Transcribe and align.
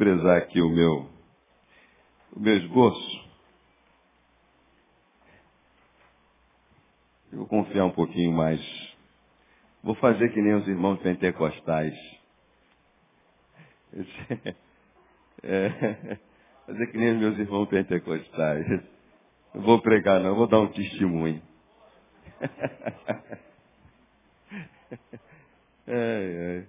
desprezar 0.00 0.38
aqui 0.38 0.62
o 0.62 0.70
meu, 0.70 1.06
o 2.34 2.40
meu 2.40 2.56
esboço. 2.56 3.28
Eu 7.30 7.38
vou 7.40 7.46
confiar 7.46 7.84
um 7.84 7.90
pouquinho 7.90 8.32
mais. 8.32 8.60
Vou 9.82 9.94
fazer 9.96 10.32
que 10.32 10.40
nem 10.40 10.54
os 10.54 10.66
irmãos 10.66 10.98
pentecostais. 11.00 11.94
É, 15.42 16.18
fazer 16.66 16.86
que 16.88 16.98
nem 16.98 17.14
os 17.14 17.18
meus 17.18 17.38
irmãos 17.38 17.66
pentecostais. 17.66 18.66
Não 19.54 19.62
vou 19.62 19.80
pregar, 19.80 20.20
não, 20.20 20.34
vou 20.34 20.46
dar 20.46 20.60
um 20.60 20.68
testemunho. 20.68 21.42
É, 25.86 26.66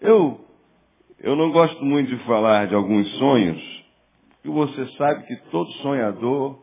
é. 0.00 0.08
Eu, 0.08 0.44
eu 1.24 1.34
não 1.34 1.50
gosto 1.50 1.82
muito 1.82 2.14
de 2.14 2.22
falar 2.24 2.66
de 2.66 2.74
alguns 2.74 3.10
sonhos, 3.16 3.84
porque 4.34 4.50
você 4.50 4.86
sabe 4.98 5.26
que 5.26 5.36
todo 5.50 5.72
sonhador, 5.72 6.58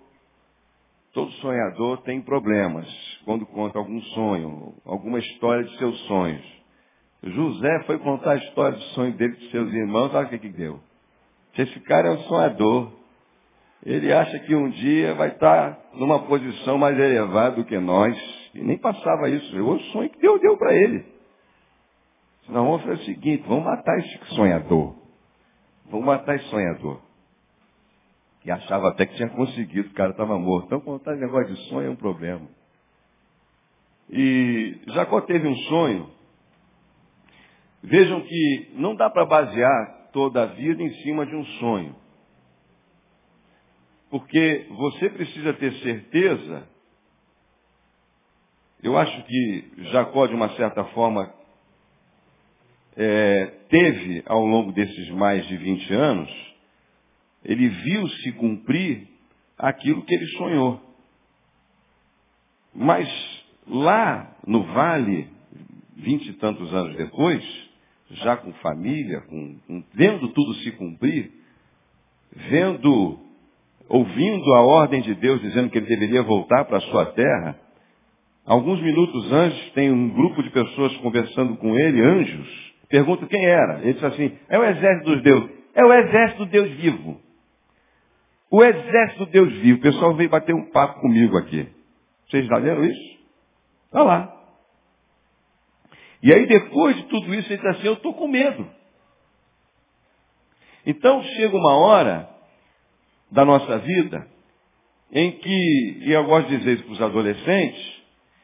todo 1.13 1.31
sonhador 1.31 1.97
tem 2.03 2.21
problemas 2.21 2.87
quando 3.25 3.43
conta 3.47 3.79
algum 3.79 3.99
sonho, 3.99 4.75
alguma 4.85 5.17
história 5.17 5.63
de 5.63 5.75
seus 5.79 5.99
sonhos. 6.01 6.45
José 7.23 7.83
foi 7.87 7.97
contar 7.97 8.33
a 8.33 8.35
história 8.35 8.77
do 8.77 8.83
sonho 8.93 9.13
dele 9.13 9.35
de 9.35 9.49
seus 9.49 9.73
irmãos, 9.73 10.13
olha 10.13 10.27
o 10.27 10.29
que, 10.29 10.37
que 10.37 10.49
deu. 10.49 10.79
Esse 11.57 11.79
cara 11.79 12.09
é 12.09 12.11
um 12.11 12.19
sonhador. 12.19 12.91
Ele 13.83 14.13
acha 14.13 14.37
que 14.39 14.53
um 14.53 14.69
dia 14.69 15.15
vai 15.15 15.29
estar 15.29 15.75
numa 15.95 16.19
posição 16.19 16.77
mais 16.77 16.97
elevada 16.99 17.55
do 17.55 17.65
que 17.65 17.79
nós. 17.79 18.15
E 18.53 18.61
nem 18.61 18.77
passava 18.77 19.27
isso. 19.27 19.59
O 19.59 19.79
sonho 19.91 20.09
que 20.09 20.19
Deus 20.19 20.39
deu 20.39 20.55
para 20.55 20.75
ele. 20.75 21.03
Senão 22.45 22.65
vamos 22.65 22.81
fazer 22.81 23.01
o 23.01 23.05
seguinte, 23.05 23.43
vamos 23.47 23.65
matar 23.65 23.97
esse 23.99 24.35
sonhador. 24.35 24.95
Vamos 25.85 26.05
matar 26.05 26.35
esse 26.35 26.45
sonhador. 26.45 27.01
E 28.43 28.51
achava 28.51 28.89
até 28.89 29.05
que 29.05 29.15
tinha 29.15 29.29
conseguido, 29.29 29.89
o 29.89 29.93
cara 29.93 30.11
estava 30.11 30.37
morto. 30.37 30.65
Então 30.65 30.79
contar 30.79 31.15
negócio 31.15 31.53
de 31.53 31.69
sonho 31.69 31.87
é 31.87 31.89
um 31.91 31.95
problema. 31.95 32.47
E 34.09 34.79
Jacó 34.87 35.21
teve 35.21 35.47
um 35.47 35.55
sonho. 35.55 36.09
Vejam 37.83 38.21
que 38.21 38.71
não 38.73 38.95
dá 38.95 39.09
para 39.09 39.25
basear 39.25 40.09
toda 40.11 40.43
a 40.43 40.47
vida 40.47 40.81
em 40.83 40.93
cima 41.01 41.25
de 41.25 41.35
um 41.35 41.45
sonho. 41.45 41.95
Porque 44.09 44.67
você 44.71 45.09
precisa 45.09 45.53
ter 45.53 45.73
certeza. 45.75 46.67
Eu 48.83 48.97
acho 48.97 49.23
que 49.23 49.71
Jacó, 49.91 50.27
de 50.27 50.35
uma 50.35 50.49
certa 50.55 50.83
forma, 50.85 51.31
é, 52.95 53.45
teve 53.69 54.23
ao 54.25 54.45
longo 54.45 54.71
desses 54.71 55.09
mais 55.11 55.45
de 55.47 55.57
20 55.57 55.93
anos, 55.93 56.29
ele 57.43 57.67
viu 57.69 58.07
se 58.07 58.31
cumprir 58.33 59.07
aquilo 59.57 60.03
que 60.03 60.13
ele 60.13 60.25
sonhou. 60.37 60.79
Mas 62.73 63.07
lá 63.67 64.35
no 64.45 64.63
vale, 64.63 65.27
vinte 65.95 66.27
e 66.27 66.33
tantos 66.33 66.73
anos 66.73 66.95
depois, 66.95 67.43
já 68.11 68.37
com 68.37 68.51
família, 68.53 69.21
com, 69.21 69.55
com, 69.67 69.83
vendo 69.93 70.27
tudo 70.29 70.53
se 70.55 70.71
cumprir, 70.71 71.31
vendo, 72.33 73.19
ouvindo 73.87 74.53
a 74.53 74.61
ordem 74.61 75.01
de 75.01 75.15
Deus 75.15 75.41
dizendo 75.41 75.69
que 75.69 75.77
ele 75.77 75.87
deveria 75.87 76.23
voltar 76.23 76.65
para 76.65 76.77
a 76.77 76.81
sua 76.81 77.05
terra, 77.07 77.59
alguns 78.45 78.81
minutos 78.81 79.31
antes 79.31 79.71
tem 79.71 79.91
um 79.91 80.09
grupo 80.09 80.41
de 80.43 80.49
pessoas 80.49 80.95
conversando 80.97 81.57
com 81.57 81.77
ele, 81.77 82.01
anjos, 82.01 82.70
pergunta 82.91 83.25
quem 83.25 83.43
era. 83.43 83.79
Ele 83.79 83.93
diz 83.93 84.03
assim, 84.03 84.37
é 84.49 84.59
o 84.59 84.63
exército 84.63 85.09
dos 85.09 85.23
deuses. 85.23 85.49
É 85.73 85.83
o 85.83 85.93
exército 85.93 86.45
do 86.45 86.51
Deus 86.51 86.69
vivo. 86.71 87.21
O 88.51 88.63
exército 88.63 89.25
do 89.25 89.31
Deus 89.31 89.53
vivo. 89.53 89.79
O 89.79 89.81
pessoal 89.81 90.13
veio 90.15 90.29
bater 90.29 90.53
um 90.53 90.69
papo 90.69 90.99
comigo 90.99 91.37
aqui. 91.37 91.67
Vocês 92.29 92.45
já 92.45 92.57
leram 92.57 92.83
isso? 92.83 93.19
Está 93.85 94.03
lá. 94.03 94.37
E 96.21 96.31
aí 96.31 96.45
depois 96.45 96.95
de 96.97 97.03
tudo 97.03 97.33
isso, 97.33 97.51
ele 97.51 97.61
diz 97.61 97.77
assim, 97.77 97.87
eu 97.87 97.93
estou 97.93 98.13
com 98.13 98.27
medo. 98.27 98.67
Então 100.85 101.23
chega 101.23 101.55
uma 101.55 101.77
hora 101.77 102.29
da 103.31 103.45
nossa 103.45 103.79
vida 103.79 104.27
em 105.11 105.31
que, 105.31 105.97
e 106.01 106.11
eu 106.11 106.23
gosto 106.25 106.49
de 106.49 106.57
dizer 106.57 106.73
isso 106.73 106.83
para 106.83 106.93
os 106.93 107.01
adolescentes, 107.01 108.00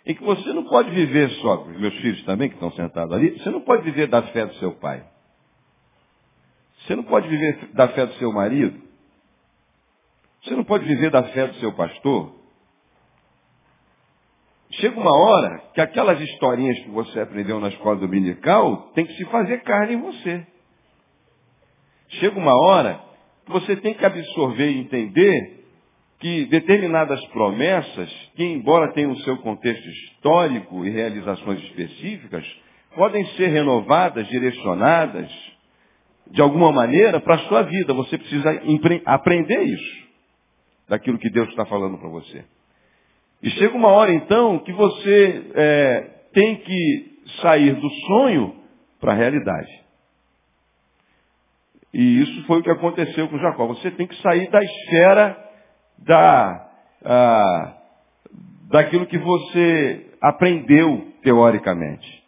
em 0.08 0.16
que 0.16 0.24
você 0.24 0.54
não 0.54 0.64
pode 0.64 0.90
viver 0.92 1.30
só, 1.42 1.64
os 1.64 1.78
meus 1.78 1.94
filhos 1.96 2.24
também 2.24 2.48
que 2.48 2.56
estão 2.56 2.72
sentados 2.72 3.14
ali, 3.14 3.38
você 3.38 3.50
não 3.50 3.60
pode 3.60 3.84
viver 3.84 4.08
da 4.08 4.24
fé 4.24 4.46
do 4.46 4.56
seu 4.56 4.72
pai. 4.72 5.06
Você 6.80 6.96
não 6.96 7.04
pode 7.04 7.28
viver 7.28 7.72
da 7.74 7.90
fé 7.90 8.06
do 8.06 8.14
seu 8.14 8.32
marido. 8.32 8.82
Você 10.42 10.56
não 10.56 10.64
pode 10.64 10.86
viver 10.86 11.12
da 11.12 11.24
fé 11.24 11.48
do 11.48 11.56
seu 11.56 11.74
pastor. 11.74 12.34
Chega 14.72 14.98
uma 14.98 15.14
hora 15.14 15.60
que 15.74 15.82
aquelas 15.82 16.22
historinhas 16.22 16.80
que 16.80 16.90
você 16.90 17.20
aprendeu 17.20 17.60
na 17.60 17.68
escola 17.68 17.98
dominical 17.98 18.92
tem 18.94 19.06
que 19.06 19.14
se 19.14 19.26
fazer 19.26 19.62
carne 19.64 19.96
em 19.96 20.02
você. 20.02 20.48
Chega 22.12 22.40
uma 22.40 22.56
hora 22.66 23.02
que 23.46 23.52
você 23.52 23.76
tem 23.76 23.94
que 23.94 24.06
absorver 24.06 24.72
e 24.72 24.80
entender 24.80 25.67
que 26.20 26.46
determinadas 26.46 27.24
promessas, 27.28 28.12
que 28.36 28.44
embora 28.44 28.92
tenham 28.94 29.12
o 29.12 29.20
seu 29.20 29.38
contexto 29.38 29.88
histórico 29.88 30.86
e 30.86 30.90
realizações 30.90 31.62
específicas, 31.64 32.46
podem 32.96 33.24
ser 33.36 33.48
renovadas, 33.48 34.28
direcionadas, 34.28 35.32
de 36.32 36.42
alguma 36.42 36.72
maneira, 36.72 37.20
para 37.20 37.36
a 37.36 37.48
sua 37.48 37.62
vida. 37.64 37.94
Você 37.94 38.18
precisa 38.18 38.62
aprender 39.06 39.62
isso, 39.64 40.08
daquilo 40.90 41.20
que 41.20 41.30
Deus 41.30 41.48
está 41.50 41.66
falando 41.66 41.98
para 42.00 42.10
você. 42.10 42.44
E 43.44 43.50
chega 43.52 43.78
uma 43.78 43.90
hora 43.90 44.12
então 44.12 44.58
que 44.60 44.74
você 44.74 45.52
é, 45.54 46.02
tem 46.34 46.56
que 46.56 47.20
sair 47.42 47.76
do 47.76 47.90
sonho 47.90 48.56
para 49.00 49.12
a 49.14 49.16
realidade. 49.16 49.72
E 51.94 52.22
isso 52.22 52.44
foi 52.48 52.60
o 52.60 52.64
que 52.64 52.72
aconteceu 52.72 53.28
com 53.30 53.38
Jacó. 53.38 53.68
Você 53.68 53.92
tem 53.92 54.08
que 54.08 54.20
sair 54.22 54.50
da 54.50 54.60
esfera 54.64 55.47
da, 56.00 56.70
ah, 57.04 57.74
daquilo 58.70 59.06
que 59.08 59.18
você 59.18 60.08
aprendeu 60.22 61.08
teoricamente. 61.22 62.24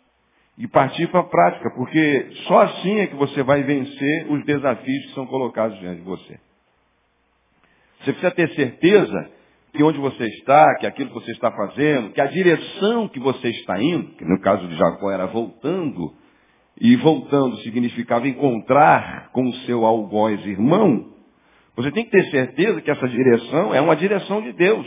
E 0.58 0.68
partir 0.68 1.08
para 1.08 1.22
a 1.22 1.24
prática, 1.24 1.72
porque 1.72 2.32
só 2.48 2.62
assim 2.64 3.00
é 3.00 3.08
que 3.08 3.16
você 3.16 3.42
vai 3.44 3.64
vencer 3.64 4.28
os 4.30 4.44
desafios 4.46 5.06
que 5.06 5.14
são 5.14 5.26
colocados 5.26 5.80
diante 5.80 6.02
de 6.02 6.06
você. 6.06 6.40
Você 8.00 8.12
precisa 8.12 8.32
ter 8.32 8.50
certeza 8.56 9.32
que 9.74 9.84
onde 9.84 10.00
você 10.00 10.26
está, 10.26 10.76
que 10.76 10.86
aquilo 10.86 11.10
que 11.10 11.16
você 11.16 11.32
está 11.32 11.52
fazendo, 11.52 12.12
que 12.12 12.20
a 12.20 12.26
direção 12.26 13.08
que 13.08 13.20
você 13.20 13.50
está 13.50 13.82
indo, 13.82 14.16
que 14.16 14.26
no 14.26 14.40
caso 14.42 14.68
de 14.68 14.76
Jacó 14.76 15.12
era 15.12 15.28
voltando, 15.28 16.14
e 16.80 16.96
voltando 16.96 17.58
significava 17.58 18.28
encontrar 18.28 19.30
com 19.32 19.44
o 19.44 19.54
seu 19.66 19.86
algoz 19.86 20.46
irmão, 20.46 21.14
você 21.82 21.92
tem 21.92 22.04
que 22.04 22.12
ter 22.12 22.30
certeza 22.30 22.82
que 22.82 22.92
essa 22.92 23.08
direção 23.08 23.74
é 23.74 23.80
uma 23.80 23.96
direção 23.96 24.42
de 24.42 24.52
Deus. 24.52 24.86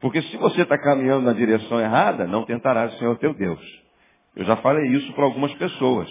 Porque 0.00 0.22
se 0.22 0.36
você 0.36 0.62
está 0.62 0.78
caminhando 0.78 1.24
na 1.24 1.32
direção 1.32 1.80
errada, 1.80 2.26
não 2.28 2.44
tentará 2.44 2.86
o 2.86 2.92
Senhor 2.92 3.18
teu 3.18 3.34
Deus. 3.34 3.60
Eu 4.36 4.44
já 4.44 4.56
falei 4.58 4.86
isso 4.92 5.12
para 5.14 5.24
algumas 5.24 5.52
pessoas. 5.54 6.08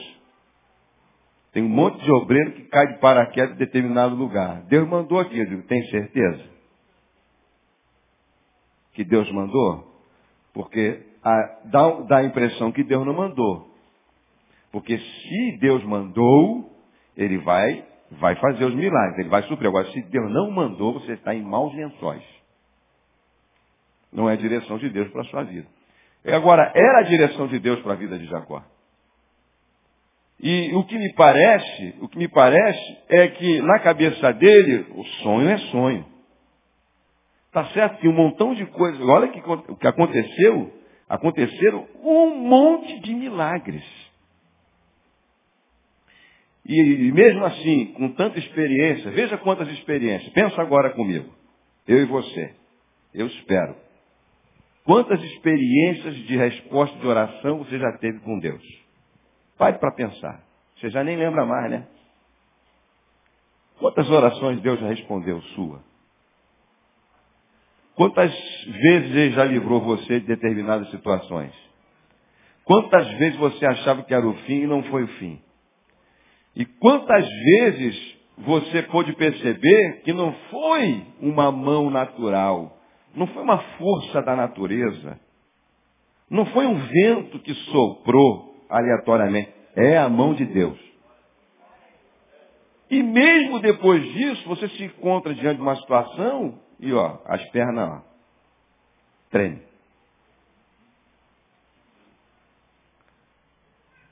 Tem 1.54 1.64
um 1.64 1.70
monte 1.70 2.04
de 2.04 2.12
obreiro 2.12 2.52
que 2.52 2.64
cai 2.64 2.88
de 2.88 3.00
paraquedas 3.00 3.56
em 3.56 3.60
determinado 3.60 4.16
lugar. 4.16 4.64
Deus 4.64 4.86
mandou 4.88 5.18
aqui, 5.18 5.40
eu 5.40 5.46
digo, 5.46 5.64
tem 5.64 5.82
certeza? 5.88 6.44
que 9.00 9.06
Deus 9.06 9.32
mandou? 9.32 9.88
Porque 10.54 11.06
a, 11.24 11.60
dá, 11.72 11.90
dá 12.02 12.18
a 12.18 12.26
impressão 12.26 12.70
que 12.70 12.84
Deus 12.84 13.06
não 13.06 13.14
mandou. 13.14 13.70
Porque 14.74 14.98
se 14.98 15.58
Deus 15.62 15.82
mandou, 15.86 16.70
ele 17.16 17.38
vai, 17.38 17.88
vai 18.12 18.36
fazer 18.36 18.66
os 18.66 18.74
milagres, 18.74 19.20
ele 19.20 19.30
vai 19.30 19.44
suprir. 19.44 19.68
Agora, 19.68 19.86
se 19.92 20.02
Deus 20.04 20.32
não 20.32 20.50
mandou, 20.52 20.94
você 20.94 21.14
está 21.14 21.34
em 21.34 21.42
maus 21.42 21.74
lençóis. 21.76 22.24
Não 24.12 24.30
é 24.30 24.34
a 24.34 24.38
direção 24.38 24.78
de 24.78 24.90
Deus 24.90 25.10
para 25.12 25.22
a 25.22 25.26
sua 25.26 25.44
vida. 25.44 25.68
Agora, 26.26 26.72
era 26.76 27.00
a 27.00 27.04
direção 27.04 27.48
de 27.48 27.60
Deus 27.60 27.80
para 27.82 27.94
a 27.94 27.96
vida 27.96 28.18
de 28.18 28.26
Jacó. 28.26 28.64
E 30.42 30.74
o 30.74 30.84
que 30.86 30.98
me 30.98 31.14
parece, 31.14 31.96
o 32.02 32.08
que 32.08 32.18
me 32.18 32.28
parece 32.28 32.98
é 33.10 33.28
que 33.28 33.62
na 33.62 33.80
cabeça 33.80 34.32
dele, 34.34 34.88
o 34.96 35.04
sonho 35.22 35.50
é 35.50 35.58
sonho. 35.58 36.06
Tá 37.52 37.66
certo 37.68 38.00
que 38.00 38.08
um 38.08 38.14
montão 38.14 38.54
de 38.54 38.66
coisas. 38.68 39.02
Olha 39.02 39.28
que, 39.28 39.40
o 39.40 39.76
que 39.76 39.88
aconteceu. 39.88 40.74
Aconteceram 41.10 41.88
um 42.04 42.36
monte 42.36 43.00
de 43.00 43.14
milagres. 43.14 43.84
E, 46.72 47.12
mesmo 47.12 47.44
assim, 47.46 47.88
com 47.94 48.10
tanta 48.10 48.38
experiência, 48.38 49.10
veja 49.10 49.40
quantas 49.40 49.68
experiências. 49.70 50.32
Pensa 50.34 50.62
agora 50.62 50.92
comigo. 50.92 51.34
Eu 51.88 52.04
e 52.04 52.06
você. 52.06 52.54
Eu 53.12 53.26
espero. 53.26 53.76
Quantas 54.86 55.20
experiências 55.20 56.16
de 56.28 56.38
resposta 56.38 56.96
de 57.00 57.08
oração 57.08 57.58
você 57.58 57.80
já 57.80 57.98
teve 57.98 58.20
com 58.20 58.38
Deus? 58.38 58.62
Pare 59.58 59.80
para 59.80 59.96
pensar. 59.96 60.44
Você 60.76 60.92
já 60.92 61.04
nem 61.04 61.18
lembra 61.18 61.44
mais, 61.44 61.72
né? 61.72 61.88
Quantas 63.80 64.08
orações 64.08 64.62
Deus 64.62 64.80
já 64.80 64.90
respondeu 64.90 65.42
sua? 65.56 65.84
Quantas 67.96 68.32
vezes 68.68 69.16
Ele 69.16 69.32
já 69.32 69.44
livrou 69.44 69.82
você 69.82 70.20
de 70.20 70.28
determinadas 70.28 70.92
situações? 70.92 71.52
Quantas 72.64 73.08
vezes 73.14 73.40
você 73.40 73.66
achava 73.66 74.04
que 74.04 74.14
era 74.14 74.28
o 74.28 74.36
fim 74.44 74.62
e 74.62 74.68
não 74.68 74.84
foi 74.84 75.06
o 75.06 75.08
fim? 75.18 75.42
E 76.56 76.66
quantas 76.66 77.28
vezes 77.28 78.18
você 78.38 78.84
pôde 78.84 79.14
perceber 79.14 80.02
que 80.04 80.14
não 80.14 80.34
foi 80.50 81.06
uma 81.22 81.52
mão 81.52 81.90
natural, 81.90 82.78
não 83.16 83.28
foi 83.28 83.44
uma 83.44 83.58
força 83.78 84.22
da 84.22 84.36
natureza, 84.36 85.20
não 86.30 86.46
foi 86.48 86.66
um 86.66 86.76
vento 86.76 87.40
que 87.40 87.54
soprou 87.54 88.56
aleatoriamente, 88.70 89.52
é 89.76 89.98
a 89.98 90.08
mão 90.08 90.34
de 90.34 90.46
Deus. 90.46 90.80
E 92.90 93.04
mesmo 93.04 93.60
depois 93.60 94.04
disso, 94.14 94.48
você 94.48 94.68
se 94.70 94.84
encontra 94.84 95.34
diante 95.34 95.58
de 95.58 95.62
uma 95.62 95.76
situação 95.76 96.60
e 96.80 96.92
ó, 96.94 97.20
as 97.26 97.44
pernas 97.52 97.90
ó, 97.90 98.02
tremem. 99.30 99.62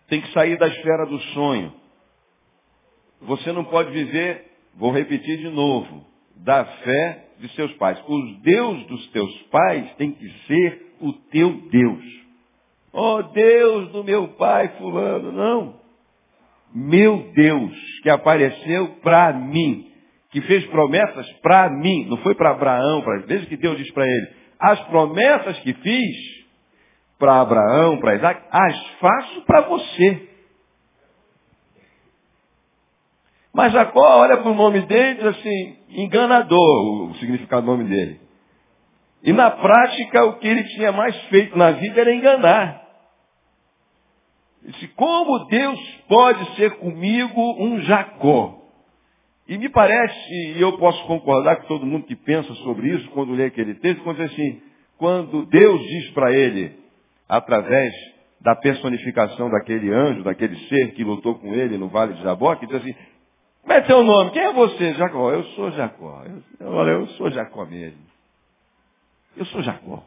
Tem 0.08 0.22
que 0.22 0.32
sair 0.32 0.58
da 0.58 0.68
esfera 0.68 1.06
do 1.06 1.20
sonho. 1.34 1.74
Você 3.22 3.52
não 3.52 3.64
pode 3.64 3.92
viver, 3.92 4.46
vou 4.76 4.92
repetir 4.92 5.38
de 5.38 5.50
novo, 5.50 6.06
da 6.36 6.64
fé 6.66 7.26
de 7.40 7.50
seus 7.50 7.72
pais. 7.74 8.02
Os 8.08 8.42
Deus 8.42 8.86
dos 8.88 9.08
teus 9.12 9.42
pais 9.44 9.94
tem 9.96 10.12
que 10.12 10.30
ser 10.46 10.96
o 11.02 11.14
teu 11.14 11.52
Deus. 11.70 12.04
Oh 12.94 13.22
Deus 13.22 13.92
do 13.92 14.04
meu 14.04 14.30
pai 14.30 14.70
fulano, 14.78 15.32
não. 15.32 15.76
Meu 16.74 17.32
Deus, 17.34 17.74
que 18.04 18.10
apareceu 18.10 18.88
para 19.02 19.34
mim, 19.34 19.92
que 20.32 20.42
fez 20.42 20.66
promessas 20.68 21.32
para 21.42 21.70
mim, 21.70 22.06
não 22.10 22.18
foi 22.18 22.36
para 22.36 22.52
Abraão, 22.52 23.02
para 23.02 23.26
veja 23.26 23.46
que 23.46 23.58
Deus 23.58 23.78
diz 23.78 23.92
para 23.94 24.06
ele, 24.06 24.28
as 24.60 24.80
promessas 24.88 25.60
que 25.60 25.74
fiz 25.74 26.38
para 27.18 27.42
Abraão, 27.42 27.98
para 28.00 28.16
Isaac, 28.16 28.42
as 28.52 28.88
faço 29.00 29.42
para 29.46 29.62
você. 29.62 30.30
Mas 33.58 33.74
Jacó 33.74 34.20
olha 34.20 34.38
para 34.38 34.52
o 34.52 34.54
nome 34.54 34.82
dele 34.82 35.14
e 35.14 35.16
diz 35.16 35.26
assim, 35.26 35.78
enganador, 35.90 37.10
o 37.10 37.16
significado 37.16 37.66
do 37.66 37.72
nome 37.72 37.86
dele. 37.86 38.20
E 39.24 39.34
na 39.34 39.50
prática, 39.50 40.26
o 40.26 40.34
que 40.34 40.48
ele 40.48 40.64
tinha 40.66 40.92
mais 40.92 41.20
feito 41.24 41.58
na 41.58 41.72
vida 41.72 42.02
era 42.02 42.14
enganar. 42.14 42.84
Disse, 44.64 44.88
como 44.90 45.48
Deus 45.48 45.80
pode 46.08 46.56
ser 46.56 46.76
comigo 46.76 47.56
um 47.60 47.82
Jacó? 47.82 48.62
E 49.48 49.58
me 49.58 49.70
parece, 49.70 50.56
e 50.56 50.62
eu 50.62 50.78
posso 50.78 51.04
concordar 51.08 51.56
com 51.56 51.68
todo 51.68 51.84
mundo 51.84 52.06
que 52.06 52.16
pensa 52.16 52.54
sobre 52.58 52.90
isso 52.90 53.10
quando 53.10 53.34
lê 53.34 53.46
aquele 53.46 53.74
texto, 53.74 54.04
quando 54.04 54.18
diz 54.18 54.32
assim, 54.34 54.62
quando 55.00 55.48
Deus 55.48 55.82
diz 55.82 56.12
para 56.12 56.32
ele, 56.32 56.78
através 57.28 57.92
da 58.40 58.56
personificação 58.56 59.50
daquele 59.50 59.92
anjo, 59.92 60.22
daquele 60.24 60.56
ser 60.68 60.92
que 60.92 61.04
lutou 61.04 61.40
com 61.40 61.56
ele 61.56 61.76
no 61.76 61.88
Vale 61.88 62.14
de 62.14 62.22
Jabó, 62.22 62.56
que 62.56 62.68
diz 62.68 62.76
assim, 62.76 62.94
como 63.68 63.80
é 63.80 63.82
teu 63.82 64.02
nome? 64.02 64.32
Quem 64.32 64.42
é 64.44 64.54
você? 64.54 64.94
Jacó. 64.94 65.30
Eu 65.30 65.44
sou 65.48 65.70
Jacó. 65.72 66.24
Eu, 66.58 66.72
olha, 66.72 66.92
eu 66.92 67.08
sou 67.08 67.30
Jacó 67.30 67.66
mesmo. 67.66 68.00
Eu 69.36 69.46
sou 69.48 69.62
Jacó. 69.62 70.06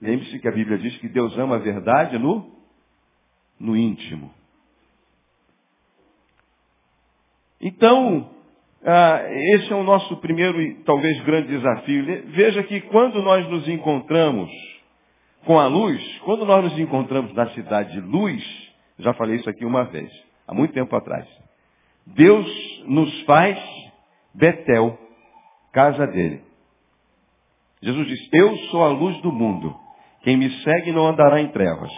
Lembre-se 0.00 0.38
que 0.38 0.48
a 0.48 0.52
Bíblia 0.52 0.78
diz 0.78 0.96
que 0.96 1.08
Deus 1.10 1.36
ama 1.36 1.56
a 1.56 1.58
verdade 1.58 2.18
no, 2.18 2.50
no 3.60 3.76
íntimo. 3.76 4.32
Então, 7.60 8.30
ah, 8.82 9.20
esse 9.28 9.70
é 9.70 9.76
o 9.76 9.84
nosso 9.84 10.16
primeiro 10.16 10.58
e 10.58 10.76
talvez 10.84 11.22
grande 11.24 11.48
desafio. 11.48 12.02
Veja 12.28 12.62
que 12.62 12.80
quando 12.80 13.20
nós 13.20 13.46
nos 13.50 13.68
encontramos 13.68 14.50
com 15.44 15.60
a 15.60 15.66
luz, 15.66 16.02
quando 16.24 16.46
nós 16.46 16.64
nos 16.64 16.78
encontramos 16.78 17.34
na 17.34 17.50
cidade 17.50 17.92
de 17.92 18.00
luz, 18.00 18.42
já 18.98 19.12
falei 19.12 19.36
isso 19.36 19.50
aqui 19.50 19.66
uma 19.66 19.84
vez, 19.84 20.10
há 20.46 20.54
muito 20.54 20.72
tempo 20.72 20.94
atrás. 20.94 21.26
Deus 22.06 22.46
nos 22.86 23.22
faz 23.22 23.58
Betel, 24.34 24.98
casa 25.72 26.06
dele. 26.06 26.42
Jesus 27.82 28.06
diz, 28.06 28.28
eu 28.32 28.56
sou 28.70 28.84
a 28.84 28.88
luz 28.88 29.20
do 29.22 29.32
mundo. 29.32 29.74
Quem 30.22 30.36
me 30.36 30.50
segue 30.62 30.92
não 30.92 31.06
andará 31.06 31.40
em 31.40 31.48
trevas. 31.48 31.90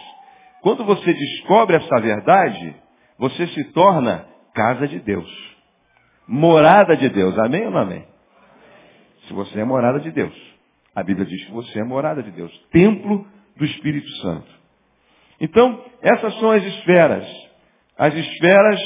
Quando 0.61 0.85
você 0.85 1.13
descobre 1.13 1.77
essa 1.77 2.01
verdade, 2.01 2.77
você 3.19 3.47
se 3.49 3.65
torna 3.73 4.27
casa 4.55 4.87
de 4.87 5.01
Deus. 5.01 5.29
Morada 6.27 6.97
de 6.97 7.09
Deus. 7.09 7.39
Amém 7.39 7.65
ou 7.65 7.71
não 7.71 7.79
amém? 7.79 8.07
Se 9.27 9.33
você 9.33 9.61
é 9.61 9.65
morada 9.65 10.01
de 10.01 10.11
Deus. 10.11 10.35
A 10.95 11.03
Bíblia 11.03 11.27
diz 11.27 11.45
que 11.45 11.53
você 11.53 11.81
é 11.81 11.85
morada 11.85 12.23
de 12.23 12.31
Deus. 12.31 12.53
Templo 12.71 13.27
do 13.57 13.65
Espírito 13.65 14.09
Santo. 14.23 14.49
Então, 15.41 15.85
essas 16.03 16.39
são 16.39 16.51
as 16.51 16.65
esferas 16.65 17.48
as 17.99 18.15
esferas 18.15 18.81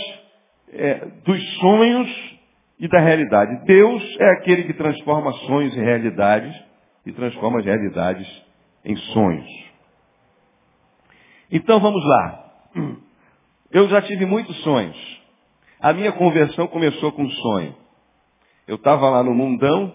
é, 0.73 0.95
dos 1.25 1.59
sonhos 1.59 2.38
e 2.81 2.88
da 2.88 2.99
realidade. 2.99 3.64
Deus 3.66 4.02
é 4.19 4.31
aquele 4.33 4.64
que 4.64 4.73
transforma 4.73 5.31
sonhos 5.47 5.76
em 5.76 5.81
realidades 5.81 6.59
e 7.04 7.12
transforma 7.12 7.59
as 7.59 7.64
realidades 7.66 8.26
em 8.85 8.97
sonhos. 8.97 9.47
Então 11.50 11.78
vamos 11.78 12.02
lá. 12.04 12.52
Eu 13.71 13.88
já 13.88 14.00
tive 14.02 14.25
muitos 14.25 14.57
sonhos. 14.62 15.23
A 15.78 15.92
minha 15.92 16.12
conversão 16.12 16.66
começou 16.66 17.12
com 17.12 17.23
um 17.23 17.31
sonho. 17.31 17.76
Eu 18.66 18.76
estava 18.76 19.11
lá 19.11 19.23
no 19.23 19.35
mundão, 19.35 19.95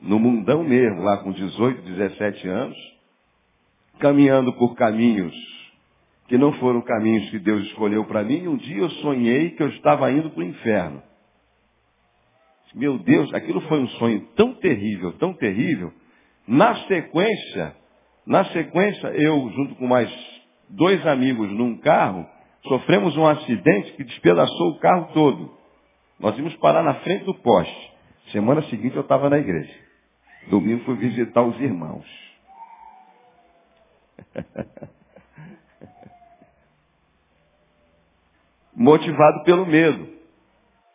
no 0.00 0.18
mundão 0.18 0.62
mesmo, 0.62 1.02
lá 1.02 1.18
com 1.18 1.32
18, 1.32 1.82
17 1.82 2.48
anos, 2.48 2.76
caminhando 3.98 4.52
por 4.54 4.74
caminhos 4.74 5.34
que 6.30 6.38
não 6.38 6.52
foram 6.52 6.80
caminhos 6.80 7.28
que 7.30 7.40
Deus 7.40 7.66
escolheu 7.66 8.04
para 8.04 8.22
mim, 8.22 8.46
um 8.46 8.56
dia 8.56 8.78
eu 8.78 8.90
sonhei 9.02 9.50
que 9.50 9.60
eu 9.64 9.68
estava 9.70 10.12
indo 10.12 10.30
para 10.30 10.38
o 10.38 10.46
inferno. 10.46 11.02
Meu 12.72 12.98
Deus, 13.00 13.34
aquilo 13.34 13.60
foi 13.62 13.80
um 13.80 13.88
sonho 13.88 14.20
tão 14.36 14.54
terrível, 14.54 15.12
tão 15.14 15.34
terrível. 15.34 15.92
Na 16.46 16.86
sequência, 16.86 17.74
na 18.24 18.44
sequência, 18.44 19.08
eu, 19.08 19.50
junto 19.50 19.74
com 19.74 19.88
mais 19.88 20.08
dois 20.68 21.04
amigos 21.04 21.50
num 21.50 21.76
carro, 21.78 22.24
sofremos 22.62 23.16
um 23.16 23.26
acidente 23.26 23.92
que 23.94 24.04
despedaçou 24.04 24.68
o 24.68 24.78
carro 24.78 25.12
todo. 25.12 25.52
Nós 26.20 26.38
íamos 26.38 26.54
parar 26.58 26.84
na 26.84 26.94
frente 27.00 27.24
do 27.24 27.34
poste. 27.34 27.92
Semana 28.30 28.62
seguinte 28.68 28.94
eu 28.94 29.02
estava 29.02 29.28
na 29.28 29.38
igreja. 29.38 29.74
Domingo 30.48 30.84
fui 30.84 30.94
visitar 30.94 31.42
os 31.42 31.60
irmãos. 31.60 32.06
motivado 38.80 39.44
pelo 39.44 39.66
medo. 39.66 40.08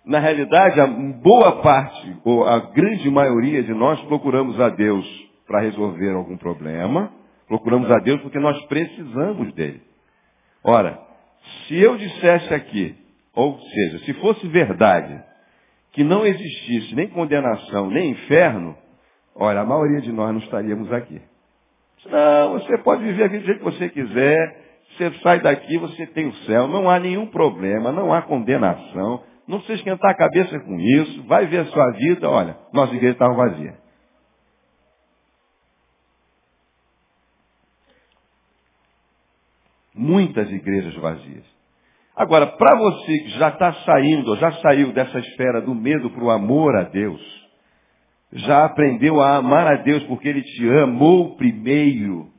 Na 0.04 0.18
realidade, 0.18 0.82
a 0.82 0.88
boa 0.88 1.62
parte, 1.62 2.18
ou 2.24 2.44
a 2.44 2.60
grande 2.72 3.10
maioria 3.12 3.62
de 3.62 3.74
nós 3.76 4.02
procuramos 4.06 4.60
a 4.60 4.70
Deus 4.70 5.06
para 5.46 5.62
resolver 5.62 6.12
algum 6.12 6.36
problema, 6.36 7.12
procuramos 7.48 7.90
a 7.92 8.00
Deus 8.00 8.20
porque 8.22 8.40
nós 8.40 8.60
precisamos 8.66 9.54
dele. 9.54 9.84
Ora, 10.64 11.00
se 11.68 11.80
eu 11.80 11.96
dissesse 11.96 12.52
aqui, 12.56 12.96
ou 13.36 13.60
seja, 13.60 14.00
se 14.00 14.14
fosse 14.16 14.48
verdade, 14.48 15.24
que 15.92 16.04
não 16.04 16.26
existisse 16.26 16.96
nem 16.96 17.08
condenação, 17.10 17.92
nem 17.92 18.10
inferno, 18.12 18.76
olha, 19.36 19.60
a 19.60 19.66
maioria 19.66 20.02
de 20.02 20.12
nós 20.12 20.32
não 20.32 20.40
estaríamos 20.40 20.92
aqui. 20.92 21.22
Não, 22.08 22.54
você 22.54 22.80
pode 22.80 23.04
viver 23.04 23.26
a 23.26 23.28
vida 23.28 23.44
do 23.44 23.46
jeito 23.46 23.60
que 23.60 23.66
você 23.66 23.90
quiser, 23.90 24.65
você 24.96 25.12
sai 25.20 25.40
daqui, 25.42 25.78
você 25.78 26.08
tem 26.08 26.28
o 26.28 26.36
céu, 26.46 26.68
não 26.68 26.90
há 26.90 27.00
nenhum 27.00 27.28
problema, 27.28 27.92
não 27.92 28.14
há 28.14 28.22
condenação, 28.22 29.24
não 29.48 29.58
precisa 29.60 29.80
esquentar 29.80 30.12
a 30.12 30.18
cabeça 30.18 30.60
com 30.60 30.80
isso, 30.80 31.24
vai 31.24 31.46
ver 31.48 31.60
a 31.60 31.66
sua 31.66 31.92
vida, 31.92 32.30
olha, 32.30 32.58
nossa 32.74 32.94
igreja 32.94 33.14
estava 33.14 33.34
vazia. 33.34 33.78
Muitas 39.94 40.52
igrejas 40.52 40.94
vazias. 40.96 41.46
Agora, 42.16 42.48
para 42.48 42.76
você 42.76 43.18
que 43.20 43.30
já 43.32 43.50
está 43.50 43.74
saindo, 43.74 44.36
já 44.38 44.52
saiu 44.54 44.94
dessa 44.94 45.20
esfera 45.20 45.62
do 45.62 45.76
medo 45.76 46.10
para 46.10 46.24
o 46.24 46.32
amor 46.32 46.76
a 46.76 46.84
Deus, 46.84 47.22
já 48.32 48.66
aprendeu 48.66 49.22
a 49.22 49.38
amar 49.38 49.68
a 49.68 49.76
Deus 49.78 50.04
porque 50.04 50.28
Ele 50.28 50.42
te 50.42 50.70
amou 50.80 51.36
primeiro, 51.36 52.30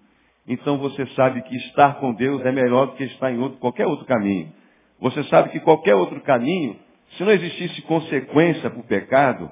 então 0.46 0.78
você 0.78 1.06
sabe 1.08 1.42
que 1.42 1.56
estar 1.56 1.94
com 1.94 2.12
Deus 2.14 2.44
é 2.44 2.52
melhor 2.52 2.86
do 2.86 2.92
que 2.92 3.04
estar 3.04 3.32
em 3.32 3.38
outro, 3.38 3.58
qualquer 3.58 3.86
outro 3.86 4.06
caminho. 4.06 4.52
Você 5.00 5.24
sabe 5.24 5.50
que 5.50 5.60
qualquer 5.60 5.94
outro 5.94 6.20
caminho, 6.20 6.76
se 7.16 7.24
não 7.24 7.32
existisse 7.32 7.82
consequência 7.82 8.70
para 8.70 8.80
o 8.80 8.84
pecado, 8.84 9.50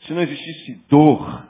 se 0.00 0.12
não 0.12 0.22
existisse 0.22 0.84
dor, 0.88 1.48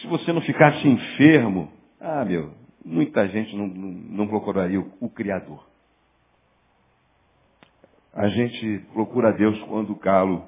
se 0.00 0.06
você 0.06 0.32
não 0.32 0.40
ficasse 0.40 0.86
enfermo, 0.88 1.70
ah, 2.00 2.24
meu, 2.24 2.54
muita 2.84 3.28
gente 3.28 3.54
não, 3.54 3.66
não, 3.66 4.26
procuraria 4.26 4.80
o, 4.80 4.90
o 5.00 5.10
Criador. 5.10 5.68
A 8.12 8.28
gente 8.28 8.86
procura 8.92 9.32
Deus 9.32 9.60
quando 9.64 9.90
o 9.92 9.98
calo 9.98 10.44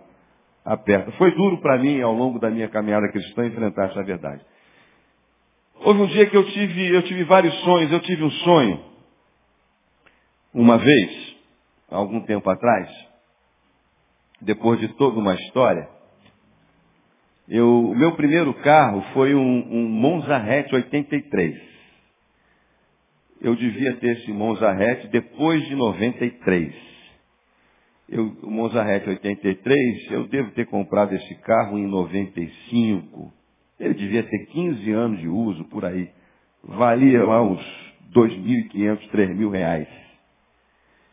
aperta. 0.64 1.12
Foi 1.12 1.30
duro 1.34 1.60
para 1.60 1.78
mim, 1.78 2.00
ao 2.00 2.12
longo 2.12 2.38
da 2.38 2.50
minha 2.50 2.68
caminhada 2.68 3.08
cristã, 3.12 3.46
enfrentar 3.46 3.90
essa 3.90 4.02
verdade. 4.02 4.42
Houve 5.84 6.02
um 6.02 6.06
dia 6.06 6.26
que 6.26 6.36
eu 6.36 6.44
tive, 6.50 6.94
eu 6.94 7.02
tive 7.02 7.24
vários 7.24 7.54
sonhos. 7.60 7.90
Eu 7.90 8.00
tive 8.00 8.22
um 8.22 8.30
sonho, 8.30 8.84
uma 10.54 10.78
vez, 10.78 11.36
algum 11.90 12.20
tempo 12.20 12.48
atrás, 12.48 12.88
depois 14.40 14.78
de 14.80 14.88
toda 14.94 15.18
uma 15.18 15.34
história, 15.34 15.88
eu, 17.48 17.90
o 17.90 17.94
meu 17.94 18.14
primeiro 18.14 18.54
carro 18.54 19.02
foi 19.12 19.34
um, 19.34 19.40
um 19.40 19.88
Monza 19.88 20.36
Hatch 20.36 20.72
83. 20.72 21.60
Eu 23.40 23.56
devia 23.56 23.96
ter 23.96 24.18
esse 24.18 24.32
Monza 24.32 24.70
Hatch 24.70 25.06
depois 25.10 25.66
de 25.66 25.74
93. 25.74 26.74
Eu, 28.08 28.28
o 28.42 28.50
Monza 28.50 28.82
Hatch 28.82 29.06
83, 29.06 30.10
eu 30.12 30.28
devo 30.28 30.52
ter 30.52 30.66
comprado 30.66 31.12
esse 31.14 31.34
carro 31.36 31.76
em 31.76 31.88
95. 31.88 33.41
Ele 33.82 33.94
devia 33.94 34.22
ter 34.22 34.46
15 34.46 34.92
anos 34.92 35.18
de 35.18 35.28
uso 35.28 35.64
por 35.64 35.84
aí. 35.84 36.08
Valia 36.62 37.24
lá 37.24 37.42
uns 37.42 37.60
2.500, 38.14 39.10
3.000 39.10 39.50
reais. 39.50 39.88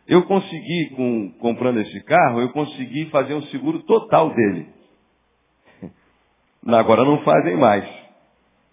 Eu 0.08 0.24
consegui, 0.24 0.92
com, 0.96 1.32
comprando 1.40 1.80
esse 1.82 2.04
carro, 2.04 2.42
eu 2.42 2.50
consegui 2.50 3.06
fazer 3.10 3.34
um 3.34 3.42
seguro 3.44 3.80
total 3.80 4.30
dele. 4.34 4.68
Agora 6.68 7.04
não 7.04 7.24
fazem 7.24 7.58
mais. 7.58 7.90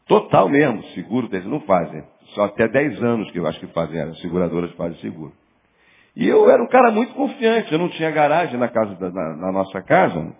Total 0.07 0.47
mesmo, 0.49 0.83
seguro 0.95 1.29
deles 1.29 1.47
não 1.47 1.61
fazem. 1.61 2.05
Só 2.35 2.45
até 2.45 2.69
10 2.69 3.03
anos 3.03 3.31
que 3.31 3.39
eu 3.39 3.47
acho 3.47 3.59
que 3.59 3.67
fazem, 3.69 3.99
as 4.01 4.21
seguradoras 4.21 4.71
fazem 4.73 4.99
seguro. 5.01 5.33
E 6.15 6.29
eu 6.29 6.51
era 6.51 6.63
um 6.63 6.69
cara 6.69 6.91
muito 6.91 7.15
confiante, 7.15 7.73
eu 7.73 7.79
não 7.79 7.89
tinha 7.89 8.11
garagem 8.11 8.59
na, 8.59 8.69
casa 8.69 8.95
da, 8.95 9.11
na, 9.11 9.37
na 9.37 9.53
nossa 9.53 9.83
casa, 9.83 10.35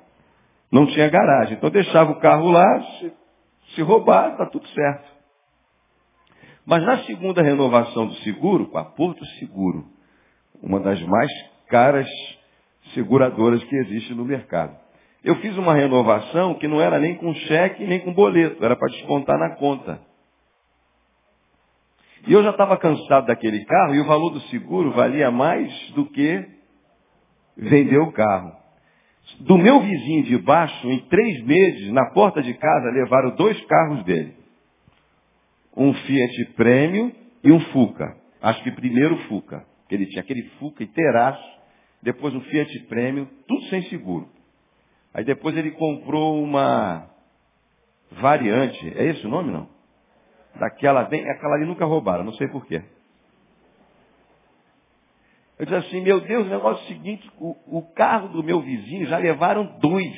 não 0.71 0.87
tinha 0.87 1.09
garagem. 1.09 1.57
Então 1.57 1.69
eu 1.69 1.73
deixava 1.73 2.13
o 2.13 2.21
carro 2.21 2.51
lá, 2.51 2.83
se, 3.75 3.83
roubar, 3.83 4.33
está 4.33 4.47
tudo 4.47 4.67
certo. 4.69 5.17
Mas 6.65 6.83
na 6.85 6.99
segunda 7.05 7.43
renovação 7.43 8.07
do 8.07 8.15
seguro, 8.17 8.67
com 8.67 8.79
a 8.79 8.85
Porto 8.85 9.25
Seguro, 9.39 9.87
uma 10.63 10.81
das 10.81 11.01
mais 11.03 11.31
caras 11.69 12.09
seguradoras 12.93 13.63
que 13.65 13.77
existe 13.77 14.15
no 14.15 14.25
mercado. 14.25 14.77
Eu 15.23 15.37
fiz 15.37 15.57
uma 15.57 15.75
renovação 15.75 16.55
que 16.55 16.69
não 16.69 16.81
era 16.81 16.99
nem 16.99 17.17
com 17.17 17.35
cheque, 17.35 17.85
nem 17.85 18.01
com 18.01 18.13
boleto, 18.13 18.65
era 18.65 18.77
para 18.77 18.89
descontar 18.89 19.39
na 19.39 19.57
conta. 19.57 20.01
E 22.27 22.33
eu 22.33 22.43
já 22.43 22.51
estava 22.51 22.77
cansado 22.77 23.27
daquele 23.27 23.65
carro 23.65 23.95
e 23.95 24.01
o 24.01 24.07
valor 24.07 24.31
do 24.31 24.41
seguro 24.43 24.93
valia 24.93 25.31
mais 25.31 25.73
do 25.93 26.07
que 26.07 26.45
vender 27.57 27.99
o 27.99 28.13
carro. 28.13 28.53
Do 29.41 29.59
meu 29.59 29.81
vizinho 29.81 30.25
de 30.25 30.39
baixo, 30.39 30.91
em 30.91 31.01
três 31.09 31.45
meses, 31.45 31.93
na 31.93 32.11
porta 32.11 32.43
de 32.43 32.55
casa, 32.55 32.91
levaram 32.91 33.35
dois 33.37 33.61
carros 33.67 34.03
dele. 34.05 34.35
Um 35.77 35.93
Fiat 35.93 36.45
Premium 36.55 37.13
e 37.45 37.53
um 37.53 37.61
Fuca. 37.61 38.17
Acho 38.41 38.63
que 38.63 38.71
primeiro 38.71 39.15
o 39.15 39.19
Fuca. 39.29 39.65
Ele 39.91 40.07
tinha 40.07 40.23
aquele 40.23 40.43
Fuca 40.59 40.87
teraço. 40.87 41.57
Depois 42.03 42.35
um 42.35 42.41
Fiat 42.41 42.79
Premium, 42.85 43.27
tudo 43.47 43.63
sem 43.65 43.83
seguro. 43.85 44.29
Aí 45.13 45.25
depois 45.25 45.57
ele 45.57 45.73
comprou 45.73 46.43
uma 46.43 47.09
variante. 48.13 48.93
É 48.97 49.05
esse 49.07 49.27
o 49.27 49.31
nome, 49.31 49.51
não? 49.51 49.69
Daquela 50.59 51.05
bem, 51.05 51.29
aquela 51.29 51.57
ali 51.57 51.67
nunca 51.67 51.85
roubaram, 51.85 52.25
não 52.25 52.33
sei 52.35 52.49
porquê. 52.49 52.83
Eu 55.59 55.65
disse 55.65 55.87
assim, 55.87 56.01
meu 56.03 56.21
Deus, 56.21 56.47
o 56.47 56.51
negócio 56.51 56.83
é 56.83 56.85
o 56.85 56.89
seguinte, 56.89 57.31
o, 57.39 57.79
o 57.79 57.83
carro 57.95 58.29
do 58.29 58.43
meu 58.43 58.61
vizinho 58.61 59.07
já 59.07 59.17
levaram 59.17 59.79
dois. 59.79 60.15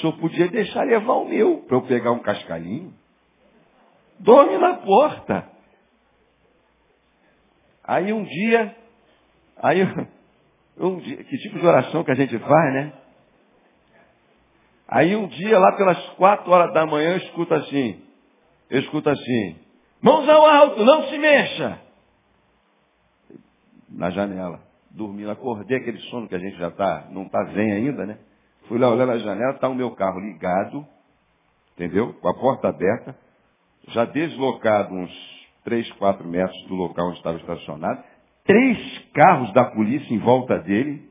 Só 0.00 0.10
podia 0.12 0.48
deixar 0.48 0.82
levar 0.82 1.14
o 1.14 1.28
meu, 1.28 1.58
para 1.58 1.76
eu 1.76 1.82
pegar 1.82 2.10
um 2.10 2.18
cascalhinho. 2.18 2.92
Dorme 4.18 4.58
na 4.58 4.74
porta. 4.78 5.48
Aí 7.84 8.12
um 8.12 8.24
dia, 8.24 8.76
aí 9.58 9.80
um 10.76 10.98
dia, 10.98 11.22
que 11.22 11.38
tipo 11.38 11.60
de 11.60 11.66
oração 11.66 12.02
que 12.02 12.10
a 12.10 12.16
gente 12.16 12.36
faz, 12.36 12.74
né? 12.74 12.92
Aí 14.88 15.14
um 15.14 15.28
dia, 15.28 15.58
lá 15.58 15.76
pelas 15.76 15.98
quatro 16.10 16.50
horas 16.50 16.72
da 16.72 16.84
manhã, 16.84 17.10
eu 17.10 17.16
escuto 17.18 17.54
assim, 17.54 18.02
eu 18.70 18.80
escuto 18.80 19.08
assim, 19.08 19.56
mãos 20.00 20.28
ao 20.28 20.44
alto, 20.44 20.84
não 20.84 21.08
se 21.08 21.18
mexa. 21.18 21.85
Na 23.96 24.10
janela. 24.10 24.60
Dormindo, 24.90 25.30
acordei 25.30 25.78
aquele 25.78 25.98
sono 26.10 26.28
que 26.28 26.34
a 26.34 26.38
gente 26.38 26.56
já 26.58 26.70
tá, 26.70 27.08
não 27.10 27.24
está 27.24 27.44
zen 27.46 27.72
ainda, 27.72 28.06
né? 28.06 28.18
Fui 28.68 28.78
lá 28.78 28.90
olhar 28.90 29.06
na 29.06 29.18
janela, 29.18 29.52
está 29.52 29.68
o 29.68 29.74
meu 29.74 29.90
carro 29.92 30.20
ligado, 30.20 30.86
entendeu? 31.74 32.12
Com 32.14 32.28
a 32.28 32.34
porta 32.34 32.68
aberta, 32.68 33.16
já 33.88 34.04
deslocado 34.04 34.94
uns 34.94 35.10
3, 35.64 35.90
4 35.92 36.26
metros 36.28 36.62
do 36.68 36.74
local 36.74 37.08
onde 37.08 37.18
estava 37.18 37.38
estacionado, 37.38 38.02
três 38.44 38.98
carros 39.12 39.52
da 39.52 39.64
polícia 39.64 40.14
em 40.14 40.18
volta 40.18 40.58
dele, 40.58 41.08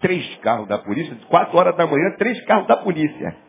três 0.00 0.36
carros 0.36 0.68
da 0.68 0.78
polícia, 0.78 1.16
quatro 1.28 1.56
horas 1.56 1.76
da 1.76 1.86
manhã, 1.86 2.14
três 2.16 2.40
carros 2.44 2.66
da 2.66 2.76
polícia. 2.76 3.47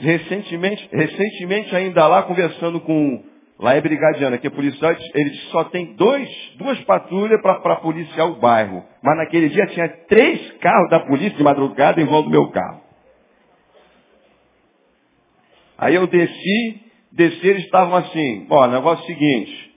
Recentemente, 0.00 0.88
recentemente 0.90 1.76
ainda 1.76 2.06
lá 2.06 2.22
conversando 2.22 2.80
com, 2.80 3.22
lá 3.58 3.74
é 3.74 3.80
brigadiana, 3.82 4.38
que 4.38 4.46
é 4.46 4.50
policial, 4.50 4.96
eles 5.14 5.42
só 5.50 5.64
tem 5.64 5.94
dois, 5.94 6.28
duas 6.56 6.80
patrulhas 6.84 7.40
para 7.42 7.76
policiar 7.76 8.26
o 8.28 8.36
bairro. 8.36 8.82
Mas 9.02 9.18
naquele 9.18 9.50
dia 9.50 9.66
tinha 9.66 9.88
três 10.08 10.52
carros 10.58 10.88
da 10.88 11.00
polícia 11.00 11.36
de 11.36 11.42
madrugada 11.42 12.00
em 12.00 12.06
volta 12.06 12.28
do 12.28 12.30
meu 12.30 12.50
carro. 12.50 12.80
Aí 15.76 15.94
eu 15.94 16.06
desci, 16.06 16.80
desci, 17.12 17.46
eles 17.46 17.64
estavam 17.64 17.96
assim, 17.96 18.46
ó, 18.48 18.66
negócio 18.68 19.04
é 19.04 19.06
seguinte, 19.06 19.70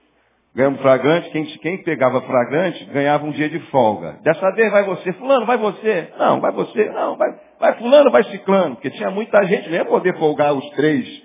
Ganhamos 0.56 0.82
flagrante, 0.82 1.32
quem, 1.32 1.46
quem 1.46 1.84
pegava 1.84 2.22
flagrante 2.22 2.86
ganhava 2.86 3.26
um 3.26 3.32
dia 3.32 3.50
de 3.50 3.60
folga. 3.72 4.20
Dessa 4.22 4.52
vez 4.52 4.72
vai 4.72 4.84
você, 4.84 5.12
fulano, 5.14 5.48
vai 5.48 5.58
você. 5.58 6.10
Não, 6.20 6.40
vai 6.40 6.52
você, 6.52 6.90
não, 6.92 7.18
vai, 7.18 7.30
vai 7.60 7.78
fulano, 7.78 8.12
vai 8.12 8.24
ciclano. 8.26 8.76
Porque 8.76 8.90
tinha 8.92 9.10
muita 9.10 9.44
gente, 9.46 9.70
nem 9.70 9.80
ia 9.80 9.86
poder 9.86 10.18
folgar 10.18 10.54
os 10.54 10.70
três, 10.72 11.24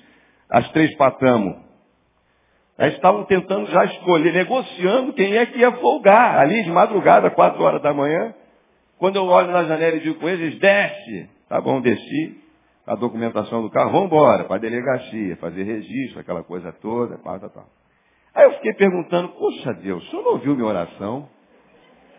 as 0.51 0.71
três 0.71 0.95
patamos. 0.97 1.69
Eles 2.79 2.95
estavam 2.95 3.25
tentando 3.25 3.67
já 3.67 3.85
escolher, 3.87 4.33
negociando 4.33 5.13
quem 5.13 5.37
é 5.37 5.47
que 5.47 5.59
ia 5.59 5.73
folgar. 5.73 6.39
Ali 6.39 6.63
de 6.63 6.71
madrugada, 6.71 7.31
quatro 7.31 7.63
horas 7.63 7.83
da 7.83 7.93
manhã. 7.93 8.33
Quando 8.99 9.17
eu 9.17 9.27
olho 9.27 9.51
na 9.51 9.65
janela 9.65 9.97
e 9.97 10.01
digo 10.01 10.21
com 10.21 10.29
eles, 10.29 10.59
desce. 10.59 11.29
Tá 11.49 11.61
bom, 11.61 11.81
desci. 11.81 12.41
A 12.87 12.95
documentação 12.95 13.63
do 13.63 13.71
carro, 13.71 13.91
vamos 13.91 14.07
embora, 14.07 14.45
para 14.45 14.57
a 14.57 14.59
delegacia, 14.59 15.37
fazer 15.37 15.63
registro, 15.63 16.21
aquela 16.21 16.43
coisa 16.43 16.73
toda, 16.81 17.19
tal, 17.19 17.39
tal. 17.39 17.67
Aí 18.35 18.45
eu 18.45 18.53
fiquei 18.53 18.73
perguntando, 18.75 19.29
poxa 19.31 19.75
Deus, 19.75 20.03
o 20.07 20.11
senhor 20.11 20.23
não 20.23 20.33
ouviu 20.33 20.55
minha 20.55 20.67
oração? 20.67 21.29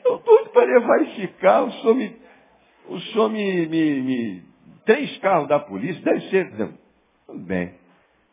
Eu 0.05 0.17
estou 0.17 0.45
para 0.49 0.65
levar 0.65 1.01
esse 1.03 1.27
carro, 1.39 1.67
o 1.67 1.71
senhor 1.71 1.95
me. 1.95 2.15
O 2.89 2.99
senhor 2.99 3.29
me, 3.29 3.67
me, 3.67 4.01
me. 4.01 4.43
Três 4.85 5.15
carros 5.19 5.47
da 5.47 5.59
polícia, 5.59 6.01
deve 6.03 6.21
ser. 6.29 6.51
Tudo 7.27 7.39
bem. 7.45 7.73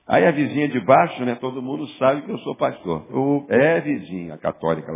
Aí 0.06 0.24
a 0.24 0.30
vizinha 0.30 0.68
de 0.68 0.80
baixo, 0.80 1.24
né? 1.24 1.34
Todo 1.34 1.60
mundo 1.60 1.86
sabe 1.98 2.22
que 2.22 2.30
eu 2.30 2.38
sou 2.38 2.54
pastor. 2.56 3.06
Eu, 3.10 3.46
é 3.48 3.80
vizinha, 3.80 4.34
a 4.34 4.38
católica. 4.38 4.90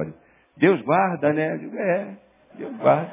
Deus 0.57 0.81
guarda, 0.83 1.33
né? 1.33 1.55
Eu 1.55 1.59
digo, 1.59 1.77
é, 1.77 2.17
Deus 2.57 2.77
guarda. 2.77 3.13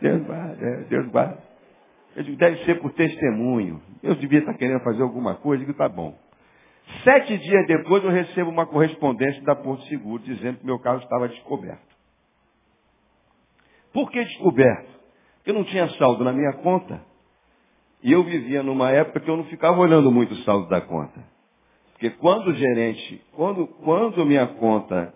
Deus 0.00 0.22
guarda, 0.22 0.66
é, 0.66 0.76
Deus 0.84 1.06
guarda. 1.08 1.38
Eu 2.16 2.22
digo, 2.22 2.36
deve 2.38 2.64
ser 2.64 2.80
por 2.80 2.92
testemunho. 2.92 3.82
Eu 4.02 4.14
devia 4.14 4.38
estar 4.38 4.54
querendo 4.54 4.80
fazer 4.82 5.02
alguma 5.02 5.34
coisa, 5.34 5.62
eu 5.62 5.66
digo, 5.66 5.76
tá 5.76 5.88
bom. 5.88 6.16
Sete 7.04 7.36
dias 7.38 7.66
depois 7.66 8.02
eu 8.02 8.10
recebo 8.10 8.50
uma 8.50 8.66
correspondência 8.66 9.42
da 9.42 9.54
Porto 9.54 9.82
Seguro 9.84 10.22
dizendo 10.22 10.58
que 10.58 10.66
meu 10.66 10.78
carro 10.78 10.98
estava 10.98 11.28
descoberto. 11.28 11.89
Por 13.92 14.10
que 14.10 14.24
descoberto? 14.24 14.90
Porque 15.36 15.50
eu 15.50 15.54
não 15.54 15.64
tinha 15.64 15.88
saldo 15.90 16.24
na 16.24 16.32
minha 16.32 16.52
conta. 16.54 17.00
E 18.02 18.12
eu 18.12 18.24
vivia 18.24 18.62
numa 18.62 18.90
época 18.90 19.20
que 19.20 19.30
eu 19.30 19.36
não 19.36 19.44
ficava 19.44 19.78
olhando 19.78 20.10
muito 20.10 20.32
o 20.32 20.42
saldo 20.44 20.68
da 20.68 20.80
conta. 20.80 21.22
Porque 21.92 22.10
quando 22.10 22.48
o 22.48 22.54
gerente, 22.54 23.22
quando, 23.32 23.66
quando 23.66 24.24
minha 24.24 24.46
conta 24.46 25.12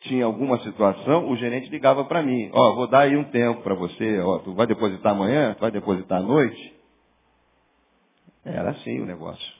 tinha 0.00 0.24
alguma 0.24 0.58
situação, 0.60 1.30
o 1.30 1.36
gerente 1.36 1.70
ligava 1.70 2.04
para 2.04 2.22
mim, 2.22 2.50
ó, 2.52 2.70
oh, 2.70 2.74
vou 2.74 2.86
dar 2.88 3.00
aí 3.00 3.16
um 3.16 3.24
tempo 3.24 3.62
para 3.62 3.74
você, 3.74 4.20
ó, 4.20 4.36
oh, 4.36 4.38
tu 4.40 4.54
vai 4.54 4.66
depositar 4.66 5.12
amanhã, 5.12 5.54
tu 5.54 5.60
vai 5.60 5.70
depositar 5.70 6.18
à 6.18 6.22
noite. 6.22 6.74
Era 8.44 8.70
assim 8.70 9.00
o 9.00 9.06
negócio. 9.06 9.54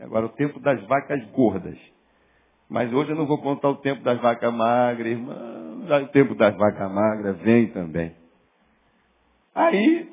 Agora, 0.00 0.26
o 0.26 0.30
tempo 0.30 0.58
das 0.60 0.82
vacas 0.86 1.24
gordas. 1.32 1.78
Mas 2.68 2.92
hoje 2.92 3.10
eu 3.10 3.16
não 3.16 3.26
vou 3.26 3.38
contar 3.38 3.68
o 3.68 3.76
tempo 3.76 4.02
das 4.02 4.20
vacas 4.20 4.52
magras, 4.52 5.12
irmão. 5.12 5.69
O 5.98 6.08
tempo 6.08 6.34
das 6.34 6.56
vacas 6.56 6.92
magras 6.92 7.38
vem 7.40 7.68
também. 7.68 8.14
Aí, 9.54 10.08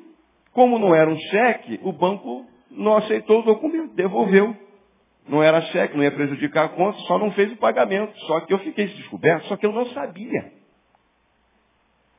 como 0.52 0.78
não 0.78 0.94
era 0.94 1.08
um 1.08 1.16
cheque, 1.16 1.78
o 1.82 1.92
banco 1.92 2.46
não 2.70 2.96
aceitou 2.96 3.40
o 3.40 3.44
documento, 3.44 3.94
devolveu. 3.94 4.56
Não 5.28 5.42
era 5.42 5.60
cheque, 5.60 5.96
não 5.96 6.02
ia 6.02 6.10
prejudicar 6.10 6.64
a 6.64 6.68
conta, 6.70 6.98
só 7.00 7.18
não 7.18 7.30
fez 7.32 7.52
o 7.52 7.56
pagamento. 7.56 8.16
Só 8.20 8.40
que 8.40 8.52
eu 8.52 8.58
fiquei 8.60 8.86
descoberto, 8.86 9.46
só 9.46 9.56
que 9.56 9.66
eu 9.66 9.72
não 9.72 9.86
sabia 9.86 10.52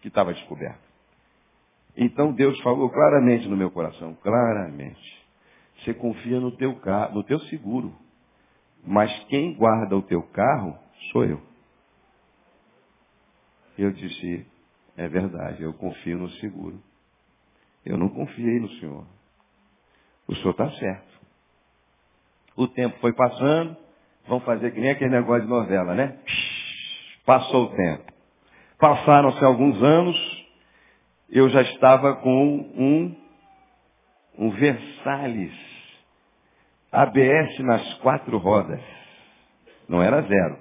que 0.01 0.07
estava 0.07 0.33
descoberto. 0.33 0.87
Então 1.97 2.31
Deus 2.31 2.59
falou 2.61 2.89
claramente 2.89 3.47
no 3.47 3.57
meu 3.57 3.71
coração, 3.71 4.15
claramente. 4.21 5.19
Você 5.79 5.93
confia 5.93 6.39
no 6.39 6.51
teu 6.55 6.75
carro, 6.77 7.15
no 7.15 7.23
teu 7.23 7.39
seguro. 7.41 7.93
Mas 8.85 9.11
quem 9.25 9.53
guarda 9.55 9.97
o 9.97 10.01
teu 10.01 10.21
carro 10.21 10.77
sou 11.11 11.25
eu. 11.25 11.48
Eu 13.79 13.91
disse, 13.91 14.45
é 14.97 15.07
verdade, 15.07 15.63
eu 15.63 15.73
confio 15.73 16.17
no 16.17 16.29
seguro. 16.31 16.83
Eu 17.85 17.97
não 17.97 18.09
confiei 18.09 18.59
no 18.59 18.67
Senhor. 18.71 19.07
O 20.27 20.35
Senhor 20.35 20.51
está 20.51 20.69
certo. 20.71 21.19
O 22.57 22.67
tempo 22.67 22.99
foi 22.99 23.13
passando, 23.13 23.77
vamos 24.27 24.43
fazer 24.43 24.71
que 24.71 24.81
nem 24.81 24.89
aquele 24.89 25.11
negócio 25.11 25.43
de 25.43 25.47
novela, 25.47 25.95
né? 25.95 26.19
Passou 27.25 27.67
o 27.67 27.75
tempo. 27.77 28.11
Passaram-se 28.77 29.45
alguns 29.45 29.81
anos, 29.81 30.47
eu 31.29 31.49
já 31.49 31.61
estava 31.61 32.17
com 32.17 32.57
um, 32.75 33.15
um 34.37 34.49
Versalhes 34.51 35.53
ABS 36.91 37.59
nas 37.59 37.93
quatro 37.99 38.37
rodas. 38.39 38.81
Não 39.87 40.03
era 40.03 40.21
zero. 40.21 40.59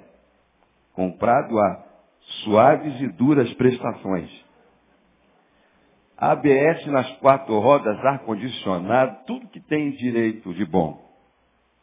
Comprado 0.92 1.58
a 1.58 1.87
suaves 2.44 3.00
e 3.00 3.08
duras 3.08 3.52
prestações. 3.54 4.30
ABS 6.16 6.86
nas 6.86 7.10
quatro 7.18 7.58
rodas, 7.60 7.96
ar-condicionado, 8.04 9.24
tudo 9.26 9.48
que 9.48 9.60
tem 9.60 9.92
direito 9.92 10.52
de 10.52 10.64
bom. 10.64 11.00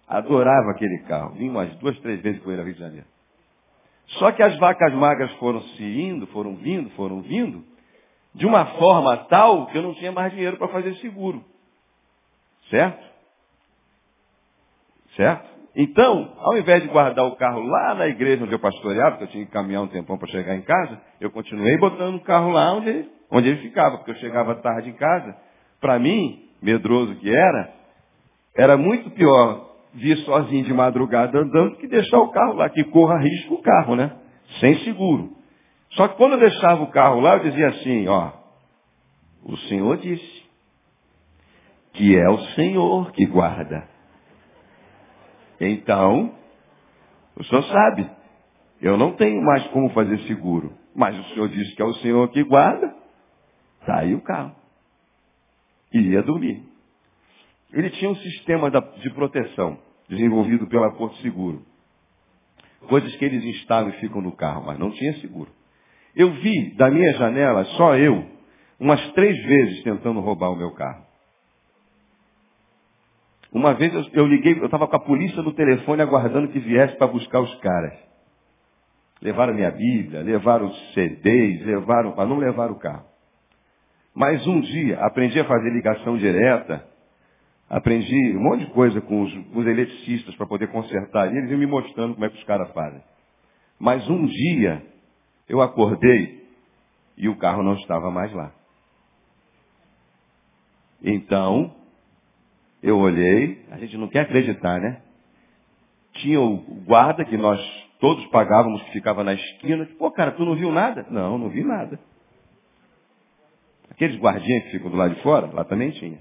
Adorava 0.07 0.71
aquele 0.71 0.99
carro. 1.03 1.35
Vim 1.35 1.49
umas 1.49 1.73
duas, 1.77 1.97
três 1.99 2.21
vezes 2.21 2.41
com 2.43 2.51
ele 2.51 2.59
ao 2.59 2.65
Rio 2.65 2.75
de 2.75 2.79
Janeiro. 2.79 3.07
Só 4.19 4.31
que 4.31 4.43
as 4.43 4.55
vacas 4.57 4.93
magras 4.93 5.31
foram 5.37 5.61
se 5.61 5.83
indo, 5.83 6.27
foram 6.27 6.55
vindo, 6.55 6.89
foram 6.91 7.21
vindo, 7.21 7.63
de 8.33 8.45
uma 8.45 8.65
forma 8.77 9.17
tal 9.25 9.67
que 9.67 9.77
eu 9.77 9.81
não 9.81 9.95
tinha 9.95 10.11
mais 10.11 10.31
dinheiro 10.31 10.57
para 10.57 10.67
fazer 10.67 10.93
seguro. 10.95 11.43
Certo? 12.69 13.03
Certo? 15.15 15.54
Então, 15.75 16.33
ao 16.39 16.57
invés 16.57 16.81
de 16.83 16.87
guardar 16.87 17.25
o 17.25 17.35
carro 17.35 17.61
lá 17.61 17.95
na 17.95 18.07
igreja 18.07 18.43
onde 18.43 18.53
eu 18.53 18.59
pastoreava, 18.59 19.11
porque 19.11 19.25
eu 19.25 19.29
tinha 19.29 19.45
que 19.45 19.51
caminhar 19.51 19.83
um 19.83 19.87
tempão 19.87 20.17
para 20.17 20.29
chegar 20.29 20.55
em 20.55 20.61
casa, 20.61 21.01
eu 21.19 21.29
continuei 21.29 21.77
botando 21.77 22.15
o 22.15 22.21
carro 22.23 22.51
lá 22.51 22.73
onde 22.73 23.05
onde 23.29 23.49
ele 23.49 23.61
ficava, 23.61 23.97
porque 23.97 24.11
eu 24.11 24.15
chegava 24.15 24.55
tarde 24.55 24.89
em 24.89 24.93
casa. 24.93 25.35
Para 25.81 25.99
mim, 25.99 26.49
medroso 26.61 27.15
que 27.15 27.29
era, 27.29 27.73
era 28.55 28.77
muito 28.77 29.09
pior 29.11 29.75
vir 29.93 30.17
sozinho 30.19 30.63
de 30.63 30.73
madrugada 30.73 31.39
andando 31.39 31.77
que 31.77 31.87
deixar 31.87 32.19
o 32.19 32.29
carro 32.29 32.53
lá, 32.53 32.69
que 32.69 32.83
corra 32.85 33.17
risco 33.17 33.55
o 33.55 33.61
carro, 33.61 33.95
né? 33.95 34.11
Sem 34.59 34.77
seguro. 34.79 35.35
Só 35.91 36.07
que 36.07 36.17
quando 36.17 36.33
eu 36.33 36.39
deixava 36.39 36.83
o 36.83 36.91
carro 36.91 37.19
lá, 37.19 37.35
eu 37.35 37.43
dizia 37.43 37.67
assim, 37.67 38.07
ó, 38.07 38.31
o 39.43 39.57
Senhor 39.57 39.97
disse 39.97 40.45
que 41.93 42.17
é 42.17 42.29
o 42.29 42.37
Senhor 42.55 43.11
que 43.11 43.25
guarda. 43.25 43.94
Então, 45.59 46.33
o 47.35 47.43
senhor 47.43 47.63
sabe, 47.63 48.09
eu 48.81 48.97
não 48.97 49.13
tenho 49.13 49.41
mais 49.41 49.65
como 49.67 49.89
fazer 49.89 50.19
seguro. 50.21 50.73
Mas 50.95 51.17
o 51.17 51.23
senhor 51.33 51.49
disse 51.49 51.75
que 51.75 51.81
é 51.81 51.85
o 51.85 51.93
senhor 51.95 52.29
que 52.29 52.43
guarda, 52.43 52.95
tá 53.85 53.99
aí 53.99 54.15
o 54.15 54.21
carro. 54.21 54.55
E 55.93 55.99
ia 55.99 56.23
dormir. 56.23 56.63
Ele 57.73 57.89
tinha 57.91 58.09
um 58.09 58.15
sistema 58.15 58.71
de 58.71 59.09
proteção 59.11 59.77
desenvolvido 60.07 60.67
pela 60.67 60.91
Porto 60.91 61.17
Seguro. 61.17 61.65
Coisas 62.87 63.13
que 63.15 63.25
eles 63.25 63.43
instalam 63.43 63.89
e 63.89 63.99
ficam 63.99 64.21
no 64.21 64.31
carro, 64.31 64.65
mas 64.65 64.79
não 64.79 64.91
tinha 64.91 65.13
seguro. 65.19 65.51
Eu 66.15 66.31
vi 66.31 66.75
da 66.75 66.89
minha 66.89 67.11
janela, 67.13 67.65
só 67.77 67.95
eu, 67.95 68.25
umas 68.79 69.11
três 69.11 69.35
vezes 69.43 69.83
tentando 69.83 70.19
roubar 70.19 70.51
o 70.51 70.55
meu 70.55 70.71
carro. 70.71 71.04
Uma 73.55 73.73
vez 73.73 73.93
eu, 73.93 74.03
eu 74.11 74.27
liguei, 74.27 74.59
eu 74.59 74.65
estava 74.65 74.85
com 74.85 74.97
a 74.97 74.99
polícia 74.99 75.41
no 75.41 75.53
telefone 75.53 76.01
aguardando 76.01 76.49
que 76.49 76.59
viesse 76.59 76.97
para 76.97 77.07
buscar 77.07 77.39
os 77.39 77.55
caras. 77.61 77.93
Levaram 79.21 79.53
minha 79.53 79.71
Bíblia, 79.71 80.21
levaram 80.23 80.65
os 80.65 80.93
CDs, 80.93 81.65
levaram, 81.65 82.11
para 82.11 82.25
não 82.25 82.37
levar 82.37 82.69
o 82.69 82.75
carro. 82.75 83.05
Mas 84.13 84.45
um 84.45 84.59
dia 84.59 84.99
aprendi 84.99 85.39
a 85.39 85.45
fazer 85.45 85.69
ligação 85.69 86.17
direta, 86.17 86.85
aprendi 87.69 88.35
um 88.35 88.43
monte 88.43 88.65
de 88.65 88.71
coisa 88.73 88.99
com 88.99 89.21
os, 89.21 89.33
com 89.33 89.59
os 89.59 89.65
eletricistas 89.65 90.35
para 90.35 90.47
poder 90.47 90.67
consertar. 90.67 91.33
E 91.33 91.37
eles 91.37 91.49
iam 91.49 91.57
me 91.57 91.65
mostrando 91.65 92.13
como 92.13 92.25
é 92.25 92.29
que 92.29 92.37
os 92.37 92.43
caras 92.43 92.69
fazem. 92.73 93.01
Mas 93.79 94.05
um 94.09 94.25
dia 94.25 94.83
eu 95.47 95.61
acordei 95.61 96.45
e 97.17 97.29
o 97.29 97.37
carro 97.37 97.63
não 97.63 97.75
estava 97.75 98.11
mais 98.11 98.33
lá. 98.33 98.51
Então, 101.01 101.73
eu 102.85 102.99
olhei, 102.99 103.65
a 103.71 103.77
gente 103.77 103.97
não 103.97 104.07
quer 104.07 104.21
acreditar, 104.21 104.79
né? 104.79 105.01
Tinha 106.13 106.39
o 106.39 106.57
guarda 106.85 107.25
que 107.25 107.35
nós 107.35 107.59
todos 107.99 108.23
pagávamos, 108.27 108.81
que 108.83 108.91
ficava 108.91 109.23
na 109.23 109.33
esquina. 109.33 109.87
Pô, 109.97 110.11
cara, 110.11 110.31
tu 110.33 110.45
não 110.45 110.55
viu 110.55 110.71
nada? 110.71 111.03
Não, 111.09 111.37
não 111.37 111.49
vi 111.49 111.63
nada. 111.63 111.99
Aqueles 113.89 114.19
guardinhas 114.19 114.65
que 114.65 114.71
ficam 114.71 114.91
do 114.91 114.97
lado 114.97 115.15
de 115.15 115.21
fora, 115.23 115.47
lá 115.47 115.63
também 115.63 115.89
tinha. 115.91 116.19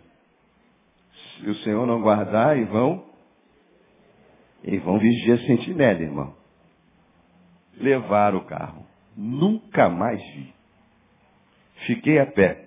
Se 1.37 1.51
o 1.51 1.55
Senhor 1.57 1.87
não 1.87 2.01
guardar, 2.01 2.57
e 2.57 2.65
vão, 2.65 3.05
e 4.63 4.79
vão 4.79 4.99
vigiar 4.99 5.39
sentinela, 5.41 6.01
irmão. 6.01 6.35
Levaram 7.77 8.39
o 8.39 8.45
carro. 8.47 8.87
Nunca 9.15 9.91
mais 9.91 10.19
vi. 10.33 10.55
Fiquei 11.87 12.19
a 12.19 12.27
pé. 12.27 12.65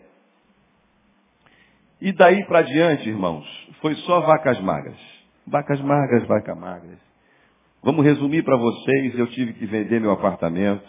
E 1.99 2.11
daí 2.11 2.45
para 2.45 2.61
diante, 2.61 3.09
irmãos, 3.09 3.66
foi 3.81 3.95
só 3.95 4.21
vacas 4.21 4.59
magras. 4.61 4.97
Vacas 5.45 5.79
magras, 5.81 6.27
vacas 6.27 6.57
magras. 6.57 6.99
Vamos 7.83 8.03
resumir 8.03 8.43
para 8.43 8.57
vocês, 8.57 9.17
eu 9.17 9.27
tive 9.27 9.53
que 9.53 9.65
vender 9.65 10.01
meu 10.01 10.11
apartamento, 10.11 10.85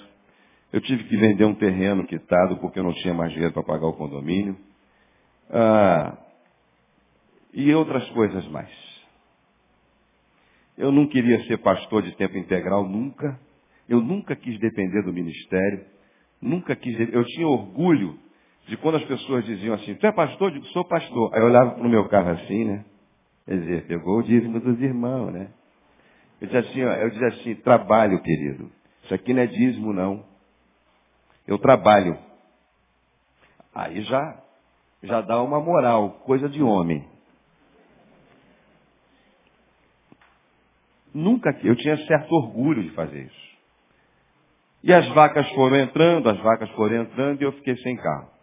eu 0.72 0.80
tive 0.80 1.04
que 1.04 1.16
vender 1.16 1.44
um 1.44 1.54
terreno 1.54 2.06
quitado 2.06 2.56
porque 2.58 2.78
eu 2.78 2.84
não 2.84 2.92
tinha 2.94 3.14
mais 3.14 3.32
dinheiro 3.32 3.52
para 3.52 3.62
pagar 3.62 3.86
o 3.86 3.92
condomínio. 3.92 4.56
Ah, 5.50 6.16
e 7.52 7.72
outras 7.74 8.08
coisas 8.10 8.46
mais. 8.48 8.70
Eu 10.76 10.92
não 10.92 11.06
queria 11.06 11.42
ser 11.44 11.58
pastor 11.58 12.02
de 12.02 12.12
tempo 12.16 12.36
integral, 12.36 12.88
nunca. 12.88 13.38
Eu 13.88 14.00
nunca 14.00 14.36
quis 14.36 14.58
depender 14.60 15.02
do 15.02 15.12
ministério. 15.12 15.84
Nunca 16.40 16.76
quis. 16.76 16.96
Eu 17.12 17.24
tinha 17.24 17.48
orgulho 17.48 18.18
de 18.68 18.76
quando 18.76 18.96
as 18.96 19.04
pessoas 19.04 19.44
diziam 19.46 19.74
assim, 19.74 19.94
tu 19.94 20.06
é 20.06 20.12
pastor? 20.12 20.48
Eu 20.48 20.54
digo, 20.54 20.66
sou 20.66 20.84
pastor. 20.84 21.34
Aí 21.34 21.40
eu 21.40 21.46
olhava 21.46 21.70
para 21.70 21.86
o 21.86 21.88
meu 21.88 22.06
carro 22.08 22.30
assim, 22.30 22.64
né? 22.66 22.84
Quer 23.46 23.60
dizer, 23.60 23.86
pegou 23.86 24.18
o 24.18 24.22
dízimo 24.22 24.60
dos 24.60 24.78
irmãos, 24.80 25.32
né? 25.32 25.48
Eu 26.38 26.46
dizia 26.46 26.60
assim, 26.60 26.84
ó, 26.84 26.92
eu 26.92 27.10
dizia 27.10 27.28
assim, 27.28 27.54
trabalho, 27.56 28.22
querido. 28.22 28.70
Isso 29.04 29.14
aqui 29.14 29.32
não 29.32 29.42
é 29.42 29.46
dízimo, 29.46 29.94
não. 29.94 30.22
Eu 31.46 31.58
trabalho. 31.58 32.18
Aí 33.74 34.02
já, 34.02 34.42
já 35.02 35.22
dá 35.22 35.42
uma 35.42 35.60
moral, 35.60 36.10
coisa 36.26 36.46
de 36.46 36.62
homem. 36.62 37.08
Nunca, 41.14 41.58
eu 41.64 41.74
tinha 41.74 41.96
certo 42.06 42.30
orgulho 42.32 42.82
de 42.82 42.90
fazer 42.90 43.22
isso. 43.22 43.48
E 44.84 44.92
as 44.92 45.08
vacas 45.08 45.48
foram 45.52 45.76
entrando, 45.76 46.28
as 46.28 46.38
vacas 46.40 46.68
foram 46.72 47.02
entrando 47.02 47.40
e 47.40 47.44
eu 47.44 47.52
fiquei 47.52 47.74
sem 47.78 47.96
carro. 47.96 48.37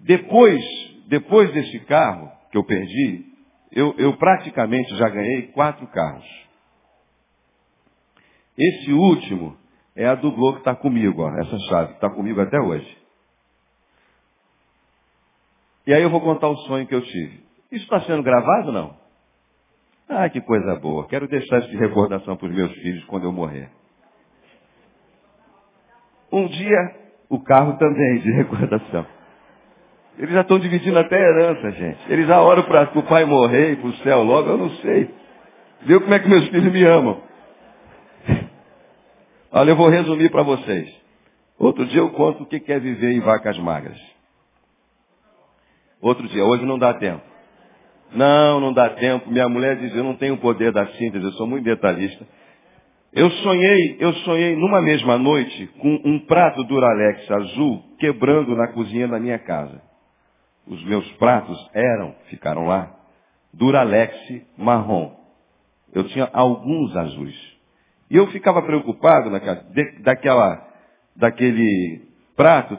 Depois, 0.00 0.62
depois 1.08 1.52
desse 1.52 1.80
carro 1.80 2.30
que 2.50 2.58
eu 2.58 2.64
perdi, 2.64 3.24
eu, 3.72 3.94
eu 3.98 4.16
praticamente 4.16 4.94
já 4.96 5.08
ganhei 5.08 5.48
quatro 5.48 5.86
carros. 5.88 6.26
Esse 8.58 8.92
último 8.92 9.56
é 9.94 10.06
a 10.06 10.14
Globo 10.14 10.54
que 10.54 10.58
está 10.58 10.74
comigo, 10.74 11.22
ó, 11.22 11.30
essa 11.38 11.58
chave, 11.68 11.92
está 11.92 12.10
comigo 12.10 12.40
até 12.40 12.58
hoje. 12.58 12.98
E 15.86 15.94
aí 15.94 16.02
eu 16.02 16.10
vou 16.10 16.20
contar 16.20 16.48
o 16.48 16.56
sonho 16.66 16.86
que 16.86 16.94
eu 16.94 17.02
tive. 17.02 17.44
Isso 17.70 17.84
está 17.84 18.00
sendo 18.02 18.22
gravado 18.22 18.68
ou 18.68 18.72
não? 18.72 18.96
Ah, 20.08 20.28
que 20.28 20.40
coisa 20.40 20.76
boa. 20.76 21.06
Quero 21.08 21.28
deixar 21.28 21.58
isso 21.58 21.70
de 21.70 21.76
recordação 21.76 22.36
para 22.36 22.48
os 22.48 22.54
meus 22.54 22.72
filhos 22.72 23.04
quando 23.04 23.24
eu 23.24 23.32
morrer. 23.32 23.70
Um 26.32 26.46
dia, 26.48 26.96
o 27.28 27.40
carro 27.42 27.76
também 27.78 28.20
de 28.20 28.30
recordação. 28.32 29.15
Eles 30.18 30.32
já 30.32 30.40
estão 30.40 30.58
dividindo 30.58 30.98
até 30.98 31.16
herança, 31.16 31.70
gente. 31.72 31.98
Eles 32.08 32.26
já 32.26 32.40
oram 32.40 32.62
para 32.62 32.90
o 32.98 33.02
pai 33.02 33.24
morrer 33.24 33.72
e 33.72 33.76
para 33.76 33.88
o 33.88 33.96
céu 33.96 34.22
logo, 34.22 34.48
eu 34.48 34.56
não 34.56 34.70
sei. 34.76 35.10
Viu 35.82 36.00
como 36.00 36.14
é 36.14 36.18
que 36.18 36.28
meus 36.28 36.48
filhos 36.48 36.72
me 36.72 36.84
amam? 36.84 37.20
Olha, 39.52 39.70
eu 39.70 39.76
vou 39.76 39.88
resumir 39.88 40.30
para 40.30 40.42
vocês. 40.42 40.90
Outro 41.58 41.84
dia 41.86 42.00
eu 42.00 42.10
conto 42.10 42.42
o 42.42 42.46
que 42.46 42.60
é 42.72 42.78
viver 42.78 43.12
em 43.12 43.20
vacas 43.20 43.58
magras. 43.58 43.98
Outro 46.00 46.26
dia, 46.28 46.44
hoje 46.44 46.64
não 46.64 46.78
dá 46.78 46.94
tempo. 46.94 47.22
Não, 48.12 48.60
não 48.60 48.72
dá 48.72 48.90
tempo. 48.90 49.30
Minha 49.30 49.48
mulher 49.48 49.76
diz, 49.76 49.94
eu 49.94 50.04
não 50.04 50.14
tenho 50.14 50.34
o 50.34 50.38
poder 50.38 50.72
da 50.72 50.86
síntese, 50.86 51.24
eu 51.24 51.32
sou 51.32 51.46
muito 51.46 51.64
detalhista. 51.64 52.26
Eu 53.12 53.30
sonhei, 53.30 53.96
eu 53.98 54.12
sonhei 54.14 54.56
numa 54.56 54.82
mesma 54.82 55.16
noite 55.16 55.66
com 55.78 56.00
um 56.04 56.18
prato 56.26 56.62
Duralex 56.64 57.30
azul 57.30 57.82
quebrando 57.98 58.54
na 58.54 58.68
cozinha 58.68 59.08
da 59.08 59.18
minha 59.18 59.38
casa. 59.38 59.80
Os 60.66 60.82
meus 60.84 61.10
pratos 61.12 61.56
eram, 61.72 62.14
ficaram 62.28 62.66
lá, 62.66 62.92
Duralex 63.52 64.14
marrom. 64.56 65.14
Eu 65.92 66.04
tinha 66.08 66.28
alguns 66.32 66.94
azuis. 66.96 67.56
E 68.10 68.16
eu 68.16 68.26
ficava 68.28 68.62
preocupado 68.62 69.30
naquela, 69.30 69.64
daquela, 70.00 70.68
daquele 71.14 72.02
prato. 72.36 72.78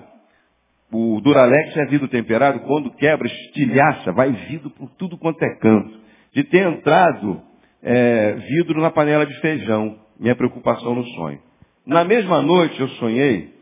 O 0.91 1.19
Duralex 1.21 1.76
é 1.78 1.86
vidro 1.86 2.08
temperado, 2.08 2.60
quando 2.62 2.91
quebra, 2.91 3.28
estilhaça, 3.28 4.12
vai 4.12 4.32
vidro 4.32 4.69
por 4.69 4.89
tudo 4.91 5.17
quanto 5.17 5.41
é 5.43 5.56
canto. 5.56 6.00
De 6.34 6.43
ter 6.43 6.67
entrado 6.67 7.41
é, 7.82 8.34
vidro 8.34 8.82
na 8.82 8.91
panela 8.91 9.26
de 9.26 9.39
feijão 9.39 10.00
minha 10.19 10.36
preocupação 10.36 10.95
no 10.95 11.06
sonho. 11.06 11.39
Na 11.86 12.04
mesma 12.04 12.41
noite 12.41 12.80
eu 12.80 12.88
sonhei 12.89 13.54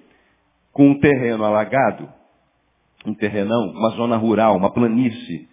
com 0.72 0.90
um 0.90 1.00
terreno 1.00 1.44
alagado, 1.44 2.10
um 3.10 3.13
terrenão, 3.13 3.72
uma 3.72 3.89
zona 3.91 4.18
rural, 4.18 4.56
uma 4.56 4.72
planície, 4.72 5.48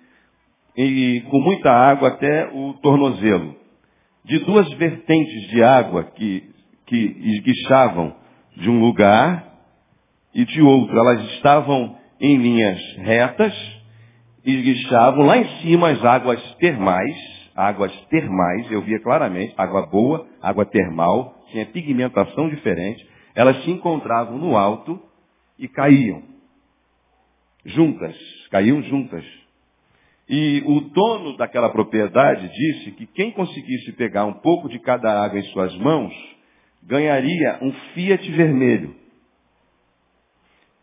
e 0.77 1.23
com 1.31 1.41
muita 1.41 1.71
água 1.71 2.09
até 2.09 2.51
o 2.53 2.75
tornozelo. 2.75 3.55
De 4.25 4.39
duas 4.41 4.71
vertentes 4.75 5.49
de 5.51 5.63
água 5.63 6.05
que, 6.05 6.45
que 6.87 6.97
esguichavam 6.97 8.15
de 8.57 8.71
um 8.71 8.81
lugar 8.81 9.53
e 10.35 10.45
de 10.45 10.63
outro. 10.63 10.97
Elas 10.97 11.25
estavam 11.35 11.97
em 12.21 12.37
linhas 12.37 12.79
retas, 12.99 13.53
esguichavam 14.45 15.27
lá 15.27 15.39
em 15.39 15.61
cima 15.61 15.91
as 15.91 16.05
águas 16.05 16.41
termais, 16.55 17.17
águas 17.55 17.93
termais, 18.07 18.71
eu 18.71 18.81
via 18.83 19.01
claramente, 19.01 19.55
água 19.57 19.87
boa, 19.87 20.27
água 20.41 20.65
termal, 20.65 21.35
tinha 21.51 21.67
pigmentação 21.67 22.49
diferente, 22.49 23.07
elas 23.35 23.63
se 23.65 23.71
encontravam 23.71 24.39
no 24.39 24.57
alto 24.57 25.01
e 25.59 25.69
caíam. 25.69 26.32
Juntas, 27.65 28.17
caíam 28.51 28.83
juntas. 28.83 29.25
E 30.29 30.63
o 30.67 30.81
dono 30.81 31.37
daquela 31.37 31.71
propriedade 31.71 32.49
disse 32.49 32.93
que 32.93 33.07
quem 33.07 33.31
conseguisse 33.33 33.93
pegar 33.93 34.25
um 34.25 34.35
pouco 34.35 34.69
de 34.69 34.79
cada 34.79 35.23
água 35.23 35.39
em 35.39 35.45
suas 35.45 35.77
mãos, 35.77 36.13
ganharia 36.83 37.59
um 37.61 37.73
Fiat 37.95 38.31
vermelho. 38.33 38.95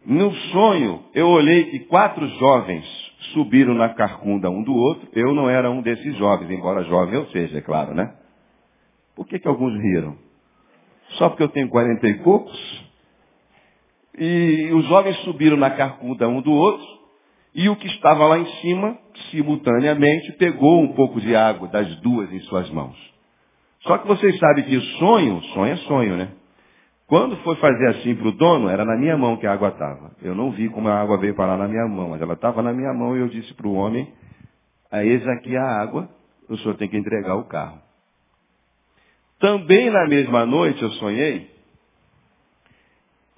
No 0.06 0.34
sonho, 0.34 1.04
eu 1.14 1.28
olhei 1.28 1.66
que 1.66 1.80
quatro 1.80 2.28
jovens 2.28 2.86
subiram 3.34 3.74
na 3.74 3.90
carcunda 3.90 4.50
um 4.50 4.64
do 4.64 4.74
outro. 4.74 5.10
Eu 5.14 5.34
não 5.34 5.50
era 5.50 5.70
um 5.70 5.82
desses 5.82 6.16
jovens, 6.16 6.50
embora 6.50 6.84
jovem 6.86 7.16
eu 7.16 7.28
seja, 7.28 7.58
é 7.58 7.62
claro, 7.62 7.94
né? 7.94 8.16
Por 9.16 9.28
que, 9.28 9.40
que 9.40 9.48
alguns 9.48 9.74
riram? 9.82 10.18
Só 11.18 11.30
porque 11.30 11.44
eu 11.44 11.50
tenho 11.50 11.70
quarenta 11.70 12.08
e 12.08 12.24
poucos? 12.24 12.89
E 14.20 14.70
os 14.74 14.86
jovens 14.88 15.18
subiram 15.22 15.56
na 15.56 15.70
carcunda 15.70 16.28
um 16.28 16.42
do 16.42 16.52
outro, 16.52 16.86
e 17.56 17.70
o 17.70 17.76
que 17.78 17.88
estava 17.88 18.28
lá 18.28 18.38
em 18.38 18.46
cima, 18.58 18.98
simultaneamente, 19.32 20.34
pegou 20.34 20.82
um 20.82 20.94
pouco 20.94 21.22
de 21.22 21.34
água 21.36 21.70
das 21.70 21.96
duas 22.02 22.32
em 22.32 22.40
suas 22.42 22.70
mãos. 22.70 22.98
Só 23.82 23.98
que 23.98 24.08
vocês 24.08 24.38
sabem 24.38 24.66
que 24.66 24.80
sonho, 24.98 25.42
sonho 25.54 25.74
é 25.74 25.78
sonho, 25.78 26.18
né? 26.18 26.30
Quando 27.08 27.38
foi 27.38 27.56
fazer 27.56 27.88
assim 27.88 28.14
para 28.14 28.28
o 28.28 28.32
dono, 28.34 28.70
era 28.70 28.86
na 28.86 28.96
minha 28.98 29.18
mão 29.18 29.38
que 29.38 29.48
a 29.48 29.54
água 29.54 29.70
estava. 29.70 30.12
Eu 30.22 30.36
não 30.36 30.52
vi 30.52 30.70
como 30.70 30.90
a 30.90 31.02
água 31.02 31.18
veio 31.18 31.34
parar 31.34 31.58
na 31.58 31.68
minha 31.68 31.88
mão, 31.88 32.10
mas 32.10 32.22
ela 32.22 32.34
estava 32.34 32.62
na 32.62 32.72
minha 32.72 32.94
mão 32.94 33.18
e 33.18 33.22
eu 33.22 33.30
disse 33.30 33.54
para 33.56 33.68
o 33.68 33.74
homem, 33.74 34.08
eis 34.92 35.26
aqui 35.30 35.56
a 35.56 35.82
água, 35.82 36.08
o 36.48 36.58
senhor 36.58 36.76
tem 36.76 36.88
que 36.88 36.98
entregar 36.98 37.36
o 37.36 37.46
carro. 37.46 37.80
Também 39.40 39.90
na 39.90 40.06
mesma 40.08 40.46
noite 40.46 40.84
eu 40.84 40.92
sonhei, 40.92 41.50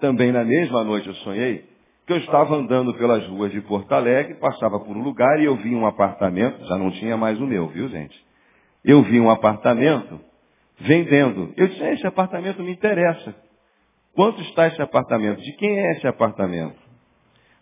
também 0.02 0.32
na 0.32 0.44
mesma 0.44 0.84
noite 0.84 1.08
eu 1.08 1.14
sonhei, 1.16 1.64
que 2.06 2.12
eu 2.12 2.18
estava 2.18 2.56
andando 2.56 2.94
pelas 2.96 3.26
ruas 3.28 3.52
de 3.52 3.62
Porto 3.62 3.92
Alegre, 3.94 4.34
passava 4.36 4.80
por 4.80 4.98
um 4.98 5.02
lugar 5.02 5.40
e 5.40 5.46
eu 5.46 5.56
vi 5.56 5.74
um 5.74 5.86
apartamento, 5.86 6.66
já 6.66 6.78
não 6.78 6.92
tinha 6.92 7.16
mais 7.16 7.40
o 7.40 7.48
meu, 7.48 7.68
viu 7.68 7.88
gente? 7.88 8.20
Eu 8.84 9.04
vi 9.04 9.20
um 9.20 9.30
apartamento 9.30 10.20
vendendo. 10.80 11.54
Eu 11.56 11.68
disse, 11.68 11.84
esse 11.84 12.08
apartamento 12.08 12.62
me 12.64 12.72
interessa. 12.72 13.34
Quanto 14.14 14.42
está 14.42 14.68
esse 14.68 14.82
apartamento? 14.82 15.40
De 15.40 15.54
quem 15.54 15.80
é 15.80 15.92
esse 15.94 16.08
apartamento? 16.08 16.76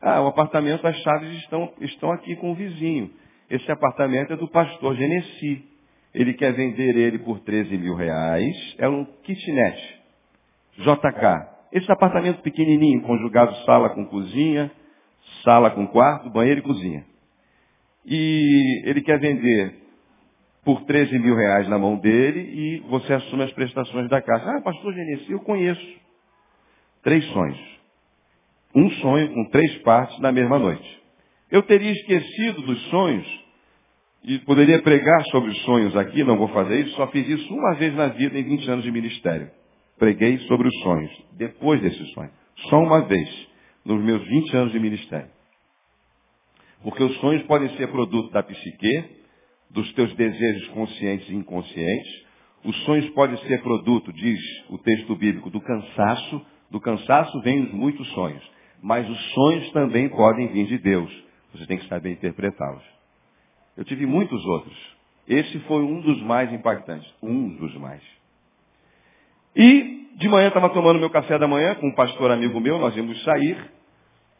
Ah, 0.01 0.21
o 0.21 0.27
apartamento, 0.27 0.87
as 0.87 0.95
chaves 0.97 1.29
estão, 1.39 1.71
estão 1.81 2.11
aqui 2.11 2.35
com 2.37 2.51
o 2.51 2.55
vizinho. 2.55 3.11
Esse 3.49 3.69
apartamento 3.71 4.33
é 4.33 4.37
do 4.37 4.47
pastor 4.47 4.95
Genesi. 4.95 5.65
Ele 6.13 6.33
quer 6.33 6.53
vender 6.53 6.95
ele 6.95 7.19
por 7.19 7.39
13 7.41 7.77
mil 7.77 7.95
reais. 7.95 8.55
É 8.77 8.87
um 8.87 9.05
kitnet. 9.05 9.99
JK. 10.77 11.58
Esse 11.71 11.91
apartamento 11.91 12.41
pequenininho, 12.41 13.01
conjugado 13.01 13.55
sala 13.65 13.89
com 13.89 14.05
cozinha, 14.05 14.71
sala 15.43 15.69
com 15.69 15.87
quarto, 15.87 16.29
banheiro 16.29 16.59
e 16.59 16.63
cozinha. 16.63 17.05
E 18.05 18.81
ele 18.85 19.01
quer 19.01 19.19
vender 19.19 19.75
por 20.63 20.83
13 20.83 21.17
mil 21.19 21.35
reais 21.35 21.67
na 21.67 21.77
mão 21.77 21.97
dele 21.97 22.39
e 22.39 22.79
você 22.89 23.13
assume 23.13 23.43
as 23.43 23.51
prestações 23.53 24.09
da 24.09 24.21
casa. 24.21 24.51
Ah, 24.51 24.61
pastor 24.61 24.93
Genesi, 24.93 25.31
eu 25.31 25.39
conheço. 25.39 25.99
Três 27.03 27.23
sonhos. 27.25 27.79
Um 28.75 28.89
sonho 28.91 29.33
com 29.33 29.49
três 29.49 29.77
partes 29.79 30.19
na 30.19 30.31
mesma 30.31 30.59
noite. 30.59 30.99
Eu 31.51 31.63
teria 31.63 31.91
esquecido 31.91 32.61
dos 32.61 32.81
sonhos 32.89 33.27
e 34.23 34.37
poderia 34.39 34.81
pregar 34.81 35.23
sobre 35.31 35.51
os 35.51 35.61
sonhos 35.63 35.95
aqui, 35.95 36.23
não 36.23 36.37
vou 36.37 36.49
fazer 36.49 36.81
isso, 36.81 36.95
só 36.95 37.07
fiz 37.07 37.27
isso 37.27 37.53
uma 37.53 37.75
vez 37.75 37.95
na 37.95 38.07
vida 38.07 38.37
em 38.37 38.43
20 38.43 38.69
anos 38.69 38.83
de 38.83 38.91
ministério. 38.91 39.49
Preguei 39.99 40.39
sobre 40.47 40.67
os 40.67 40.79
sonhos, 40.81 41.11
depois 41.33 41.81
desses 41.81 42.09
sonhos. 42.13 42.31
Só 42.69 42.79
uma 42.79 43.01
vez, 43.01 43.47
nos 43.85 44.01
meus 44.01 44.25
20 44.25 44.55
anos 44.55 44.71
de 44.71 44.79
ministério. 44.79 45.29
Porque 46.81 47.03
os 47.03 47.15
sonhos 47.17 47.43
podem 47.43 47.69
ser 47.75 47.87
produto 47.87 48.31
da 48.31 48.41
psique, 48.41 49.03
dos 49.69 49.91
teus 49.93 50.13
desejos 50.15 50.67
conscientes 50.69 51.29
e 51.29 51.35
inconscientes. 51.35 52.25
Os 52.63 52.75
sonhos 52.85 53.09
podem 53.09 53.37
ser 53.45 53.61
produto, 53.61 54.11
diz 54.13 54.39
o 54.69 54.77
texto 54.77 55.15
bíblico, 55.15 55.49
do 55.49 55.59
cansaço, 55.59 56.45
do 56.71 56.79
cansaço 56.79 57.41
vêm 57.41 57.63
os 57.63 57.73
muitos 57.73 58.07
sonhos. 58.13 58.43
Mas 58.81 59.09
os 59.09 59.33
sonhos 59.33 59.69
também 59.71 60.07
podem 60.07 60.47
vir 60.47 60.65
de 60.67 60.77
Deus. 60.77 61.11
Você 61.53 61.65
tem 61.65 61.77
que 61.77 61.87
saber 61.87 62.11
interpretá-los. 62.11 62.83
Eu 63.75 63.83
tive 63.83 64.05
muitos 64.05 64.43
outros. 64.45 64.97
Esse 65.27 65.59
foi 65.61 65.83
um 65.83 65.99
dos 66.01 66.21
mais 66.21 66.51
impactantes. 66.53 67.07
Um 67.21 67.55
dos 67.57 67.75
mais. 67.75 68.18
E 69.55 69.99
de 70.17 70.27
manhã 70.27 70.49
estava 70.49 70.69
tomando 70.69 70.99
meu 70.99 71.09
café 71.09 71.37
da 71.37 71.47
manhã 71.47 71.75
com 71.75 71.87
um 71.87 71.95
pastor 71.95 72.31
amigo 72.31 72.59
meu, 72.59 72.77
nós 72.77 72.95
íamos 72.95 73.23
sair. 73.23 73.57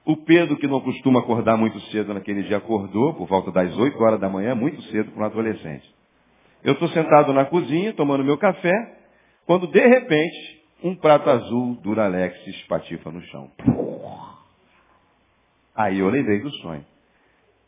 O 0.06 0.18
Pedro, 0.18 0.58
que 0.58 0.68
não 0.68 0.82
costuma 0.82 1.20
acordar 1.20 1.56
muito 1.58 1.80
cedo 1.92 2.14
naquele 2.14 2.44
dia, 2.44 2.58
acordou 2.58 3.14
por 3.14 3.28
volta 3.28 3.52
das 3.52 3.76
8 3.78 3.98
horas 4.02 4.20
da 4.20 4.30
manhã, 4.30 4.56
muito 4.56 4.82
cedo 4.84 5.12
para 5.12 5.24
um 5.24 5.26
adolescente. 5.26 5.88
Eu 6.64 6.74
estou 6.74 6.90
sentado 6.90 7.32
na 7.32 7.46
cozinha, 7.46 7.94
tomando 7.94 8.24
meu 8.24 8.38
café, 8.38 8.74
quando 9.46 9.68
de 9.68 9.80
repente 9.80 10.60
um 10.84 10.96
prato 10.96 11.30
azul 11.30 11.76
Duralex 11.82 12.48
espatifa 12.48 13.12
no 13.12 13.22
chão. 13.24 13.52
Aí 15.76 16.00
eu 16.00 16.10
lembrei 16.10 16.42
do 16.42 16.52
sonho. 16.58 16.86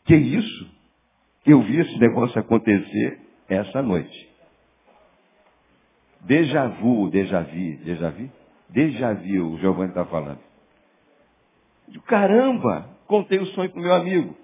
Que 0.04 0.14
isso? 0.14 0.70
Eu 1.46 1.62
vi 1.62 1.80
esse 1.80 1.98
negócio 1.98 2.38
acontecer 2.38 3.20
essa 3.48 3.82
noite. 3.82 4.31
Deja 6.24 6.68
vu, 6.68 7.10
déjà 7.10 7.42
vu, 7.42 7.76
déjà 7.84 8.10
vu? 8.10 8.30
Déjà 8.70 9.14
vu, 9.14 9.54
o 9.54 9.58
Giovanni 9.58 9.90
está 9.90 10.04
falando. 10.04 10.38
Caramba, 12.06 12.88
contei 13.06 13.38
o 13.38 13.46
sonho 13.46 13.70
para 13.70 13.80
o 13.80 13.82
meu 13.82 13.94
amigo. 13.94 14.36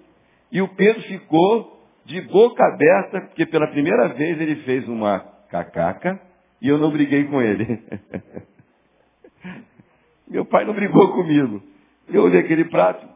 E 0.51 0.61
o 0.61 0.67
Pedro 0.69 1.01
ficou 1.03 1.79
de 2.05 2.21
boca 2.21 2.63
aberta, 2.65 3.21
porque 3.21 3.45
pela 3.45 3.67
primeira 3.67 4.09
vez 4.09 4.39
ele 4.39 4.57
fez 4.57 4.87
uma 4.87 5.19
cacaca 5.49 6.19
e 6.61 6.67
eu 6.67 6.77
não 6.77 6.91
briguei 6.91 7.25
com 7.25 7.41
ele. 7.41 7.65
Meu 10.27 10.45
pai 10.45 10.65
não 10.65 10.73
brigou 10.73 11.13
comigo. 11.13 11.63
Eu 12.07 12.23
olhei 12.23 12.41
aquele 12.41 12.65
prato, 12.65 13.07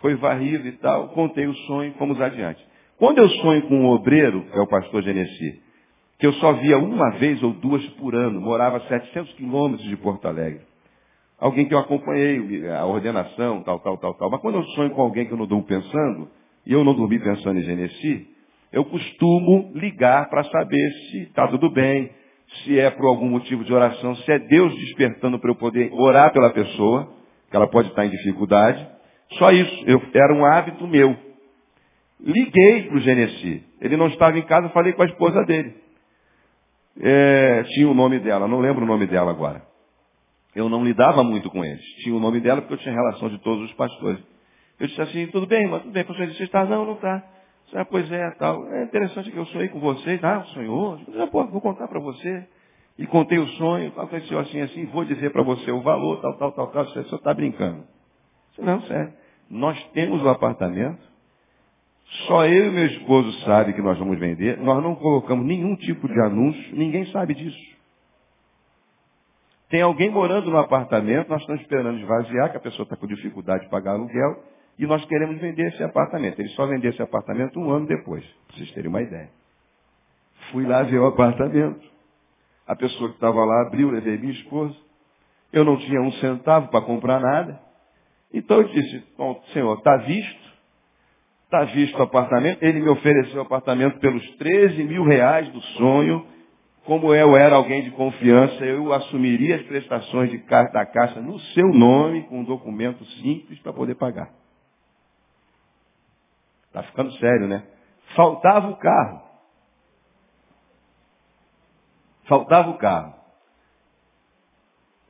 foi 0.00 0.16
varrido 0.16 0.66
e 0.66 0.72
tal, 0.72 1.10
contei 1.10 1.46
o 1.46 1.54
sonho, 1.54 1.94
fomos 1.94 2.20
adiante. 2.20 2.64
Quando 2.98 3.18
eu 3.18 3.28
sonho 3.28 3.62
com 3.68 3.80
um 3.80 3.86
obreiro, 3.86 4.44
é 4.52 4.60
o 4.60 4.66
pastor 4.66 5.02
Genesi, 5.02 5.62
que 6.18 6.26
eu 6.26 6.32
só 6.34 6.52
via 6.54 6.78
uma 6.78 7.10
vez 7.18 7.42
ou 7.42 7.52
duas 7.52 7.86
por 7.90 8.14
ano, 8.14 8.40
morava 8.40 8.78
a 8.78 8.80
700 8.88 9.32
quilômetros 9.34 9.88
de 9.88 9.96
Porto 9.96 10.26
Alegre. 10.26 10.60
Alguém 11.38 11.66
que 11.66 11.74
eu 11.74 11.78
acompanhei, 11.78 12.66
a 12.70 12.86
ordenação, 12.86 13.62
tal, 13.62 13.78
tal, 13.80 13.98
tal, 13.98 14.14
tal. 14.14 14.30
Mas 14.30 14.40
quando 14.40 14.56
eu 14.56 14.64
sonho 14.68 14.90
com 14.90 15.02
alguém 15.02 15.26
que 15.26 15.32
eu 15.32 15.36
não 15.36 15.46
durmo 15.46 15.64
pensando, 15.64 16.30
e 16.64 16.72
eu 16.72 16.82
não 16.82 16.94
dormi 16.94 17.18
pensando 17.18 17.58
em 17.58 17.62
Genesi, 17.62 18.26
eu 18.72 18.84
costumo 18.84 19.72
ligar 19.74 20.28
para 20.30 20.44
saber 20.44 20.90
se 21.10 21.22
está 21.24 21.46
tudo 21.48 21.70
bem, 21.70 22.10
se 22.64 22.78
é 22.78 22.90
por 22.90 23.06
algum 23.06 23.28
motivo 23.28 23.64
de 23.64 23.72
oração, 23.72 24.16
se 24.16 24.32
é 24.32 24.38
Deus 24.38 24.74
despertando 24.74 25.38
para 25.38 25.50
eu 25.50 25.56
poder 25.56 25.92
orar 25.92 26.32
pela 26.32 26.50
pessoa, 26.50 27.12
que 27.50 27.56
ela 27.56 27.68
pode 27.68 27.88
estar 27.88 28.06
em 28.06 28.10
dificuldade. 28.10 28.86
Só 29.32 29.50
isso, 29.52 29.84
eu, 29.86 30.00
era 30.14 30.34
um 30.34 30.44
hábito 30.44 30.86
meu. 30.86 31.14
Liguei 32.18 32.84
para 32.84 32.96
o 32.96 33.00
Genesi. 33.00 33.62
Ele 33.80 33.96
não 33.96 34.08
estava 34.08 34.38
em 34.38 34.42
casa, 34.42 34.70
falei 34.70 34.94
com 34.94 35.02
a 35.02 35.06
esposa 35.06 35.44
dele. 35.44 35.85
É, 37.00 37.62
tinha 37.64 37.88
o 37.88 37.94
nome 37.94 38.18
dela, 38.20 38.48
não 38.48 38.60
lembro 38.60 38.84
o 38.84 38.86
nome 38.86 39.06
dela 39.06 39.30
agora. 39.30 39.62
Eu 40.54 40.68
não 40.68 40.82
lidava 40.82 41.22
muito 41.22 41.50
com 41.50 41.64
eles. 41.64 41.84
Tinha 42.02 42.14
o 42.14 42.20
nome 42.20 42.40
dela 42.40 42.62
porque 42.62 42.74
eu 42.74 42.78
tinha 42.78 42.94
relação 42.94 43.28
de 43.28 43.38
todos 43.38 43.64
os 43.64 43.72
pastores. 43.74 44.18
Eu 44.80 44.86
disse 44.86 45.00
assim, 45.00 45.26
tudo 45.28 45.46
bem, 45.46 45.68
mas 45.68 45.82
tudo 45.82 45.92
bem. 45.92 46.04
Pastor 46.04 46.26
disse, 46.26 46.42
está? 46.42 46.64
Não, 46.64 46.86
não 46.86 46.94
está. 46.94 47.22
Ah, 47.74 47.84
pois 47.84 48.10
é, 48.10 48.30
tal. 48.32 48.66
É 48.72 48.84
interessante 48.84 49.30
que 49.30 49.36
eu 49.36 49.44
sonhei 49.46 49.68
com 49.68 49.80
vocês. 49.80 50.22
Ah, 50.24 50.42
sonhou? 50.54 50.98
Ah, 51.18 51.26
pô, 51.26 51.44
vou 51.46 51.60
contar 51.60 51.88
para 51.88 52.00
você. 52.00 52.46
E 52.98 53.06
contei 53.06 53.38
o 53.38 53.46
sonho, 53.48 53.88
aconteceu 53.88 54.38
assim, 54.38 54.60
assim, 54.60 54.86
vou 54.86 55.04
dizer 55.04 55.30
para 55.30 55.42
você 55.42 55.70
o 55.70 55.82
valor, 55.82 56.20
tal, 56.22 56.38
tal, 56.38 56.52
tal, 56.52 56.66
tal. 56.68 56.84
Você 56.86 57.02
só 57.04 57.16
está 57.16 57.34
brincando. 57.34 57.84
Não, 58.58 58.80
sério. 58.82 59.12
Nós 59.50 59.82
temos 59.92 60.22
o 60.22 60.26
um 60.26 60.30
apartamento, 60.30 61.02
só 62.26 62.46
eu 62.46 62.66
e 62.66 62.70
meu 62.70 62.86
esposo 62.86 63.32
sabem 63.40 63.74
que 63.74 63.82
nós 63.82 63.98
vamos 63.98 64.18
vender. 64.18 64.58
Nós 64.58 64.82
não 64.82 64.94
colocamos 64.94 65.44
nenhum 65.44 65.74
tipo 65.76 66.06
de 66.06 66.20
anúncio, 66.20 66.76
ninguém 66.76 67.06
sabe 67.06 67.34
disso. 67.34 67.76
Tem 69.68 69.82
alguém 69.82 70.08
morando 70.10 70.50
no 70.50 70.58
apartamento, 70.58 71.28
nós 71.28 71.40
estamos 71.40 71.60
esperando 71.62 71.98
esvaziar, 71.98 72.50
que 72.50 72.56
a 72.56 72.60
pessoa 72.60 72.84
está 72.84 72.96
com 72.96 73.06
dificuldade 73.06 73.64
de 73.64 73.70
pagar 73.70 73.92
aluguel, 73.92 74.44
e 74.78 74.86
nós 74.86 75.04
queremos 75.06 75.40
vender 75.40 75.68
esse 75.68 75.82
apartamento. 75.82 76.38
Ele 76.38 76.48
só 76.50 76.66
vendeu 76.66 76.90
esse 76.90 77.02
apartamento 77.02 77.58
um 77.58 77.70
ano 77.70 77.86
depois, 77.86 78.24
para 78.46 78.56
vocês 78.56 78.70
terem 78.72 78.88
uma 78.88 79.02
ideia. 79.02 79.30
Fui 80.52 80.64
lá 80.64 80.82
ver 80.82 80.98
o 80.98 81.06
apartamento. 81.06 81.84
A 82.66 82.76
pessoa 82.76 83.08
que 83.10 83.16
estava 83.16 83.44
lá 83.44 83.62
abriu, 83.62 83.90
levei 83.90 84.16
minha 84.18 84.32
esposa. 84.32 84.76
Eu 85.52 85.64
não 85.64 85.76
tinha 85.78 86.00
um 86.00 86.12
centavo 86.12 86.68
para 86.68 86.84
comprar 86.84 87.20
nada. 87.20 87.60
Então 88.32 88.58
eu 88.58 88.68
disse, 88.68 89.04
senhor, 89.52 89.78
está 89.78 89.96
visto? 89.98 90.45
Está 91.46 91.62
visto 91.62 91.96
o 91.96 92.02
apartamento? 92.02 92.60
Ele 92.60 92.80
me 92.80 92.88
ofereceu 92.88 93.38
o 93.38 93.42
apartamento 93.42 94.00
pelos 94.00 94.28
13 94.36 94.82
mil 94.82 95.04
reais 95.04 95.48
do 95.50 95.60
sonho. 95.78 96.26
Como 96.84 97.14
eu 97.14 97.36
era 97.36 97.54
alguém 97.54 97.84
de 97.84 97.92
confiança, 97.92 98.64
eu 98.64 98.92
assumiria 98.92 99.56
as 99.56 99.62
prestações 99.62 100.30
de, 100.30 100.38
da 100.38 100.84
Caixa 100.84 101.20
no 101.20 101.38
seu 101.38 101.68
nome, 101.68 102.24
com 102.24 102.40
um 102.40 102.44
documento 102.44 103.04
simples 103.22 103.60
para 103.60 103.72
poder 103.72 103.94
pagar. 103.94 104.28
Está 106.66 106.82
ficando 106.82 107.12
sério, 107.12 107.46
né? 107.46 107.62
Faltava 108.16 108.68
o 108.68 108.76
carro. 108.76 109.22
Faltava 112.24 112.70
o 112.70 112.78
carro. 112.78 113.14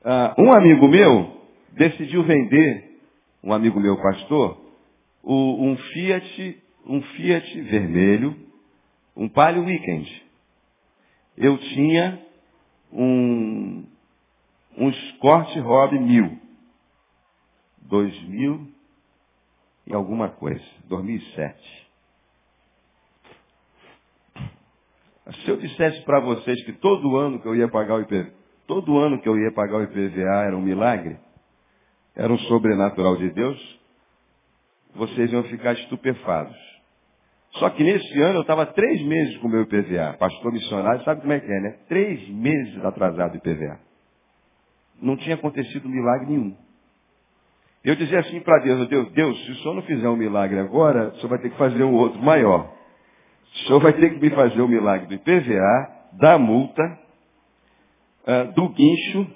Uh, 0.05 0.42
um 0.42 0.53
amigo 0.53 0.87
meu 0.87 1.40
decidiu 1.72 2.22
vender, 2.25 3.01
um 3.42 3.55
amigo 3.55 3.81
meu 3.81 3.96
pastor, 3.96 4.65
o, 5.27 5.67
um 5.67 5.77
Fiat, 5.77 6.62
um 6.87 7.03
Fiat 7.03 7.61
vermelho, 7.62 8.37
um 9.17 9.29
Palio 9.29 9.65
Weekend. 9.65 10.25
Eu 11.37 11.59
tinha 11.59 12.25
um, 12.93 13.85
um 14.79 14.89
Escort 14.89 15.53
Hobby 15.59 15.99
mil. 15.99 16.39
Dois 17.83 18.17
mil 18.23 18.69
e 19.85 19.93
alguma 19.93 20.29
coisa. 20.29 20.65
2007. 20.85 21.87
Se 25.45 25.49
eu 25.49 25.57
dissesse 25.57 26.03
para 26.05 26.21
vocês 26.21 26.65
que 26.65 26.73
todo 26.75 27.17
ano 27.17 27.41
que 27.41 27.49
eu 27.49 27.57
ia 27.57 27.69
pagar 27.69 27.97
o 27.97 28.03
IPVA, 28.03 28.33
todo 28.65 28.97
ano 28.97 29.21
que 29.21 29.29
eu 29.29 29.37
ia 29.37 29.53
pagar 29.53 29.79
o 29.79 29.83
IPVA 29.83 30.45
era 30.45 30.57
um 30.57 30.62
milagre, 30.62 31.19
era 32.15 32.33
um 32.33 32.39
sobrenatural 32.39 33.17
de 33.17 33.31
Deus, 33.31 33.77
vocês 34.97 35.33
iam 35.33 35.43
ficar 35.45 35.73
estupefados. 35.75 36.57
Só 37.53 37.71
que 37.71 37.83
nesse 37.83 38.21
ano 38.21 38.39
eu 38.39 38.43
estava 38.43 38.67
três 38.67 39.03
meses 39.03 39.37
com 39.39 39.49
o 39.49 39.51
meu 39.51 39.63
IPVA. 39.63 40.17
Pastor 40.19 40.53
missionário, 40.53 41.03
sabe 41.05 41.23
como 41.23 41.33
é 41.33 41.41
que 41.41 41.51
é, 41.51 41.61
né? 41.61 41.77
Três 41.89 42.29
meses 42.29 42.85
atrasado 42.85 43.35
o 43.35 43.37
IPVA. 43.37 43.79
Não 45.01 45.17
tinha 45.17 45.35
acontecido 45.35 45.89
milagre 45.89 46.27
nenhum. 46.27 46.57
Eu 47.85 47.95
dizia 47.95 48.19
assim 48.19 48.41
para 48.41 48.59
Deus, 48.59 48.89
Deus, 48.89 49.13
Deus, 49.13 49.45
se 49.45 49.53
o 49.53 49.57
Senhor 49.57 49.75
não 49.75 49.83
fizer 49.83 50.09
um 50.09 50.17
milagre 50.17 50.59
agora, 50.59 51.09
o 51.09 51.15
Senhor 51.17 51.29
vai 51.29 51.39
ter 51.39 51.51
que 51.51 51.57
fazer 51.57 51.85
um 51.85 51.95
outro 51.95 52.21
maior. 52.21 52.73
O 53.55 53.59
Senhor 53.67 53.81
vai 53.81 53.93
ter 53.93 54.11
que 54.11 54.21
me 54.21 54.31
fazer 54.31 54.61
o 54.61 54.69
milagre 54.69 55.07
do 55.07 55.15
IPVA, 55.15 55.89
da 56.15 56.37
multa, 56.37 56.83
ah, 58.27 58.43
do 58.55 58.69
guincho, 58.71 59.27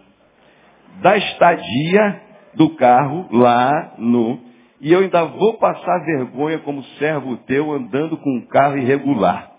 da 1.00 1.16
estadia 1.16 2.22
do 2.54 2.74
carro 2.76 3.28
lá 3.30 3.94
no. 3.98 4.49
E 4.80 4.90
eu 4.90 5.00
ainda 5.00 5.24
vou 5.26 5.58
passar 5.58 6.04
vergonha 6.04 6.58
como 6.60 6.82
servo 6.98 7.36
teu 7.38 7.70
andando 7.70 8.16
com 8.16 8.38
um 8.38 8.46
carro 8.46 8.78
irregular. 8.78 9.52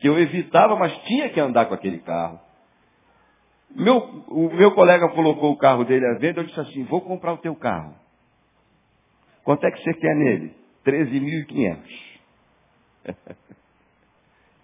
Que 0.00 0.08
eu 0.08 0.18
evitava, 0.18 0.74
mas 0.76 0.96
tinha 1.02 1.28
que 1.28 1.38
andar 1.38 1.66
com 1.66 1.74
aquele 1.74 1.98
carro. 1.98 2.40
Meu, 3.70 3.98
o 4.28 4.50
meu 4.54 4.72
colega 4.72 5.08
colocou 5.10 5.52
o 5.52 5.58
carro 5.58 5.84
dele 5.84 6.06
à 6.06 6.14
venda, 6.14 6.40
eu 6.40 6.44
disse 6.44 6.58
assim, 6.58 6.84
vou 6.84 7.02
comprar 7.02 7.34
o 7.34 7.38
teu 7.38 7.54
carro. 7.54 7.94
Quanto 9.44 9.66
é 9.66 9.70
que 9.70 9.82
você 9.82 9.92
quer 9.92 10.14
nele? 10.14 10.54
13.500. 10.86 11.78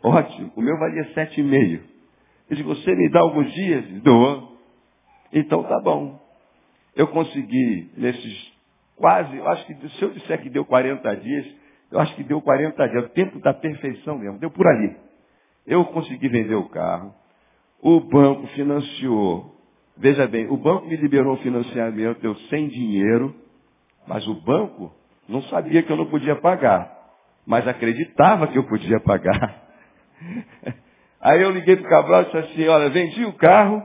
Ótimo, 0.03 0.53
o 0.57 0.63
meu 0.63 0.79
valia 0.79 1.15
7,5. 1.15 1.45
Ele 1.45 1.83
disse, 2.51 2.63
você 2.63 2.95
me 2.95 3.11
dá 3.11 3.21
alguns 3.21 3.53
dias? 3.53 3.85
Dou. 4.03 4.57
Então 5.33 5.63
tá 5.63 5.79
bom. 5.81 6.19
Eu 6.97 7.09
consegui, 7.09 7.91
nesses 7.97 8.54
quase, 8.97 9.37
eu 9.37 9.47
acho 9.49 9.67
que 9.67 9.89
se 9.89 10.03
eu 10.03 10.11
disser 10.11 10.41
que 10.43 10.51
deu 10.51 10.65
40 10.65 11.17
dias, 11.17 11.47
eu 11.91 12.01
acho 12.01 12.15
que 12.17 12.25
deu 12.25 12.41
40 12.41 12.89
dias, 12.89 13.05
o 13.05 13.09
tempo 13.11 13.39
da 13.41 13.55
perfeição 13.55 14.19
mesmo, 14.19 14.39
deu 14.39 14.51
por 14.51 14.67
ali. 14.67 14.97
Eu 15.67 15.85
consegui 15.87 16.29
vender 16.29 16.55
o 16.55 16.69
carro, 16.69 17.15
o 17.81 18.01
banco 18.01 18.47
financiou, 18.49 19.55
veja 19.97 20.27
bem, 20.27 20.49
o 20.49 20.57
banco 20.57 20.87
me 20.87 20.97
liberou 20.97 21.35
o 21.35 21.39
financiamento, 21.39 22.25
eu 22.25 22.35
sem 22.49 22.69
dinheiro, 22.69 23.35
mas 24.07 24.27
o 24.27 24.35
banco 24.35 24.93
não 25.29 25.43
sabia 25.45 25.83
que 25.83 25.91
eu 25.91 25.97
não 25.97 26.07
podia 26.07 26.37
pagar, 26.37 26.93
mas 27.47 27.67
acreditava 27.67 28.47
que 28.49 28.59
eu 28.59 28.65
podia 28.65 29.01
pagar. 29.01 29.63
Aí 31.21 31.41
eu 31.41 31.51
liguei 31.51 31.77
para 31.77 31.87
o 31.87 31.89
Cabral 31.89 32.23
e 32.23 32.25
disse 32.27 32.37
assim, 32.37 32.69
olha, 32.69 32.91
vendi 32.91 33.25
o 33.25 33.33
carro, 33.33 33.83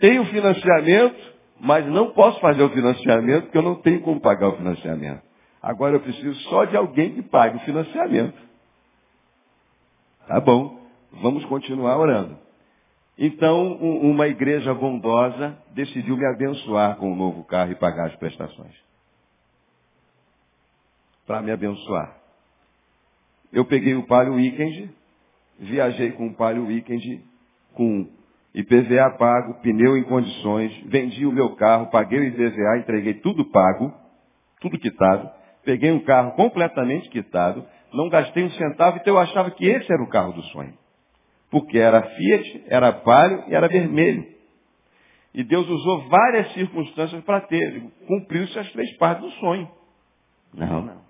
tenho 0.00 0.24
financiamento, 0.26 1.29
mas 1.60 1.86
não 1.86 2.12
posso 2.12 2.40
fazer 2.40 2.62
o 2.62 2.70
financiamento 2.70 3.44
porque 3.44 3.58
eu 3.58 3.62
não 3.62 3.76
tenho 3.76 4.00
como 4.00 4.20
pagar 4.20 4.48
o 4.48 4.56
financiamento. 4.56 5.22
Agora 5.62 5.96
eu 5.96 6.00
preciso 6.00 6.34
só 6.48 6.64
de 6.64 6.76
alguém 6.76 7.14
que 7.14 7.22
pague 7.22 7.58
o 7.58 7.60
financiamento. 7.60 8.38
Tá 10.26 10.40
bom, 10.40 10.80
vamos 11.12 11.44
continuar 11.44 11.98
orando. 11.98 12.38
Então, 13.18 13.74
uma 13.74 14.26
igreja 14.28 14.72
bondosa 14.72 15.58
decidiu 15.74 16.16
me 16.16 16.24
abençoar 16.24 16.96
com 16.96 17.10
o 17.10 17.12
um 17.12 17.16
novo 17.16 17.44
carro 17.44 17.72
e 17.72 17.74
pagar 17.74 18.06
as 18.06 18.16
prestações 18.16 18.74
para 21.26 21.42
me 21.42 21.52
abençoar. 21.52 22.16
Eu 23.52 23.64
peguei 23.64 23.94
o 23.94 24.06
Palio 24.06 24.34
Weekend, 24.34 24.90
viajei 25.58 26.12
com 26.12 26.28
o 26.28 26.34
Palio 26.34 26.66
Weekend 26.66 27.22
com 27.74 28.08
IPVA 28.54 29.10
pago, 29.16 29.54
pneu 29.62 29.96
em 29.96 30.02
condições, 30.02 30.76
vendi 30.86 31.24
o 31.24 31.32
meu 31.32 31.54
carro, 31.54 31.90
paguei 31.90 32.18
o 32.18 32.24
IPVA, 32.24 32.78
entreguei 32.78 33.14
tudo 33.14 33.44
pago, 33.44 33.94
tudo 34.60 34.78
quitado, 34.78 35.30
peguei 35.64 35.90
um 35.90 36.00
carro 36.00 36.32
completamente 36.32 37.08
quitado, 37.10 37.64
não 37.92 38.08
gastei 38.08 38.44
um 38.44 38.50
centavo, 38.50 38.98
então 38.98 39.14
eu 39.14 39.20
achava 39.20 39.50
que 39.50 39.66
esse 39.66 39.92
era 39.92 40.02
o 40.02 40.08
carro 40.08 40.32
do 40.32 40.42
sonho. 40.44 40.74
Porque 41.50 41.78
era 41.78 42.02
Fiat, 42.02 42.64
era 42.68 42.92
Palio 42.92 43.44
e 43.48 43.54
era 43.54 43.68
vermelho. 43.68 44.26
E 45.34 45.44
Deus 45.44 45.68
usou 45.68 46.08
várias 46.08 46.52
circunstâncias 46.52 47.22
para 47.24 47.40
ter. 47.42 47.82
Cumpriu-se 48.06 48.58
as 48.58 48.70
três 48.72 48.96
partes 48.96 49.24
do 49.24 49.30
sonho. 49.38 49.70
Não, 50.52 50.82
não. 50.82 51.00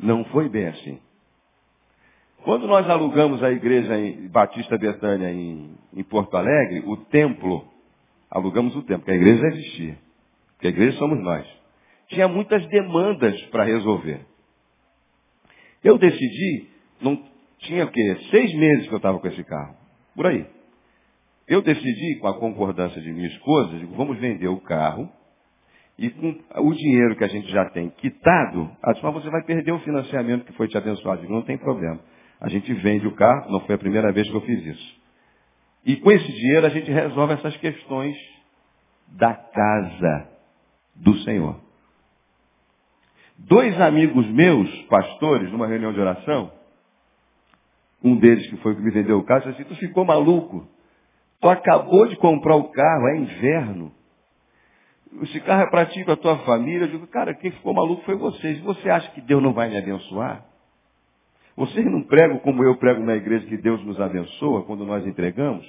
Não 0.00 0.24
foi 0.26 0.48
bem 0.48 0.66
assim. 0.66 1.00
Quando 2.44 2.66
nós 2.66 2.88
alugamos 2.90 3.42
a 3.42 3.50
igreja 3.50 3.98
em 3.98 4.28
Batista 4.28 4.76
Betânia 4.76 5.30
em, 5.30 5.74
em 5.94 6.04
Porto 6.04 6.36
Alegre, 6.36 6.82
o 6.86 6.98
templo, 7.06 7.66
alugamos 8.30 8.76
o 8.76 8.82
templo, 8.82 8.98
porque 8.98 9.12
a 9.12 9.14
igreja 9.14 9.40
já 9.40 9.48
existia. 9.48 9.98
Porque 10.52 10.66
a 10.66 10.70
igreja 10.70 10.98
somos 10.98 11.18
nós. 11.20 11.46
Tinha 12.08 12.28
muitas 12.28 12.66
demandas 12.68 13.40
para 13.44 13.64
resolver. 13.64 14.26
Eu 15.82 15.96
decidi, 15.96 16.68
não 17.00 17.18
tinha 17.60 17.84
o 17.84 17.90
quê? 17.90 18.16
Seis 18.30 18.54
meses 18.54 18.88
que 18.88 18.92
eu 18.92 18.98
estava 18.98 19.18
com 19.18 19.26
esse 19.26 19.42
carro. 19.42 19.74
Por 20.14 20.26
aí. 20.26 20.46
Eu 21.48 21.62
decidi, 21.62 22.18
com 22.20 22.28
a 22.28 22.38
concordância 22.38 23.00
de 23.00 23.10
minha 23.10 23.28
esposa, 23.28 23.78
digo, 23.78 23.94
vamos 23.96 24.18
vender 24.18 24.48
o 24.48 24.60
carro 24.60 25.10
E 25.98 26.10
com 26.10 26.38
o 26.56 26.74
dinheiro 26.74 27.16
que 27.16 27.24
a 27.24 27.28
gente 27.28 27.50
já 27.50 27.70
tem 27.70 27.88
quitado, 27.88 28.70
a 28.82 28.92
pessoa 28.92 29.12
você 29.12 29.30
vai 29.30 29.42
perder 29.44 29.72
o 29.72 29.80
financiamento 29.80 30.44
que 30.44 30.52
foi 30.54 30.68
te 30.68 30.76
abençoado. 30.76 31.22
Digo, 31.22 31.32
não 31.32 31.42
tem 31.42 31.56
problema. 31.56 32.00
A 32.40 32.48
gente 32.48 32.72
vende 32.74 33.06
o 33.06 33.14
carro, 33.14 33.50
não 33.50 33.60
foi 33.60 33.74
a 33.74 33.78
primeira 33.78 34.12
vez 34.12 34.28
que 34.28 34.34
eu 34.34 34.40
fiz 34.42 34.64
isso. 34.64 35.00
E 35.84 35.96
com 35.96 36.10
esse 36.10 36.32
dinheiro 36.32 36.66
a 36.66 36.70
gente 36.70 36.90
resolve 36.90 37.34
essas 37.34 37.56
questões 37.58 38.16
da 39.08 39.34
casa 39.34 40.28
do 40.94 41.16
Senhor. 41.18 41.60
Dois 43.36 43.78
amigos 43.80 44.26
meus, 44.28 44.70
pastores, 44.82 45.50
numa 45.50 45.66
reunião 45.66 45.92
de 45.92 46.00
oração, 46.00 46.52
um 48.02 48.16
deles 48.16 48.46
que 48.48 48.56
foi 48.58 48.72
o 48.72 48.76
que 48.76 48.82
me 48.82 48.90
vendeu 48.90 49.18
o 49.18 49.24
carro, 49.24 49.40
disse 49.40 49.62
assim, 49.62 49.64
tu 49.64 49.76
ficou 49.76 50.04
maluco. 50.04 50.68
Tu 51.40 51.48
acabou 51.48 52.06
de 52.06 52.16
comprar 52.16 52.56
o 52.56 52.70
carro, 52.70 53.08
é 53.08 53.16
inverno. 53.18 53.92
Esse 55.22 55.40
carro 55.40 55.62
é 55.62 55.70
para 55.70 55.86
ti, 55.86 56.04
para 56.04 56.14
a 56.14 56.16
tua 56.16 56.38
família. 56.38 56.84
Eu 56.84 56.90
digo, 56.90 57.06
cara, 57.06 57.34
quem 57.34 57.50
ficou 57.50 57.72
maluco 57.74 58.02
foi 58.04 58.16
vocês. 58.16 58.60
Você 58.60 58.90
acha 58.90 59.10
que 59.12 59.20
Deus 59.20 59.42
não 59.42 59.52
vai 59.52 59.68
me 59.68 59.76
abençoar? 59.76 60.44
Vocês 61.56 61.86
não 61.86 62.02
pregam 62.02 62.38
como 62.38 62.64
eu 62.64 62.76
prego 62.76 63.02
na 63.02 63.14
igreja 63.14 63.46
que 63.46 63.56
Deus 63.56 63.84
nos 63.84 64.00
abençoa 64.00 64.64
quando 64.64 64.84
nós 64.84 65.06
entregamos? 65.06 65.64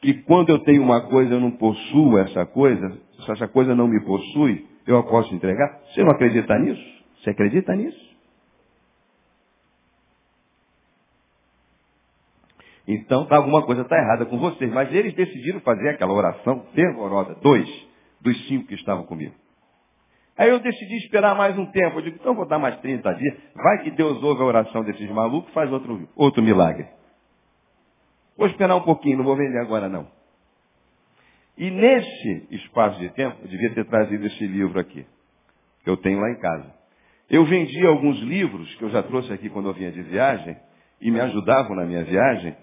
Que 0.00 0.14
quando 0.22 0.50
eu 0.50 0.60
tenho 0.60 0.82
uma 0.82 1.02
coisa, 1.08 1.34
eu 1.34 1.40
não 1.40 1.50
possuo 1.50 2.18
essa 2.18 2.46
coisa, 2.46 2.98
se 3.24 3.30
essa 3.30 3.48
coisa 3.48 3.74
não 3.74 3.86
me 3.86 4.00
possui, 4.04 4.66
eu 4.86 4.96
a 4.96 5.02
posso 5.02 5.34
entregar? 5.34 5.80
Você 5.92 6.02
não 6.02 6.10
acredita 6.10 6.58
nisso? 6.58 7.04
Você 7.20 7.30
acredita 7.30 7.74
nisso? 7.74 8.08
Então, 12.86 13.26
tá, 13.26 13.36
alguma 13.36 13.62
coisa 13.66 13.82
está 13.82 13.98
errada 13.98 14.24
com 14.24 14.38
vocês. 14.38 14.72
Mas 14.72 14.90
eles 14.94 15.12
decidiram 15.14 15.60
fazer 15.60 15.90
aquela 15.90 16.14
oração 16.14 16.64
fervorosa. 16.74 17.34
Dois 17.42 17.68
dos 18.20 18.48
cinco 18.48 18.66
que 18.66 18.74
estavam 18.74 19.04
comigo. 19.04 19.34
Aí 20.38 20.50
eu 20.50 20.60
decidi 20.60 20.96
esperar 20.98 21.34
mais 21.34 21.58
um 21.58 21.66
tempo. 21.66 21.98
Eu 21.98 22.02
digo, 22.02 22.16
então 22.20 22.32
vou 22.32 22.46
dar 22.46 22.60
mais 22.60 22.78
30 22.80 23.12
dias. 23.12 23.36
Vai 23.56 23.82
que 23.82 23.90
Deus 23.90 24.22
ouve 24.22 24.40
a 24.40 24.46
oração 24.46 24.84
desses 24.84 25.10
malucos 25.10 25.50
e 25.50 25.52
faz 25.52 25.70
outro, 25.72 26.08
outro 26.14 26.40
milagre. 26.40 26.86
Vou 28.36 28.46
esperar 28.46 28.76
um 28.76 28.82
pouquinho, 28.82 29.18
não 29.18 29.24
vou 29.24 29.36
vender 29.36 29.58
agora 29.58 29.88
não. 29.88 30.06
E 31.56 31.68
nesse 31.72 32.46
espaço 32.52 33.00
de 33.00 33.08
tempo, 33.10 33.36
eu 33.42 33.48
devia 33.48 33.74
ter 33.74 33.84
trazido 33.86 34.24
esse 34.26 34.46
livro 34.46 34.78
aqui, 34.78 35.04
que 35.82 35.90
eu 35.90 35.96
tenho 35.96 36.20
lá 36.20 36.30
em 36.30 36.38
casa. 36.38 36.72
Eu 37.28 37.44
vendi 37.44 37.84
alguns 37.84 38.20
livros 38.20 38.72
que 38.76 38.84
eu 38.84 38.90
já 38.90 39.02
trouxe 39.02 39.32
aqui 39.32 39.50
quando 39.50 39.68
eu 39.68 39.74
vinha 39.74 39.90
de 39.90 40.02
viagem, 40.02 40.56
e 41.00 41.10
me 41.10 41.18
ajudavam 41.18 41.74
na 41.74 41.84
minha 41.84 42.04
viagem, 42.04 42.56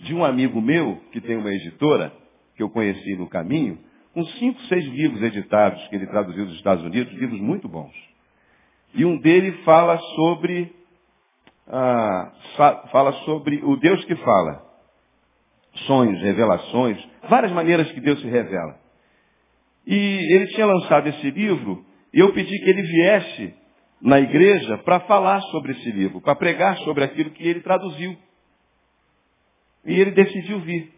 de 0.00 0.14
um 0.14 0.22
amigo 0.22 0.60
meu, 0.60 0.96
que 1.10 1.20
tem 1.20 1.38
uma 1.38 1.50
editora, 1.50 2.12
que 2.54 2.62
eu 2.62 2.68
conheci 2.68 3.16
no 3.16 3.26
caminho, 3.26 3.78
com 4.12 4.24
cinco, 4.24 4.60
seis 4.62 4.84
livros 4.84 5.22
editados 5.22 5.86
que 5.88 5.96
ele 5.96 6.06
traduziu 6.06 6.44
dos 6.46 6.56
Estados 6.56 6.84
Unidos, 6.84 7.12
livros 7.14 7.40
muito 7.40 7.68
bons. 7.68 7.94
E 8.94 9.04
um 9.04 9.18
dele 9.18 9.52
fala 9.64 9.98
sobre 9.98 10.70
ah, 11.66 12.32
fala 12.90 13.12
sobre 13.24 13.62
o 13.64 13.76
Deus 13.76 14.04
que 14.04 14.16
fala. 14.16 14.62
Sonhos, 15.86 16.20
revelações, 16.20 17.02
várias 17.28 17.52
maneiras 17.52 17.90
que 17.92 18.00
Deus 18.00 18.20
se 18.20 18.28
revela. 18.28 18.78
E 19.86 20.34
ele 20.34 20.46
tinha 20.48 20.66
lançado 20.66 21.08
esse 21.08 21.30
livro, 21.30 21.84
e 22.12 22.20
eu 22.20 22.32
pedi 22.34 22.58
que 22.58 22.70
ele 22.70 22.82
viesse 22.82 23.54
na 24.00 24.20
igreja 24.20 24.78
para 24.78 25.00
falar 25.00 25.40
sobre 25.42 25.72
esse 25.72 25.90
livro, 25.90 26.20
para 26.20 26.34
pregar 26.36 26.76
sobre 26.78 27.04
aquilo 27.04 27.30
que 27.30 27.46
ele 27.46 27.60
traduziu. 27.60 28.16
E 29.86 29.98
ele 29.98 30.10
decidiu 30.10 30.60
vir. 30.60 30.92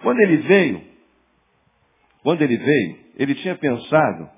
Quando 0.00 0.20
ele 0.20 0.38
veio, 0.38 0.87
quando 2.28 2.42
ele 2.42 2.58
veio, 2.58 2.96
ele 3.16 3.34
tinha 3.36 3.56
pensado, 3.56 4.28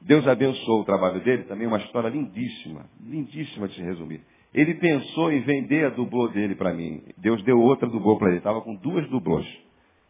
Deus 0.00 0.26
abençoou 0.26 0.80
o 0.80 0.84
trabalho 0.86 1.20
dele, 1.20 1.42
também 1.42 1.66
uma 1.66 1.76
história 1.76 2.08
lindíssima, 2.08 2.86
lindíssima 2.98 3.68
de 3.68 3.74
se 3.74 3.82
resumir. 3.82 4.22
Ele 4.54 4.72
pensou 4.76 5.30
em 5.30 5.42
vender 5.42 5.84
a 5.84 5.90
dublô 5.90 6.28
dele 6.28 6.54
para 6.54 6.72
mim. 6.72 7.02
Deus 7.18 7.42
deu 7.42 7.60
outra 7.60 7.86
dublô 7.86 8.16
para 8.16 8.28
ele. 8.28 8.38
Estava 8.38 8.62
com 8.62 8.74
duas 8.76 9.06
dublôs. 9.10 9.46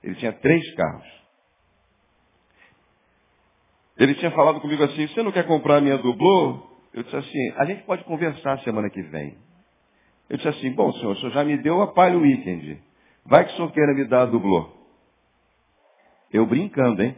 Ele 0.01 0.15
tinha 0.15 0.33
três 0.35 0.75
carros. 0.77 1.09
Ele 3.99 4.15
tinha 4.15 4.31
falado 4.31 4.61
comigo 4.61 4.85
assim, 4.85 5.09
você 5.09 5.25
não 5.25 5.33
quer 5.33 5.45
comprar 5.45 5.79
a 5.79 5.81
minha 5.81 5.99
dublô? 5.99 6.71
Eu 6.95 7.03
disse 7.03 7.17
assim, 7.17 7.53
a 7.57 7.65
gente 7.65 7.83
pode 7.83 8.05
conversar 8.05 8.61
semana 8.61 8.89
que 8.91 9.03
vem. 9.03 9.37
Eu 10.31 10.37
disse 10.37 10.51
assim, 10.51 10.71
bom 10.71 10.93
senhor, 10.93 11.15
o 11.15 11.17
senhor 11.17 11.33
já 11.33 11.43
me 11.43 11.61
deu 11.61 11.83
a 11.83 11.89
Palio 11.89 12.21
Weekend. 12.21 12.81
Vai 13.25 13.45
que 13.45 13.55
o 13.55 13.57
senhor 13.57 13.73
queira 13.73 13.93
me 13.93 14.05
dar 14.05 14.23
a 14.23 14.27
dublô. 14.27 14.76
Eu 16.33 16.47
brincando, 16.47 17.03
hein? 17.03 17.17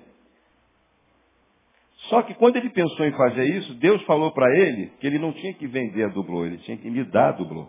Só 2.08 2.22
que 2.22 2.34
quando 2.34 2.56
ele 2.56 2.70
pensou 2.70 3.04
em 3.06 3.12
fazer 3.12 3.44
isso, 3.44 3.74
Deus 3.74 4.02
falou 4.04 4.32
para 4.32 4.50
ele 4.56 4.92
que 5.00 5.06
ele 5.06 5.18
não 5.18 5.32
tinha 5.32 5.52
que 5.54 5.66
vender 5.66 6.04
a 6.04 6.08
dublô, 6.08 6.46
ele 6.46 6.58
tinha 6.58 6.76
que 6.76 6.88
me 6.88 7.04
dar 7.04 7.30
a 7.30 7.32
dublô. 7.32 7.68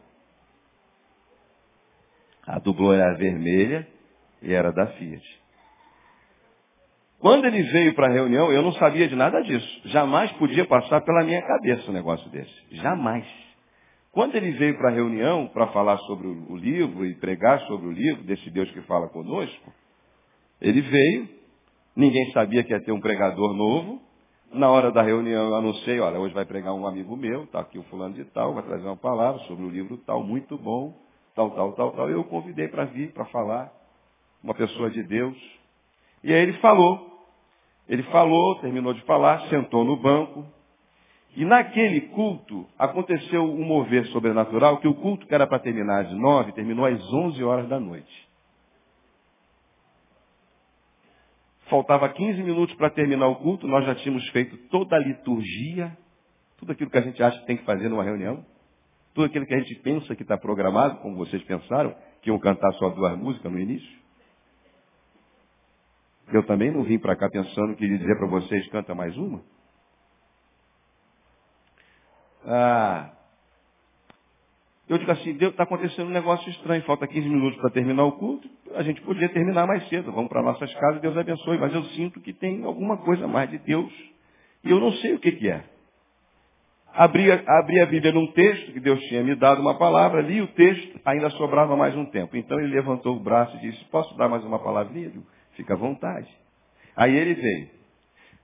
A 2.48 2.60
dublô 2.60 2.94
era 2.94 3.18
vermelha 3.18 3.88
e 4.42 4.54
era 4.54 4.72
da 4.72 4.88
Fiat. 4.88 5.40
Quando 7.20 7.46
ele 7.46 7.64
veio 7.64 7.94
para 7.96 8.08
a 8.08 8.12
reunião, 8.12 8.52
eu 8.52 8.62
não 8.62 8.72
sabia 8.74 9.08
de 9.08 9.16
nada 9.16 9.42
disso. 9.42 9.82
Jamais 9.86 10.32
podia 10.34 10.66
passar 10.66 11.02
pela 11.02 11.24
minha 11.24 11.42
cabeça 11.42 11.90
um 11.90 11.94
negócio 11.94 12.30
desse. 12.32 12.54
Jamais. 12.72 13.28
Quando 14.12 14.36
ele 14.36 14.52
veio 14.52 14.78
para 14.78 14.90
a 14.90 14.94
reunião 14.94 15.48
para 15.48 15.68
falar 15.68 15.98
sobre 16.00 16.28
o 16.28 16.56
livro 16.56 17.06
e 17.06 17.14
pregar 17.16 17.60
sobre 17.68 17.88
o 17.88 17.92
livro 17.92 18.24
desse 18.24 18.50
Deus 18.50 18.72
que 18.72 18.82
fala 18.84 19.10
conosco, 19.10 19.74
ele 20.62 20.82
veio, 20.82 21.30
ninguém 21.96 22.32
sabia 22.32 22.64
que 22.64 22.72
ia 22.72 22.80
ter 22.80 22.92
um 22.92 23.00
pregador 23.00 23.54
novo. 23.54 24.02
Na 24.52 24.70
hora 24.70 24.92
da 24.92 25.02
reunião 25.02 25.50
eu 25.50 25.56
anunciei, 25.56 26.00
olha, 26.00 26.20
hoje 26.20 26.34
vai 26.34 26.46
pregar 26.46 26.74
um 26.74 26.88
amigo 26.88 27.16
meu, 27.16 27.44
está 27.44 27.60
aqui 27.60 27.78
o 27.78 27.84
fulano 27.84 28.16
de 28.16 28.26
tal, 28.26 28.54
vai 28.54 28.64
trazer 28.64 28.86
uma 28.86 28.98
palavra 28.98 29.40
sobre 29.44 29.64
o 29.64 29.70
livro 29.70 29.98
tal, 29.98 30.24
muito 30.24 30.58
bom, 30.58 30.94
tal, 31.36 31.52
tal, 31.52 31.74
tal, 31.74 31.92
tal. 31.92 32.10
Eu 32.10 32.22
o 32.22 32.24
convidei 32.24 32.68
para 32.68 32.86
vir, 32.86 33.12
para 33.12 33.26
falar, 33.26 33.72
uma 34.44 34.54
pessoa 34.54 34.90
de 34.90 35.04
Deus. 35.04 35.38
E 36.24 36.34
aí 36.34 36.42
ele 36.42 36.54
falou. 36.54 37.08
Ele 37.88 38.04
falou, 38.04 38.56
terminou 38.60 38.94
de 38.94 39.02
falar, 39.02 39.48
sentou 39.50 39.84
no 39.84 39.96
banco, 39.96 40.46
e 41.36 41.46
naquele 41.46 42.02
culto 42.02 42.68
aconteceu 42.78 43.44
um 43.44 43.64
mover 43.64 44.06
sobrenatural, 44.08 44.78
que 44.78 44.88
o 44.88 44.94
culto 44.94 45.26
que 45.26 45.34
era 45.34 45.48
para 45.48 45.60
terminar 45.60 46.06
às 46.06 46.12
nove, 46.12 46.52
terminou 46.52 46.86
às 46.86 47.02
onze 47.14 47.44
horas 47.44 47.68
da 47.68 47.80
noite. 47.80 48.29
Faltava 51.70 52.10
15 52.10 52.42
minutos 52.42 52.76
para 52.76 52.90
terminar 52.90 53.28
o 53.28 53.36
culto, 53.36 53.68
nós 53.68 53.86
já 53.86 53.94
tínhamos 53.96 54.28
feito 54.30 54.58
toda 54.70 54.96
a 54.96 55.00
liturgia, 55.00 55.96
tudo 56.58 56.72
aquilo 56.72 56.90
que 56.90 56.98
a 56.98 57.02
gente 57.02 57.22
acha 57.22 57.40
que 57.40 57.46
tem 57.46 57.58
que 57.58 57.64
fazer 57.64 57.90
numa 57.90 58.04
reunião, 58.04 58.44
tudo 59.14 59.26
aquilo 59.26 59.46
que 59.46 59.54
a 59.54 59.60
gente 59.60 59.76
pensa 59.76 60.16
que 60.16 60.24
está 60.24 60.38
programado, 60.38 61.00
como 61.00 61.16
vocês 61.16 61.44
pensaram, 61.44 61.96
que 62.22 62.30
iam 62.30 62.40
cantar 62.40 62.72
só 62.74 62.90
duas 62.90 63.18
músicas 63.18 63.52
no 63.52 63.60
início. 63.60 64.00
Eu 66.34 66.44
também 66.46 66.72
não 66.72 66.84
vim 66.84 66.98
para 66.98 67.16
cá 67.16 67.30
pensando 67.30 67.76
que 67.76 67.88
dizer 67.88 68.18
para 68.18 68.28
vocês, 68.28 68.68
canta 68.70 68.96
mais 68.96 69.16
uma. 69.18 69.42
Ah, 72.46 73.12
eu 74.90 74.98
digo 74.98 75.12
assim, 75.12 75.34
Deus, 75.34 75.52
está 75.52 75.64
acontecendo 75.64 76.08
um 76.08 76.12
negócio 76.12 76.50
estranho, 76.50 76.82
falta 76.84 77.08
15 77.08 77.30
minutos 77.30 77.60
para 77.62 77.70
terminar 77.70 78.06
o 78.06 78.14
culto, 78.14 78.50
a 78.74 78.82
gente 78.82 79.00
podia 79.02 79.30
terminar 79.30 79.68
mais 79.68 79.88
cedo, 79.88 80.12
vamos 80.12 80.30
para 80.30 80.42
nossas 80.42 80.74
casas, 80.74 81.00
Deus 81.00 81.16
abençoe, 81.16 81.60
mas 81.60 81.74
eu 81.74 81.84
sinto 81.86 82.20
que 82.20 82.34
tem 82.34 82.64
alguma 82.64 82.98
coisa 82.98 83.28
mais 83.28 83.50
de 83.52 83.60
Deus, 83.60 83.94
e 84.64 84.72
eu 84.72 84.80
não 84.80 84.92
sei 84.94 85.14
o 85.14 85.20
que, 85.20 85.32
que 85.32 85.48
é. 85.48 85.64
Abri, 86.92 87.32
abri 87.32 87.80
a 87.80 87.86
Bíblia 87.86 88.12
num 88.12 88.32
texto, 88.32 88.74
que 88.74 88.80
Deus 88.80 89.00
tinha 89.04 89.24
me 89.24 89.36
dado 89.36 89.62
uma 89.62 89.78
palavra, 89.78 90.22
li 90.22 90.42
o 90.42 90.48
texto, 90.48 91.00
ainda 91.06 91.30
sobrava 91.32 91.78
mais 91.78 91.96
um 91.96 92.06
tempo. 92.06 92.36
Então 92.36 92.60
ele 92.60 92.74
levantou 92.74 93.16
o 93.16 93.20
braço 93.20 93.56
e 93.58 93.60
disse, 93.60 93.86
posso 93.86 94.18
dar 94.18 94.28
mais 94.28 94.44
uma 94.44 94.60
palavrinha? 94.60 95.12
Fica 95.54 95.76
à 95.76 95.78
vontade. 95.78 96.28
Aí 96.96 97.16
ele 97.16 97.36
veio. 97.36 97.70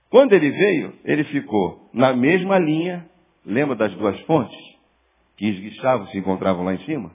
Quando 0.08 0.32
ele 0.32 0.50
veio, 0.50 0.94
ele 1.04 1.24
ficou 1.24 1.90
na 1.92 2.14
mesma 2.14 2.58
linha, 2.58 3.04
lembra 3.44 3.74
das 3.74 3.92
duas 3.96 4.18
fontes? 4.20 4.75
Que 5.36 5.46
esguichavam, 5.46 6.06
se 6.08 6.18
encontravam 6.18 6.64
lá 6.64 6.74
em 6.74 6.84
cima, 6.84 7.10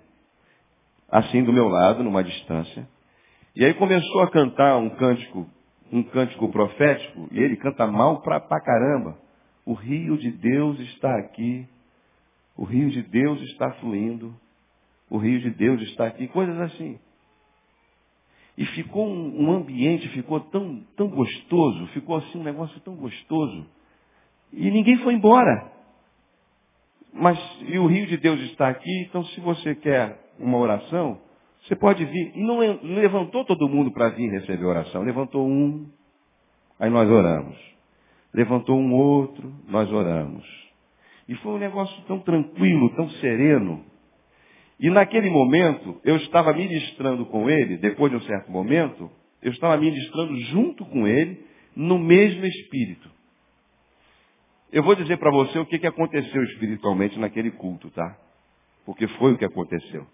assim 1.10 1.44
do 1.44 1.52
meu 1.52 1.68
lado, 1.68 2.04
numa 2.04 2.24
distância. 2.24 2.88
E 3.56 3.66
aí 3.66 3.74
começou 3.74 4.22
a 4.22 4.30
cantar 4.30 4.78
um 4.78 4.90
cântico, 4.92 5.50
um 5.92 6.04
cântico 6.04 6.50
profético, 6.50 7.28
e 7.32 7.40
ele 7.40 7.58
canta 7.58 7.86
mal 7.88 8.22
pra, 8.22 8.40
pra 8.40 8.62
caramba. 8.62 9.18
O 9.66 9.74
rio 9.74 10.18
de 10.18 10.32
Deus 10.32 10.80
está 10.80 11.18
aqui, 11.18 11.68
o 12.56 12.64
rio 12.64 12.90
de 12.90 13.02
Deus 13.02 13.42
está 13.42 13.72
fluindo, 13.74 14.34
o 15.10 15.18
rio 15.18 15.40
de 15.40 15.50
Deus 15.50 15.82
está 15.82 16.08
aqui, 16.08 16.28
coisas 16.28 16.60
assim. 16.62 16.98
E 18.58 18.66
ficou 18.68 19.08
um, 19.08 19.46
um 19.46 19.52
ambiente, 19.52 20.08
ficou 20.10 20.40
tão, 20.40 20.84
tão 20.96 21.08
gostoso, 21.08 21.88
ficou 21.88 22.18
assim 22.18 22.40
um 22.40 22.44
negócio 22.44 22.80
tão 22.82 22.96
gostoso. 22.96 23.66
E 24.54 24.70
ninguém 24.70 24.98
foi 25.00 25.14
embora. 25.14 25.72
Mas 27.14 27.38
e 27.68 27.78
o 27.78 27.88
rio 27.88 28.08
de 28.08 28.18
Deus 28.18 28.40
está 28.52 28.70
aqui, 28.70 29.06
então 29.08 29.24
se 29.26 29.40
você 29.42 29.76
quer 29.76 30.18
uma 30.40 30.58
oração, 30.58 31.20
você 31.64 31.76
pode 31.76 32.04
vir. 32.06 32.32
E 32.36 32.42
não 32.42 32.60
levantou 32.60 33.46
todo 33.46 33.70
mundo 33.70 33.92
para 33.92 34.10
vir 34.10 34.30
receber 34.30 34.66
oração, 34.66 35.04
levantou 35.04 35.48
um. 35.48 35.88
Aí 36.80 36.90
nós 36.90 37.10
oramos. 37.10 37.58
Levantou 38.34 38.80
um 38.80 38.94
outro, 38.94 39.54
nós 39.68 39.92
oramos. 39.92 40.46
E 41.28 41.36
foi 41.36 41.54
um 41.54 41.58
negócio 41.58 42.02
tão 42.08 42.20
tranquilo, 42.20 42.90
tão 42.96 43.10
sereno. 43.10 43.84
E 44.80 44.90
naquele 44.90 45.30
momento, 45.30 46.00
eu 46.04 46.16
estava 46.16 46.54
ministrando 46.54 47.26
com 47.28 47.50
ele, 47.50 47.78
depois 47.78 48.12
de 48.12 48.18
um 48.18 48.22
certo 48.22 48.52
momento, 48.52 49.12
eu 49.42 49.52
estava 49.52 49.78
ministrando 49.78 50.36
junto 50.46 50.86
com 50.86 51.08
ele, 51.08 51.46
no 51.76 52.00
mesmo 52.00 52.46
espírito. 52.46 53.10
Eu 54.72 54.84
vou 54.84 54.96
dizer 54.96 55.18
para 55.18 55.32
você 55.32 55.60
o 55.60 55.66
que, 55.66 55.78
que 55.78 55.88
aconteceu 55.88 56.44
espiritualmente 56.44 57.20
naquele 57.20 57.52
culto, 57.52 57.90
tá? 57.90 58.18
Porque 58.86 59.06
foi 59.08 59.34
o 59.34 59.38
que 59.38 59.44
aconteceu. 59.44 60.08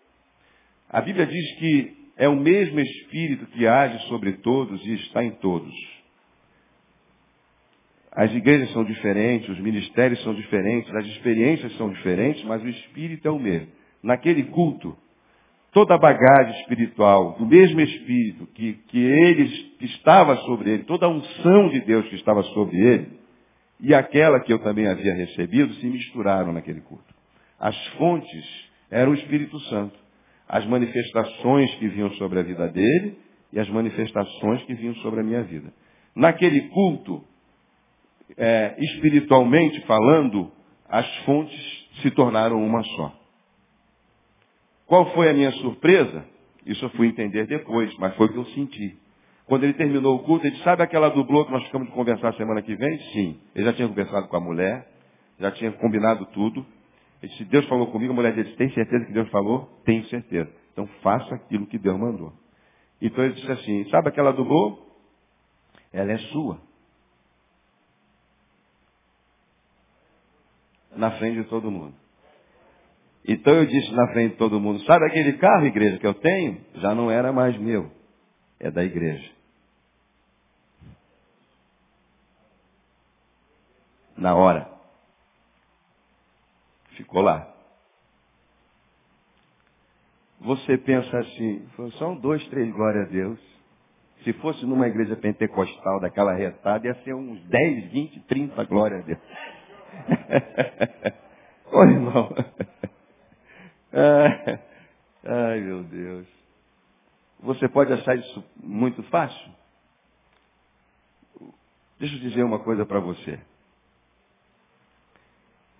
A 0.89 0.99
Bíblia 0.99 1.28
diz 1.28 1.55
que 1.60 1.97
é 2.18 2.28
o 2.28 2.36
mesmo 2.36 2.80
Espírito 2.80 3.45
que 3.47 3.68
age 3.68 3.99
sobre 4.08 4.34
todos 4.34 4.84
e 4.84 4.93
está 4.95 5.24
em 5.24 5.32
todos. 5.32 5.74
As 8.12 8.34
igrejas 8.34 8.72
são 8.72 8.84
diferentes, 8.84 9.47
os 9.47 9.60
ministérios 9.60 10.24
são 10.24 10.34
diferentes, 10.34 10.91
as 10.95 11.05
experiências 11.05 11.78
são 11.78 11.89
diferentes, 11.89 12.43
mas 12.45 12.64
o 12.64 12.68
Espírito 12.68 13.28
é 13.28 13.32
o 13.32 13.38
mesmo. 13.38 13.68
Naquele 14.01 14.43
culto, 14.45 14.97
toda 15.72 15.93
a 15.93 15.99
bagagem 15.99 16.60
espiritual, 16.62 17.34
do 17.38 17.45
mesmo 17.45 17.80
Espírito 17.80 18.47
que, 18.55 18.74
que, 18.88 18.97
ele, 18.97 19.47
que 19.78 19.86
estava 19.86 20.36
sobre 20.38 20.72
ele, 20.72 20.84
toda 20.86 21.05
a 21.05 21.10
unção 21.10 21.70
de 21.70 21.82
Deus 21.82 22.08
que 22.08 22.16
estava 22.16 22.41
sobre 22.41 22.78
ele, 22.78 23.18
e 23.80 23.94
aquela 23.94 24.40
que 24.40 24.52
eu 24.52 24.60
também 24.60 24.88
havia 24.88 25.14
recebido, 25.14 25.74
se 25.76 25.86
misturaram 25.86 26.52
naquele 26.52 26.82
culto. 26.82 27.14
As 27.60 27.76
fontes 27.98 28.70
eram 28.90 29.12
o 29.12 29.16
Espírito 29.16 29.60
Santo 29.62 30.08
as 30.48 30.66
manifestações 30.66 31.74
que 31.76 31.88
vinham 31.90 32.12
sobre 32.14 32.40
a 32.40 32.44
vida 32.44 32.68
dele 32.70 33.18
e 33.52 33.60
as 33.60 33.68
manifestações 33.70 34.64
que 34.64 34.74
vinham 34.74 34.96
sobre 34.96 35.20
a 35.20 35.24
minha 35.24 35.44
vida. 35.44 35.74
Naquele 36.16 36.62
culto, 36.70 37.24
é, 38.38 38.76
espiritualmente 38.80 39.80
falando, 39.82 40.52
as 40.90 41.08
fontes 41.26 41.88
se 42.02 42.12
tornaram 42.12 42.64
uma 42.64 42.84
só. 42.84 43.14
Qual 44.86 45.14
foi 45.14 45.30
a 45.30 45.34
minha 45.34 45.52
surpresa? 45.52 46.26
Isso 46.66 46.86
eu 46.86 46.90
fui 46.92 47.08
entender 47.08 47.46
depois, 47.46 47.94
mas 47.98 48.16
foi 48.16 48.28
o 48.28 48.32
que 48.32 48.38
eu 48.38 48.46
senti. 48.48 48.98
Quando 49.48 49.64
ele 49.64 49.74
terminou 49.74 50.18
o 50.18 50.20
culto, 50.24 50.45
ele 50.45 50.52
disse, 50.52 50.64
sabe 50.66 50.84
aquela 50.84 51.10
dublô 51.10 51.45
que 51.45 51.52
nós 51.52 51.64
ficamos 51.64 51.88
de 51.88 51.93
conversar 51.93 52.34
semana 52.34 52.62
que 52.62 52.76
vem? 52.76 53.00
Sim. 53.14 53.39
Ele 53.56 53.66
já 53.66 53.74
tinha 53.74 53.88
conversado 53.88 54.28
com 54.28 54.36
a 54.36 54.41
mulher, 54.41 54.86
já 55.39 55.52
tinha 55.52 55.72
combinado 55.72 56.26
tudo. 56.28 56.66
Ele 57.24 57.32
disse, 57.32 57.45
Deus 57.45 57.66
falou 57.68 57.88
comigo, 57.88 58.12
a 58.12 58.16
mulher 58.16 58.34
disse, 58.34 58.56
tem 58.58 58.70
certeza 58.72 59.06
que 59.06 59.14
Deus 59.14 59.30
falou? 59.30 59.70
Tenho 59.86 60.04
certeza. 60.08 60.52
Então 60.74 60.86
faça 61.02 61.36
aquilo 61.36 61.66
que 61.66 61.78
Deus 61.78 61.98
mandou. 61.98 62.34
Então 63.02 63.24
ele 63.24 63.36
disse 63.36 63.50
assim, 63.50 63.89
sabe 63.89 64.10
aquela 64.10 64.34
gol? 64.34 64.86
Ela 65.93 66.12
é 66.12 66.18
sua. 66.18 66.60
Na 70.93 71.12
frente 71.12 71.41
de 71.41 71.45
todo 71.45 71.72
mundo. 71.72 71.95
Então 73.26 73.54
eu 73.54 73.66
disse 73.66 73.91
na 73.93 74.08
frente 74.12 74.32
de 74.32 74.38
todo 74.38 74.60
mundo, 74.60 74.82
sabe 74.84 75.06
aquele 75.06 75.34
carro, 75.34 75.66
igreja, 75.66 76.00
que 76.00 76.08
eu 76.08 76.14
tenho? 76.16 76.60
Já 76.76 76.93
não 76.93 77.10
era 77.10 77.32
mais 77.32 77.58
meu. 77.58 77.89
É 78.60 78.70
da 78.70 78.84
igreja. 78.84 79.37
Na 84.18 84.36
hora. 84.36 84.70
Ficou 86.91 87.22
lá. 87.22 87.53
Você 90.39 90.78
pensa 90.78 91.20
assim, 91.20 91.68
são 91.97 92.15
dois, 92.15 92.45
três, 92.47 92.72
glória 92.74 93.03
a 93.03 93.05
Deus. 93.05 93.39
Se 94.24 94.34
fosse 94.34 94.65
numa 94.65 94.88
igreja 94.88 95.15
pentecostal 95.15 95.99
daquela 95.99 96.34
retada, 96.34 96.88
ia 96.88 96.95
ser 97.03 97.13
uns 97.13 97.39
10, 97.43 97.91
20, 97.91 98.20
30, 98.22 98.63
glória 98.65 98.97
a 98.97 99.01
Deus. 99.01 99.20
Oi, 101.72 101.88
irmão. 101.88 102.36
Ai, 105.24 105.59
meu 105.59 105.84
Deus. 105.84 106.28
Você 107.39 107.68
pode 107.68 107.93
achar 107.93 108.18
isso 108.18 108.43
muito 108.57 109.03
fácil? 109.03 109.51
Deixa 111.99 112.15
eu 112.15 112.20
dizer 112.20 112.43
uma 112.43 112.59
coisa 112.59 112.86
para 112.86 112.99
você. 112.99 113.39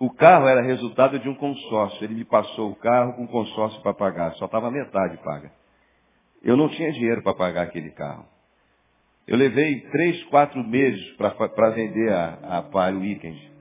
O 0.00 0.10
carro 0.10 0.46
era 0.46 0.62
resultado 0.62 1.18
de 1.18 1.28
um 1.28 1.34
consórcio. 1.34 2.04
Ele 2.04 2.14
me 2.14 2.24
passou 2.24 2.70
o 2.70 2.76
carro 2.76 3.14
com 3.14 3.26
consórcio 3.26 3.80
para 3.82 3.92
pagar. 3.92 4.32
Só 4.34 4.44
estava 4.44 4.70
metade 4.70 5.16
paga. 5.18 5.50
Eu 6.42 6.56
não 6.56 6.68
tinha 6.68 6.92
dinheiro 6.92 7.20
para 7.22 7.34
pagar 7.34 7.62
aquele 7.62 7.90
carro. 7.90 8.24
Eu 9.26 9.36
levei 9.36 9.80
três, 9.90 10.22
quatro 10.24 10.62
meses 10.62 11.04
para 11.16 11.70
vender 11.70 12.12
a, 12.12 12.58
a 12.58 12.62
Palio 12.62 13.00
Weekend. 13.00 13.52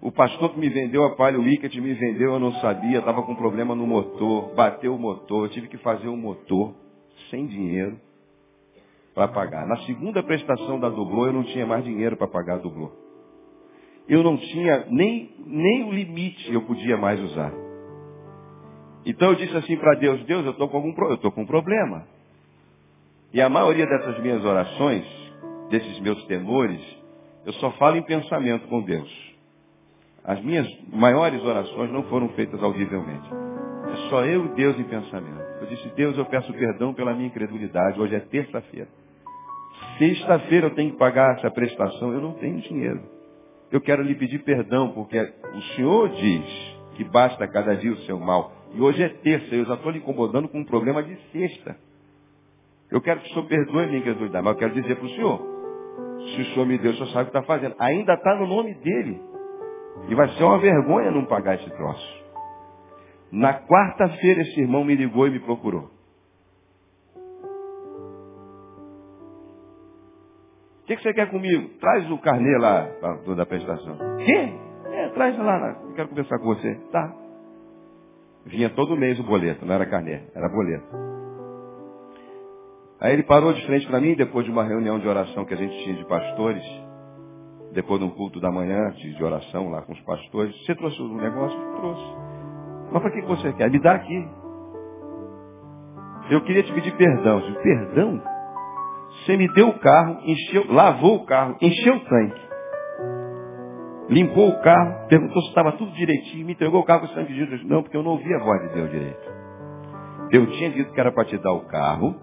O 0.00 0.12
pastor 0.12 0.54
que 0.54 0.60
me 0.60 0.68
vendeu 0.68 1.04
a 1.04 1.16
Palio 1.16 1.42
Weekend 1.42 1.80
me 1.80 1.92
vendeu, 1.94 2.32
eu 2.32 2.40
não 2.40 2.52
sabia, 2.54 2.98
estava 2.98 3.22
com 3.22 3.34
problema 3.34 3.74
no 3.74 3.86
motor, 3.86 4.54
bateu 4.54 4.94
o 4.94 4.98
motor, 4.98 5.44
eu 5.44 5.50
tive 5.50 5.68
que 5.68 5.76
fazer 5.78 6.08
o 6.08 6.16
motor 6.16 6.74
sem 7.30 7.46
dinheiro 7.46 8.00
para 9.14 9.28
pagar. 9.28 9.66
Na 9.66 9.76
segunda 9.84 10.22
prestação 10.22 10.80
da 10.80 10.88
Dublô, 10.88 11.26
eu 11.26 11.32
não 11.32 11.44
tinha 11.44 11.66
mais 11.66 11.84
dinheiro 11.84 12.16
para 12.16 12.26
pagar 12.26 12.54
a 12.54 12.58
Dublô 12.58 13.02
eu 14.12 14.22
não 14.22 14.36
tinha 14.36 14.84
nem, 14.90 15.30
nem 15.46 15.84
o 15.84 15.90
limite 15.90 16.52
eu 16.52 16.60
podia 16.66 16.98
mais 16.98 17.18
usar. 17.18 17.50
Então 19.06 19.30
eu 19.30 19.36
disse 19.36 19.56
assim 19.56 19.74
para 19.78 19.98
Deus, 19.98 20.22
Deus, 20.24 20.44
eu 20.44 20.50
estou 20.52 20.68
com, 20.68 20.76
algum, 20.76 20.94
eu 21.08 21.32
com 21.32 21.40
um 21.40 21.46
problema. 21.46 22.06
E 23.32 23.40
a 23.40 23.48
maioria 23.48 23.86
dessas 23.86 24.20
minhas 24.20 24.44
orações, 24.44 25.06
desses 25.70 25.98
meus 26.00 26.22
temores, 26.26 26.78
eu 27.46 27.54
só 27.54 27.70
falo 27.72 27.96
em 27.96 28.02
pensamento 28.02 28.68
com 28.68 28.82
Deus. 28.82 29.32
As 30.22 30.42
minhas 30.44 30.68
maiores 30.92 31.42
orações 31.42 31.90
não 31.90 32.02
foram 32.04 32.28
feitas 32.30 32.62
audivelmente. 32.62 33.26
É 33.92 33.96
só 34.10 34.26
eu 34.26 34.44
e 34.44 34.48
Deus 34.50 34.78
em 34.78 34.84
pensamento. 34.84 35.40
Eu 35.62 35.66
disse, 35.68 35.88
Deus, 35.96 36.18
eu 36.18 36.26
peço 36.26 36.52
perdão 36.52 36.92
pela 36.92 37.14
minha 37.14 37.28
incredulidade. 37.28 37.98
Hoje 37.98 38.14
é 38.14 38.20
terça-feira. 38.20 38.88
Sexta-feira 39.96 40.66
eu 40.66 40.74
tenho 40.74 40.90
que 40.92 40.98
pagar 40.98 41.38
essa 41.38 41.50
prestação. 41.50 42.12
Eu 42.12 42.20
não 42.20 42.34
tenho 42.34 42.60
dinheiro 42.60 43.11
eu 43.72 43.80
quero 43.80 44.02
lhe 44.02 44.14
pedir 44.14 44.40
perdão, 44.40 44.92
porque 44.92 45.18
o 45.18 45.62
Senhor 45.74 46.10
diz 46.10 46.76
que 46.94 47.04
basta 47.04 47.48
cada 47.48 47.74
dia 47.74 47.90
o 47.90 47.96
seu 48.02 48.20
mal. 48.20 48.52
E 48.74 48.80
hoje 48.80 49.02
é 49.02 49.08
terça, 49.08 49.54
eu 49.54 49.64
já 49.64 49.74
estou 49.74 49.90
lhe 49.90 49.98
incomodando 49.98 50.46
com 50.48 50.60
um 50.60 50.64
problema 50.64 51.02
de 51.02 51.16
sexta. 51.32 51.76
Eu 52.90 53.00
quero 53.00 53.20
que 53.20 53.30
o 53.30 53.32
Senhor 53.32 53.46
perdoe 53.46 53.86
minha 53.86 54.00
incredulidade, 54.00 54.44
mas 54.44 54.52
eu 54.52 54.58
quero 54.58 54.74
dizer 54.74 54.96
para 54.96 55.06
o 55.06 55.08
Senhor, 55.08 55.40
se 56.18 56.42
o 56.42 56.44
Senhor 56.52 56.66
me 56.66 56.76
deu, 56.76 56.92
o 56.92 56.94
Senhor 56.94 57.06
sabe 57.08 57.22
o 57.22 57.32
que 57.32 57.38
está 57.38 57.42
fazendo. 57.42 57.74
Ainda 57.78 58.12
está 58.12 58.34
no 58.34 58.46
nome 58.46 58.74
dele. 58.74 59.20
E 60.08 60.14
vai 60.14 60.28
ser 60.28 60.44
uma 60.44 60.58
vergonha 60.58 61.10
não 61.10 61.24
pagar 61.24 61.54
esse 61.54 61.70
troço. 61.70 62.22
Na 63.30 63.54
quarta-feira 63.54 64.42
esse 64.42 64.60
irmão 64.60 64.84
me 64.84 64.94
ligou 64.94 65.26
e 65.26 65.30
me 65.30 65.40
procurou. 65.40 65.90
Que, 70.92 70.96
que, 70.96 71.02
você 71.02 71.14
quer 71.14 71.30
comigo? 71.30 71.68
Traz 71.80 72.10
o 72.10 72.18
carnê 72.18 72.56
lá 72.58 72.88
da 73.36 73.46
prestação. 73.46 73.96
Quê? 74.24 74.52
É, 74.86 75.08
traz 75.08 75.38
lá. 75.38 75.76
Eu 75.88 75.94
quero 75.94 76.08
conversar 76.08 76.38
com 76.38 76.44
você. 76.44 76.74
Tá. 76.90 77.12
Vinha 78.44 78.70
todo 78.70 78.96
mês 78.96 79.18
o 79.20 79.22
boleto, 79.22 79.64
não 79.64 79.74
era 79.74 79.86
carnê, 79.86 80.20
era 80.34 80.48
boleto. 80.48 80.84
Aí 83.00 83.14
ele 83.14 83.22
parou 83.22 83.52
de 83.52 83.64
frente 83.66 83.86
para 83.86 84.00
mim, 84.00 84.14
depois 84.14 84.44
de 84.44 84.50
uma 84.50 84.64
reunião 84.64 84.98
de 84.98 85.08
oração 85.08 85.44
que 85.44 85.54
a 85.54 85.56
gente 85.56 85.76
tinha 85.82 85.96
de 85.96 86.04
pastores, 86.06 86.62
depois 87.72 88.00
de 88.00 88.06
um 88.06 88.10
culto 88.10 88.40
da 88.40 88.50
manhã, 88.50 88.90
de 88.90 89.24
oração 89.24 89.70
lá 89.70 89.82
com 89.82 89.92
os 89.92 90.00
pastores. 90.02 90.54
Você 90.64 90.74
trouxe 90.74 91.00
um 91.00 91.16
negócio? 91.16 91.58
Trouxe. 91.76 92.16
Mas 92.92 93.02
para 93.02 93.10
que 93.10 93.22
você 93.22 93.52
quer? 93.54 93.70
Me 93.70 93.80
dá 93.80 93.94
aqui. 93.94 94.28
Eu 96.30 96.42
queria 96.42 96.62
te 96.62 96.72
pedir 96.72 96.96
perdão. 96.96 97.40
Perdão? 97.62 98.31
Você 99.24 99.36
me 99.36 99.46
deu 99.52 99.68
o 99.68 99.78
carro, 99.78 100.20
encheu, 100.24 100.72
lavou 100.72 101.16
o 101.16 101.26
carro, 101.26 101.56
encheu 101.60 101.94
o 101.94 102.00
tanque. 102.00 102.42
Limpou 104.08 104.48
o 104.48 104.60
carro, 104.60 105.06
perguntou 105.08 105.40
se 105.42 105.48
estava 105.48 105.72
tudo 105.72 105.92
direitinho, 105.92 106.44
me 106.44 106.52
entregou 106.52 106.80
o 106.80 106.84
carro 106.84 107.00
com 107.00 107.06
o 107.06 107.10
sangue 107.10 107.32
de 107.32 107.38
Jesus. 107.38 107.64
Não, 107.64 107.82
porque 107.82 107.96
eu 107.96 108.02
não 108.02 108.12
ouvi 108.12 108.34
a 108.34 108.38
voz 108.38 108.60
de 108.62 108.74
Deus 108.74 108.90
direito. 108.90 109.32
Eu 110.30 110.46
tinha 110.48 110.70
dito 110.70 110.92
que 110.92 111.00
era 111.00 111.12
para 111.12 111.24
te 111.24 111.38
dar 111.38 111.52
o 111.52 111.66
carro, 111.66 112.16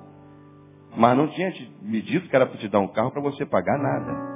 mas 0.97 1.17
não 1.17 1.27
tinha 1.27 1.51
me 1.81 2.01
dito 2.01 2.27
que 2.27 2.35
era 2.35 2.45
para 2.45 2.57
te 2.57 2.67
dar 2.67 2.79
um 2.79 2.87
carro 2.89 3.11
para 3.11 3.21
você 3.21 3.45
pagar 3.45 3.77
nada. 3.77 4.29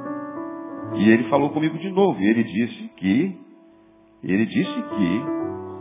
E 0.96 1.10
ele 1.10 1.30
falou 1.30 1.50
comigo 1.50 1.78
de 1.78 1.90
novo. 1.90 2.20
E 2.20 2.30
ele 2.30 2.44
disse 2.44 2.88
que, 2.96 3.38
ele 4.24 4.46
disse 4.46 4.82
que 4.82 5.24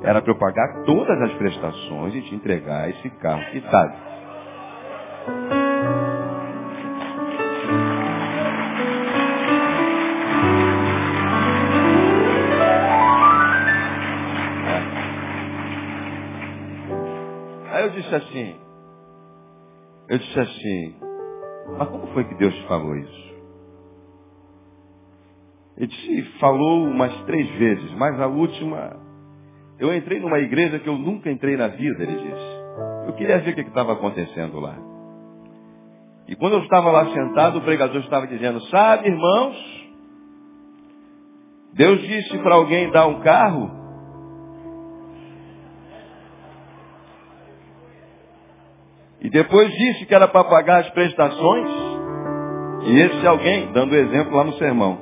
era 0.03 0.21
para 0.21 0.33
eu 0.33 0.39
pagar 0.39 0.83
todas 0.85 1.23
as 1.23 1.33
prestações 1.35 2.15
e 2.15 2.23
te 2.23 2.35
entregar 2.35 2.91
esse 2.91 3.09
carro 3.11 3.45
quitado. 3.53 3.95
Disse 18.13 18.15
assim, 18.15 18.57
eu 20.09 20.19
disse 20.19 20.41
assim, 20.41 20.95
mas 21.79 21.89
como 21.89 22.07
foi 22.09 22.25
que 22.25 22.35
Deus 22.35 22.57
falou 22.67 22.97
isso? 22.97 23.33
Ele 25.77 25.87
disse, 25.87 26.23
falou 26.39 26.85
umas 26.85 27.15
três 27.25 27.49
vezes, 27.57 27.91
mas 27.95 28.21
a 28.21 28.27
última, 28.27 28.97
eu 29.79 29.95
entrei 29.95 30.21
numa 30.21 30.39
igreja 30.39 30.79
que 30.79 30.89
eu 30.89 30.99
nunca 30.99 31.31
entrei 31.31 31.57
na 31.57 31.69
vida, 31.69 32.03
ele 32.03 32.17
disse. 32.17 32.63
Eu 33.07 33.15
queria 33.15 33.39
ver 33.39 33.53
o 33.53 33.55
que 33.55 33.61
estava 33.63 33.95
acontecendo 33.95 34.61
lá. 34.61 34.77
E 36.29 36.37
quando 36.37 36.55
eu 36.55 36.63
estava 36.63 36.91
lá 36.91 37.07
sentado, 37.07 37.59
o 37.59 37.63
pregador 37.63 38.01
estava 38.01 38.27
dizendo, 38.27 38.61
sabe, 38.67 39.09
irmãos, 39.09 39.57
Deus 41.75 42.01
disse 42.03 42.39
para 42.39 42.55
alguém 42.55 42.91
dar 42.91 43.07
um 43.07 43.21
carro. 43.21 43.82
Depois 49.33 49.71
disse 49.71 50.05
que 50.05 50.15
era 50.15 50.29
para 50.29 50.45
pagar 50.45 50.81
as 50.81 50.91
prestações. 50.91 51.71
E 52.85 53.01
esse 53.01 53.27
alguém, 53.27 53.73
dando 53.73 53.95
exemplo 53.95 54.37
lá 54.37 54.45
no 54.45 54.53
sermão, 54.55 55.01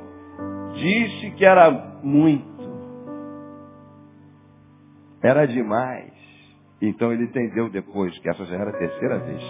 disse 0.75 1.33
que 1.33 1.45
era 1.45 1.71
muito. 2.03 2.49
Era 5.21 5.47
demais. 5.47 6.13
Então 6.81 7.13
ele 7.13 7.25
entendeu 7.25 7.69
depois 7.71 8.17
que 8.21 8.31
essa 8.31 8.45
já 8.47 8.55
era 8.57 8.71
a 8.71 8.79
terceira 8.79 9.19
vez. 9.19 9.43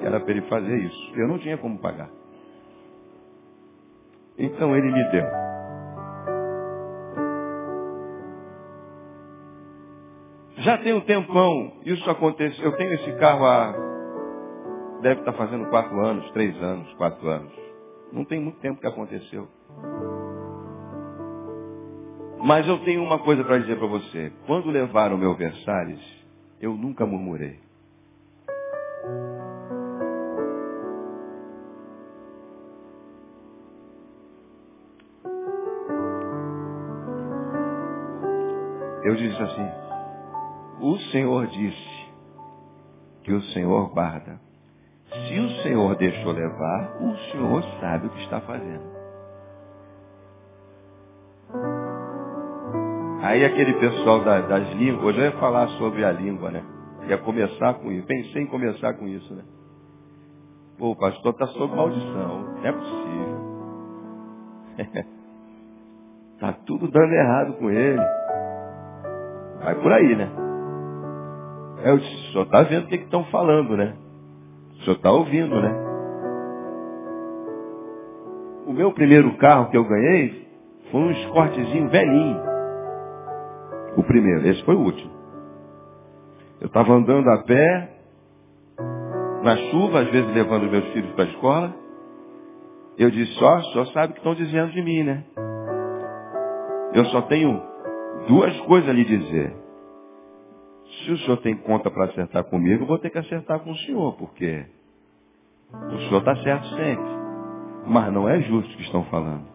Que 0.00 0.06
era 0.06 0.18
para 0.18 0.30
ele 0.30 0.42
fazer 0.48 0.76
isso. 0.78 1.12
Eu 1.14 1.28
não 1.28 1.38
tinha 1.38 1.58
como 1.58 1.78
pagar. 1.78 2.08
Então 4.38 4.74
ele 4.74 4.90
me 4.90 5.04
deu. 5.10 5.47
Já 10.68 10.76
tem 10.76 10.92
um 10.92 11.00
tempão, 11.00 11.72
isso 11.82 12.10
aconteceu. 12.10 12.62
Eu 12.62 12.76
tenho 12.76 12.92
esse 12.92 13.10
carro 13.12 13.46
há. 13.46 13.72
Deve 15.00 15.20
estar 15.20 15.32
fazendo 15.32 15.64
quatro 15.70 15.98
anos, 15.98 16.30
três 16.32 16.54
anos, 16.62 16.92
quatro 16.92 17.26
anos. 17.26 17.50
Não 18.12 18.22
tem 18.22 18.38
muito 18.38 18.60
tempo 18.60 18.78
que 18.78 18.86
aconteceu. 18.86 19.48
Mas 22.44 22.68
eu 22.68 22.80
tenho 22.80 23.02
uma 23.02 23.18
coisa 23.18 23.42
para 23.44 23.56
dizer 23.60 23.78
para 23.78 23.86
você. 23.86 24.30
Quando 24.46 24.68
levaram 24.68 25.16
o 25.16 25.18
meu 25.18 25.34
Versalhes, 25.34 26.02
eu 26.60 26.74
nunca 26.74 27.06
murmurei. 27.06 27.58
Eu 39.02 39.16
disse 39.16 39.42
assim, 39.42 39.87
o 40.80 40.98
Senhor 41.10 41.46
disse 41.48 42.08
que 43.22 43.32
o 43.32 43.42
Senhor 43.52 43.90
guarda. 43.90 44.40
Se 45.10 45.38
o 45.38 45.50
Senhor 45.62 45.96
deixou 45.96 46.32
levar, 46.32 46.96
o 47.00 47.16
Senhor 47.30 47.62
sabe 47.80 48.06
o 48.06 48.10
que 48.10 48.22
está 48.22 48.40
fazendo. 48.40 48.98
Aí 53.22 53.44
aquele 53.44 53.74
pessoal 53.74 54.22
da, 54.22 54.40
das 54.42 54.70
línguas, 54.74 55.04
hoje 55.04 55.18
eu 55.18 55.24
ia 55.24 55.32
falar 55.32 55.68
sobre 55.78 56.04
a 56.04 56.12
língua, 56.12 56.50
né? 56.50 56.64
Ia 57.08 57.18
começar 57.18 57.74
com 57.74 57.90
isso. 57.90 58.06
Pensei 58.06 58.42
em 58.42 58.46
começar 58.46 58.94
com 58.94 59.06
isso, 59.08 59.34
né? 59.34 59.42
Pô, 60.78 60.90
o 60.90 60.96
pastor 60.96 61.32
está 61.32 61.46
sob 61.48 61.74
maldição. 61.74 62.54
Não 62.54 62.66
é 62.66 62.72
possível. 62.72 63.38
Está 66.34 66.52
tudo 66.64 66.88
dando 66.88 67.12
errado 67.12 67.54
com 67.54 67.70
ele. 67.70 68.02
Vai 69.62 69.74
por 69.74 69.92
aí, 69.92 70.16
né? 70.16 70.47
É, 71.82 71.92
o 71.92 72.00
senhor 72.00 72.44
está 72.44 72.62
vendo 72.62 72.84
o 72.84 72.88
que 72.88 72.96
estão 72.96 73.24
falando, 73.26 73.76
né? 73.76 73.94
O 74.72 74.84
senhor 74.84 74.96
está 74.96 75.10
ouvindo, 75.10 75.60
né? 75.60 75.88
O 78.66 78.72
meu 78.72 78.92
primeiro 78.92 79.36
carro 79.38 79.70
que 79.70 79.76
eu 79.76 79.84
ganhei 79.84 80.46
foi 80.90 81.00
um 81.00 81.10
escortezinho 81.10 81.88
velhinho. 81.88 82.40
O 83.96 84.02
primeiro, 84.02 84.46
esse 84.46 84.62
foi 84.64 84.74
o 84.74 84.80
último. 84.80 85.10
Eu 86.60 86.66
estava 86.66 86.92
andando 86.92 87.28
a 87.30 87.38
pé, 87.44 87.90
na 89.42 89.56
chuva, 89.70 90.00
às 90.00 90.10
vezes 90.10 90.34
levando 90.34 90.70
meus 90.70 90.84
filhos 90.92 91.12
para 91.12 91.24
a 91.24 91.28
escola. 91.28 91.74
Eu 92.98 93.10
disse, 93.10 93.42
ó, 93.42 93.58
o 93.58 93.62
senhor 93.62 93.86
sabe 93.88 94.10
o 94.10 94.12
que 94.14 94.20
estão 94.20 94.34
dizendo 94.34 94.72
de 94.72 94.82
mim, 94.82 95.04
né? 95.04 95.24
Eu 96.92 97.04
só 97.06 97.22
tenho 97.22 97.62
duas 98.26 98.58
coisas 98.62 98.88
a 98.88 98.92
lhe 98.92 99.04
dizer. 99.04 99.67
Se 101.08 101.12
o 101.12 101.18
senhor 101.20 101.38
tem 101.38 101.56
conta 101.56 101.90
para 101.90 102.04
acertar 102.04 102.44
comigo, 102.44 102.82
eu 102.82 102.86
vou 102.86 102.98
ter 102.98 103.08
que 103.08 103.16
acertar 103.16 103.60
com 103.60 103.70
o 103.70 103.76
senhor, 103.78 104.12
porque 104.18 104.66
o 105.72 105.98
senhor 106.00 106.18
está 106.18 106.36
certo 106.36 106.68
sempre. 106.76 107.10
Mas 107.86 108.12
não 108.12 108.28
é 108.28 108.42
justo 108.42 108.70
o 108.70 108.76
que 108.76 108.82
estão 108.82 109.04
falando. 109.04 109.46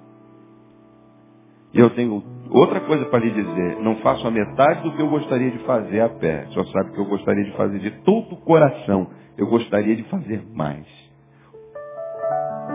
E 1.71 1.79
eu 1.79 1.91
tenho 1.91 2.23
outra 2.49 2.79
coisa 2.81 3.05
para 3.05 3.19
lhe 3.19 3.29
dizer. 3.29 3.79
Não 3.81 3.97
faço 3.97 4.27
a 4.27 4.31
metade 4.31 4.81
do 4.81 4.95
que 4.95 5.01
eu 5.03 5.07
gostaria 5.07 5.51
de 5.51 5.59
fazer 5.59 5.99
a 5.99 6.09
pé. 6.09 6.47
Senhor 6.47 6.65
sabe 6.69 6.91
que 6.91 6.99
eu 6.99 7.05
gostaria 7.05 7.43
de 7.43 7.51
fazer 7.51 7.77
de 7.77 7.91
todo 8.01 8.33
o 8.33 8.37
coração. 8.37 9.11
Eu 9.37 9.45
gostaria 9.45 9.95
de 9.95 10.03
fazer 10.05 10.43
mais. 10.55 10.87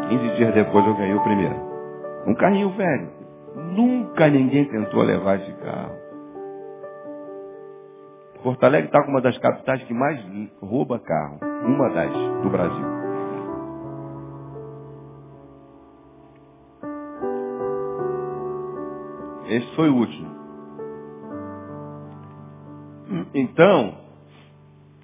15 0.08 0.36
dias 0.36 0.54
depois 0.54 0.86
eu 0.86 0.94
ganhei 0.94 1.14
o 1.16 1.24
primeiro. 1.24 1.56
Um 2.28 2.34
carrinho 2.36 2.70
velho. 2.70 3.10
Nunca 3.74 4.28
ninguém 4.28 4.66
tentou 4.66 5.02
levar 5.02 5.40
esse 5.40 5.52
carro. 5.54 6.07
Porto 8.42 8.64
Alegre 8.64 8.86
está 8.86 9.02
com 9.02 9.10
uma 9.10 9.20
das 9.20 9.36
capitais 9.38 9.82
que 9.84 9.94
mais 9.94 10.20
rouba 10.60 10.98
carro. 11.00 11.40
Uma 11.64 11.90
das 11.90 12.12
do 12.42 12.50
Brasil. 12.50 12.86
Esse 19.48 19.74
foi 19.74 19.88
o 19.88 19.96
último. 19.96 20.38
Então, 23.34 23.98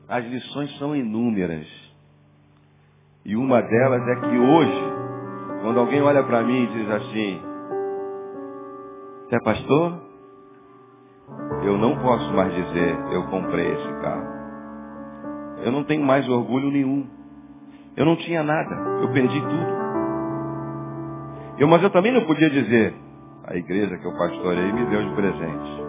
as 0.09 0.24
lições 0.26 0.78
são 0.78 0.95
inúmeras. 0.95 1.66
E 3.24 3.37
uma 3.37 3.62
delas 3.62 4.07
é 4.07 4.20
que 4.20 4.39
hoje, 4.39 4.82
quando 5.62 5.80
alguém 5.80 6.03
olha 6.03 6.22
para 6.22 6.43
mim 6.43 6.64
e 6.64 6.66
diz 6.66 6.91
assim, 6.91 7.41
você 9.24 9.37
é 9.37 9.41
pastor? 9.41 10.04
Eu 11.64 11.79
não 11.79 11.99
posso 11.99 12.33
mais 12.33 12.55
dizer 12.55 12.97
eu 13.12 13.27
comprei 13.29 13.66
esse 13.72 14.01
carro. 14.01 14.35
Eu 15.64 15.72
não 15.72 15.85
tenho 15.85 16.05
mais 16.05 16.29
orgulho 16.29 16.70
nenhum. 16.70 17.07
Eu 17.97 18.05
não 18.05 18.16
tinha 18.16 18.43
nada. 18.43 18.75
Eu 19.01 19.12
perdi 19.12 19.41
tudo. 19.41 19.85
Eu, 21.59 21.68
mas 21.68 21.83
eu 21.83 21.91
também 21.91 22.12
não 22.12 22.27
podia 22.27 22.51
dizer 22.51 22.95
a 23.45 23.57
igreja 23.57 23.97
que 23.97 24.05
eu 24.05 24.16
pastorei 24.16 24.72
me 24.72 24.87
deu 24.87 25.09
de 25.09 25.14
presente. 25.14 25.85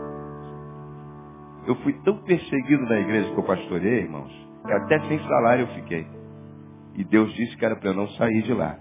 Eu 1.67 1.75
fui 1.77 1.93
tão 2.03 2.17
perseguido 2.19 2.83
na 2.83 2.99
igreja 2.99 3.31
que 3.31 3.39
eu 3.39 3.43
pastorei, 3.43 4.01
irmãos, 4.01 4.31
que 4.65 4.71
até 4.71 4.99
sem 5.07 5.19
salário 5.19 5.63
eu 5.63 5.73
fiquei. 5.75 6.07
E 6.93 7.03
Deus 7.03 7.33
disse 7.33 7.57
que 7.57 7.65
era 7.65 7.75
para 7.75 7.89
eu 7.89 7.93
não 7.95 8.07
sair 8.09 8.43
de 8.43 8.53
lá. 8.53 8.77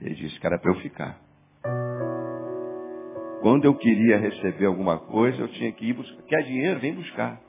Ele 0.00 0.14
disse 0.14 0.38
que 0.38 0.46
era 0.46 0.58
para 0.58 0.72
eu 0.72 0.76
ficar. 0.80 1.27
Quando 3.48 3.64
eu 3.64 3.74
queria 3.74 4.18
receber 4.18 4.66
alguma 4.66 4.98
coisa, 4.98 5.40
eu 5.40 5.48
tinha 5.48 5.72
que 5.72 5.86
ir 5.86 5.94
buscar. 5.94 6.22
Quer 6.24 6.42
dinheiro? 6.42 6.80
Vem 6.80 6.94
buscar. 6.94 7.40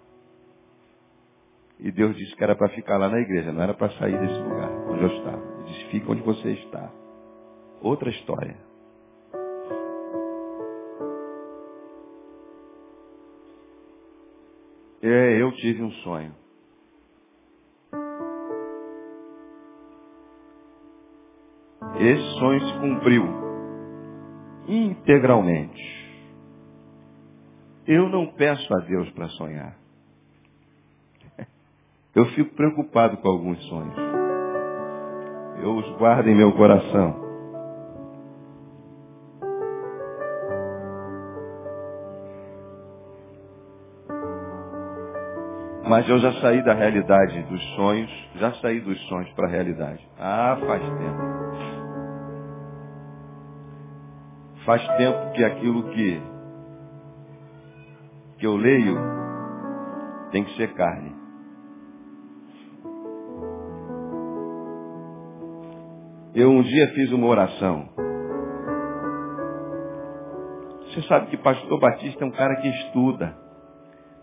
E 1.77 1.91
Deus 1.91 2.15
disse 2.15 2.33
que 2.37 2.41
era 2.41 2.55
para 2.55 2.69
ficar 2.69 2.97
lá 2.97 3.09
na 3.09 3.19
igreja, 3.19 3.51
não 3.51 3.61
era 3.61 3.73
para 3.73 3.89
sair 3.97 4.17
desse 4.17 4.41
lugar 4.41 4.71
onde 4.87 5.03
eu 5.03 5.17
estava. 5.17 5.43
Ele 5.57 5.63
disse, 5.65 5.85
fica 5.91 6.09
onde 6.09 6.21
você 6.21 6.51
está. 6.51 6.89
Outra 7.81 8.09
história. 8.09 8.55
É, 15.01 15.41
eu 15.41 15.51
tive 15.57 15.83
um 15.83 15.91
sonho. 15.91 16.33
Esse 21.99 22.39
sonho 22.39 22.61
se 22.61 22.79
cumpriu 22.79 23.48
integralmente. 24.69 25.99
Eu 27.87 28.07
não 28.07 28.27
peço 28.27 28.71
a 28.73 28.79
Deus 28.81 29.09
para 29.11 29.27
sonhar. 29.29 29.75
Eu 32.15 32.25
fico 32.27 32.55
preocupado 32.55 33.17
com 33.17 33.27
alguns 33.27 33.61
sonhos. 33.67 33.95
Eu 35.61 35.75
os 35.75 35.97
guardo 35.97 36.27
em 36.27 36.35
meu 36.35 36.53
coração. 36.53 37.27
Mas 45.85 46.07
eu 46.07 46.19
já 46.19 46.31
saí 46.33 46.63
da 46.63 46.75
realidade 46.75 47.41
dos 47.43 47.63
sonhos, 47.75 48.11
já 48.35 48.53
saí 48.61 48.79
dos 48.79 48.97
sonhos 49.07 49.29
para 49.31 49.47
a 49.47 49.49
realidade. 49.49 50.07
Ah, 50.19 50.55
faz 50.65 50.83
tempo. 50.83 51.28
Faz 54.69 54.87
tempo 54.97 55.31
que 55.31 55.43
aquilo 55.43 55.81
que, 55.89 56.21
que 58.37 58.45
eu 58.45 58.55
leio 58.55 58.99
tem 60.29 60.43
que 60.43 60.55
ser 60.57 60.75
carne. 60.75 61.11
Eu 66.35 66.51
um 66.51 66.61
dia 66.61 66.87
fiz 66.93 67.11
uma 67.11 67.25
oração. 67.25 67.89
Você 70.83 71.01
sabe 71.07 71.31
que 71.31 71.37
pastor 71.37 71.79
Batista 71.79 72.23
é 72.23 72.27
um 72.27 72.31
cara 72.31 72.55
que 72.57 72.67
estuda. 72.67 73.35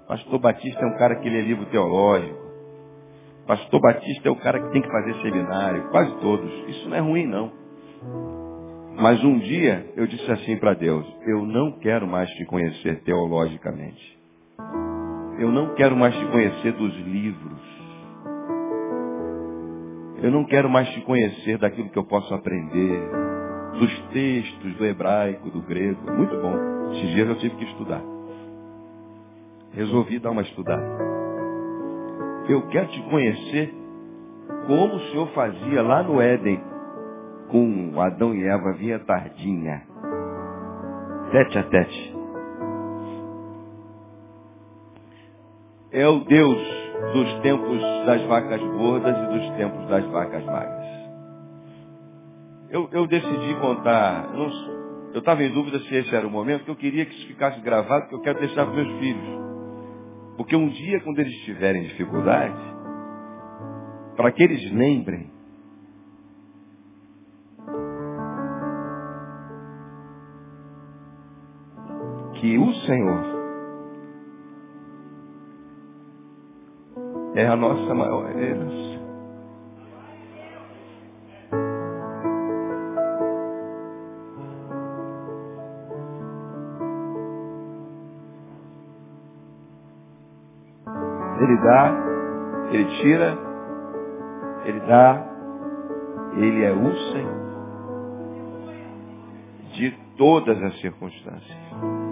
Pastor 0.07 0.39
Batista 0.39 0.81
é 0.81 0.87
um 0.87 0.97
cara 0.97 1.17
que 1.17 1.29
lê 1.29 1.43
livro 1.43 1.67
teológico. 1.67 2.39
Pastor 3.49 3.81
Batista 3.81 4.29
é 4.29 4.31
o 4.31 4.37
cara 4.37 4.63
que 4.63 4.71
tem 4.71 4.81
que 4.81 4.93
fazer 4.93 5.13
seminário, 5.23 5.91
quase 5.91 6.15
todos. 6.21 6.53
Isso 6.69 6.89
não 6.89 6.97
é 6.97 7.01
ruim, 7.01 7.27
não. 7.27 8.36
Mas 8.99 9.23
um 9.23 9.39
dia 9.39 9.93
eu 9.95 10.07
disse 10.07 10.31
assim 10.31 10.57
para 10.57 10.73
Deus: 10.73 11.07
Eu 11.27 11.45
não 11.45 11.73
quero 11.73 12.07
mais 12.07 12.31
te 12.31 12.45
conhecer 12.47 13.03
teologicamente. 13.03 14.19
Eu 15.39 15.53
não 15.53 15.75
quero 15.75 15.95
mais 15.95 16.15
te 16.17 16.25
conhecer 16.27 16.73
dos 16.73 16.95
livros. 17.01 17.61
Eu 20.23 20.31
não 20.31 20.45
quero 20.45 20.69
mais 20.71 20.89
te 20.89 21.01
conhecer 21.03 21.59
daquilo 21.59 21.91
que 21.91 21.99
eu 21.99 22.05
posso 22.05 22.33
aprender, 22.33 23.03
dos 23.79 23.99
textos 24.15 24.75
do 24.77 24.87
hebraico, 24.87 25.51
do 25.51 25.61
grego. 25.61 26.09
É 26.09 26.13
muito 26.13 26.35
bom. 26.41 26.93
Esses 26.93 27.11
dias 27.11 27.29
eu 27.29 27.37
tive 27.37 27.57
que 27.57 27.65
estudar. 27.65 28.03
Resolvi 29.75 30.19
dar 30.19 30.31
uma 30.31 30.41
estudada. 30.41 31.05
Eu 32.49 32.63
quero 32.69 32.87
te 32.89 33.03
conhecer 33.11 33.75
como 34.67 34.95
o 34.95 35.01
Senhor 35.11 35.29
fazia 35.35 35.83
lá 35.83 36.03
no 36.03 36.19
Éden 36.19 36.76
com 37.49 38.01
Adão 38.01 38.35
e 38.35 38.45
Eva 38.47 38.73
vinha 38.73 38.99
tardinha. 39.01 39.83
Tete 41.31 41.59
a 41.59 41.63
tete. 41.65 42.17
É 45.93 46.07
o 46.07 46.21
Deus 46.21 46.59
dos 47.13 47.41
tempos 47.41 47.81
das 48.07 48.23
vacas 48.27 48.61
gordas 48.61 49.17
e 49.17 49.39
dos 49.39 49.57
tempos 49.57 49.89
das 49.89 50.05
vacas 50.07 50.45
magras. 50.45 50.87
Eu, 52.71 52.89
eu 52.93 53.07
decidi 53.07 53.55
contar, 53.61 54.29
eu 55.15 55.19
estava 55.19 55.43
em 55.43 55.53
dúvida 55.53 55.79
se 55.81 55.95
esse 55.95 56.15
era 56.15 56.27
o 56.27 56.31
momento, 56.31 56.65
que 56.65 56.71
eu 56.71 56.77
queria 56.77 57.07
que 57.07 57.15
isso 57.15 57.29
ficasse 57.29 57.61
gravado, 57.61 58.09
que 58.09 58.15
eu 58.15 58.21
quero 58.21 58.41
deixar 58.41 58.67
para 58.67 58.75
meus 58.75 58.99
filhos. 58.99 59.47
Porque 60.37 60.57
um 60.57 60.69
dia, 60.69 61.01
quando 61.01 61.19
eles 61.21 61.33
estiverem 61.33 61.85
em 61.85 61.87
dificuldade, 61.87 62.61
para 64.17 64.33
que 64.33 64.43
eles 64.43 64.71
lembrem 64.73 65.31
que 72.41 72.59
o 72.59 72.73
Senhor 72.87 73.37
é 77.35 77.47
a 77.47 77.57
nossa 77.57 77.95
maior 77.95 78.31
herança. 78.31 78.97
Ele 91.39 91.57
dá, 91.59 91.95
ele 92.73 92.85
tira, 93.03 93.39
ele 94.65 94.81
dá, 94.81 95.27
ele 96.37 96.65
é 96.65 96.73
o 96.73 96.97
Senhor 97.13 97.47
de 99.75 99.91
todas 100.17 100.63
as 100.63 100.81
circunstâncias. 100.81 102.06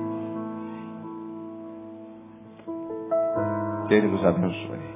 Que 3.89 3.95
Ele 3.95 4.09
nos 4.09 4.25
abençoe. 4.25 4.95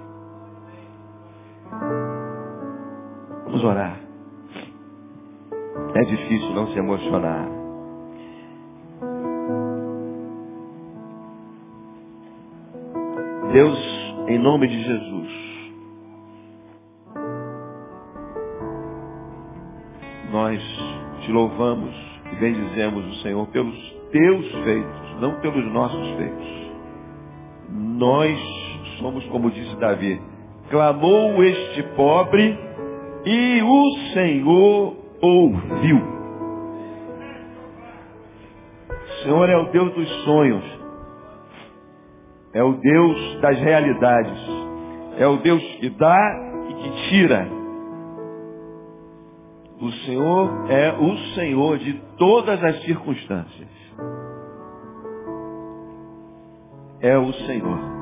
Vamos 3.44 3.64
orar. 3.64 4.00
É 5.94 6.00
difícil 6.02 6.50
não 6.54 6.68
se 6.68 6.78
emocionar. 6.78 7.48
Deus, 13.52 13.78
em 14.28 14.38
nome 14.38 14.68
de 14.68 14.82
Jesus, 14.82 15.28
nós 20.30 20.62
te 21.22 21.32
louvamos 21.32 21.94
e 22.32 22.36
bendizemos 22.36 23.06
o 23.06 23.22
Senhor 23.22 23.46
pelos 23.48 23.92
teus 24.12 24.50
feitos, 24.64 25.20
não 25.20 25.40
pelos 25.40 25.72
nossos 25.72 26.16
feitos. 26.16 26.72
Nós 27.70 28.57
somos 28.98 29.24
como 29.26 29.50
disse 29.50 29.76
Davi, 29.76 30.20
clamou 30.70 31.42
este 31.42 31.82
pobre 31.94 32.58
e 33.24 33.62
o 33.62 34.12
Senhor 34.12 34.96
ouviu. 35.20 36.18
O 38.90 39.22
Senhor 39.22 39.48
é 39.48 39.56
o 39.56 39.70
Deus 39.70 39.94
dos 39.94 40.24
sonhos. 40.24 40.64
É 42.52 42.62
o 42.62 42.72
Deus 42.74 43.40
das 43.40 43.58
realidades. 43.58 44.38
É 45.18 45.26
o 45.26 45.36
Deus 45.38 45.62
que 45.80 45.90
dá 45.90 46.18
e 46.68 46.74
que 46.74 47.08
tira. 47.08 47.48
O 49.80 49.90
Senhor 50.06 50.70
é 50.70 50.92
o 50.92 51.16
Senhor 51.34 51.78
de 51.78 51.92
todas 52.16 52.62
as 52.62 52.82
circunstâncias. 52.82 53.68
É 57.00 57.16
o 57.16 57.32
Senhor. 57.32 57.97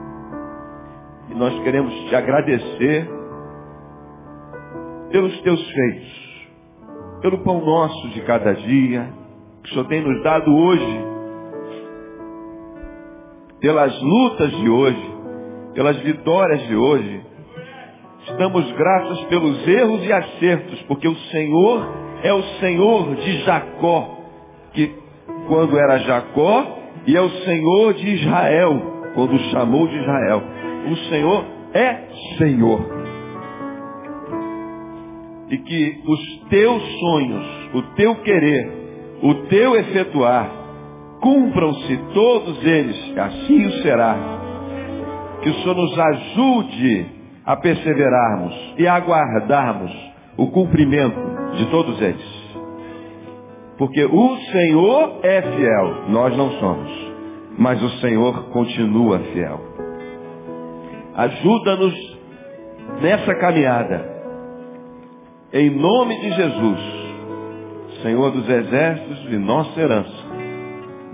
Nós 1.37 1.53
queremos 1.63 1.93
te 2.09 2.17
agradecer 2.17 3.07
pelos 5.11 5.39
teus 5.43 5.71
feitos, 5.71 6.49
pelo 7.21 7.39
pão 7.45 7.63
nosso 7.63 8.09
de 8.09 8.23
cada 8.23 8.55
dia, 8.55 9.07
que 9.63 9.69
o 9.69 9.73
Senhor 9.75 9.87
tem 9.87 10.01
nos 10.01 10.23
dado 10.23 10.51
hoje, 10.51 11.05
pelas 13.61 14.01
lutas 14.01 14.51
de 14.51 14.69
hoje, 14.71 15.15
pelas 15.75 15.99
vitórias 15.99 16.67
de 16.69 16.75
hoje. 16.75 17.21
Estamos 18.29 18.73
gratos 18.73 19.25
pelos 19.25 19.69
erros 19.69 20.07
e 20.07 20.13
acertos, 20.15 20.83
porque 20.85 21.07
o 21.07 21.17
Senhor 21.17 21.87
é 22.23 22.33
o 22.33 22.43
Senhor 22.61 23.15
de 23.15 23.41
Jacó, 23.45 24.21
que 24.73 24.91
quando 25.49 25.79
era 25.79 25.99
Jacó, 25.99 26.79
e 27.07 27.15
é 27.15 27.21
o 27.21 27.29
Senhor 27.29 27.93
de 27.93 28.09
Israel, 28.09 28.81
quando 29.15 29.39
chamou 29.51 29.87
de 29.87 29.97
Israel. 29.99 30.56
O 30.91 30.97
Senhor 31.09 31.45
é 31.73 32.09
Senhor 32.39 32.97
e 35.49 35.59
que 35.59 36.03
os 36.07 36.49
teus 36.49 36.83
sonhos, 36.99 37.47
o 37.75 37.83
teu 37.95 38.17
querer, 38.17 39.19
o 39.23 39.35
teu 39.49 39.77
efetuar, 39.77 40.51
cumpram-se 41.21 41.97
todos 42.13 42.65
eles, 42.65 43.17
assim 43.17 43.67
o 43.67 43.73
será. 43.83 44.17
Que 45.43 45.51
o 45.51 45.55
Senhor 45.55 45.77
nos 45.77 45.99
ajude 45.99 47.07
a 47.45 47.57
perseverarmos 47.57 48.75
e 48.79 48.87
a 48.87 48.95
aguardarmos 48.95 49.93
o 50.37 50.49
cumprimento 50.49 51.19
de 51.57 51.67
todos 51.67 52.01
eles. 52.03 52.37
Porque 53.79 54.05
o 54.05 54.37
Senhor 54.51 55.21
é 55.23 55.43
fiel, 55.43 56.09
nós 56.09 56.37
não 56.37 56.51
somos, 56.53 57.13
mas 57.59 57.81
o 57.83 57.91
Senhor 58.01 58.51
continua 58.51 59.19
fiel. 59.33 59.76
Ajuda-nos 61.17 62.19
nessa 63.01 63.35
caminhada 63.37 64.17
em 65.53 65.71
nome 65.71 66.21
de 66.21 66.33
Jesus, 66.33 66.81
Senhor 68.03 68.31
dos 68.31 68.49
exércitos 68.49 69.33
e 69.33 69.37
nossa 69.39 69.81
herança, 69.81 70.25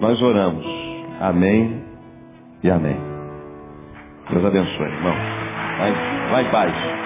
nós 0.01 0.21
oramos. 0.21 0.67
Amém 1.21 1.85
e 2.65 2.71
amém. 2.71 2.97
Deus 4.31 4.45
abençoe, 4.45 4.87
irmão. 4.87 5.15
Vai, 5.79 5.93
vai 6.31 6.45
em 6.45 6.51
paz. 6.51 7.02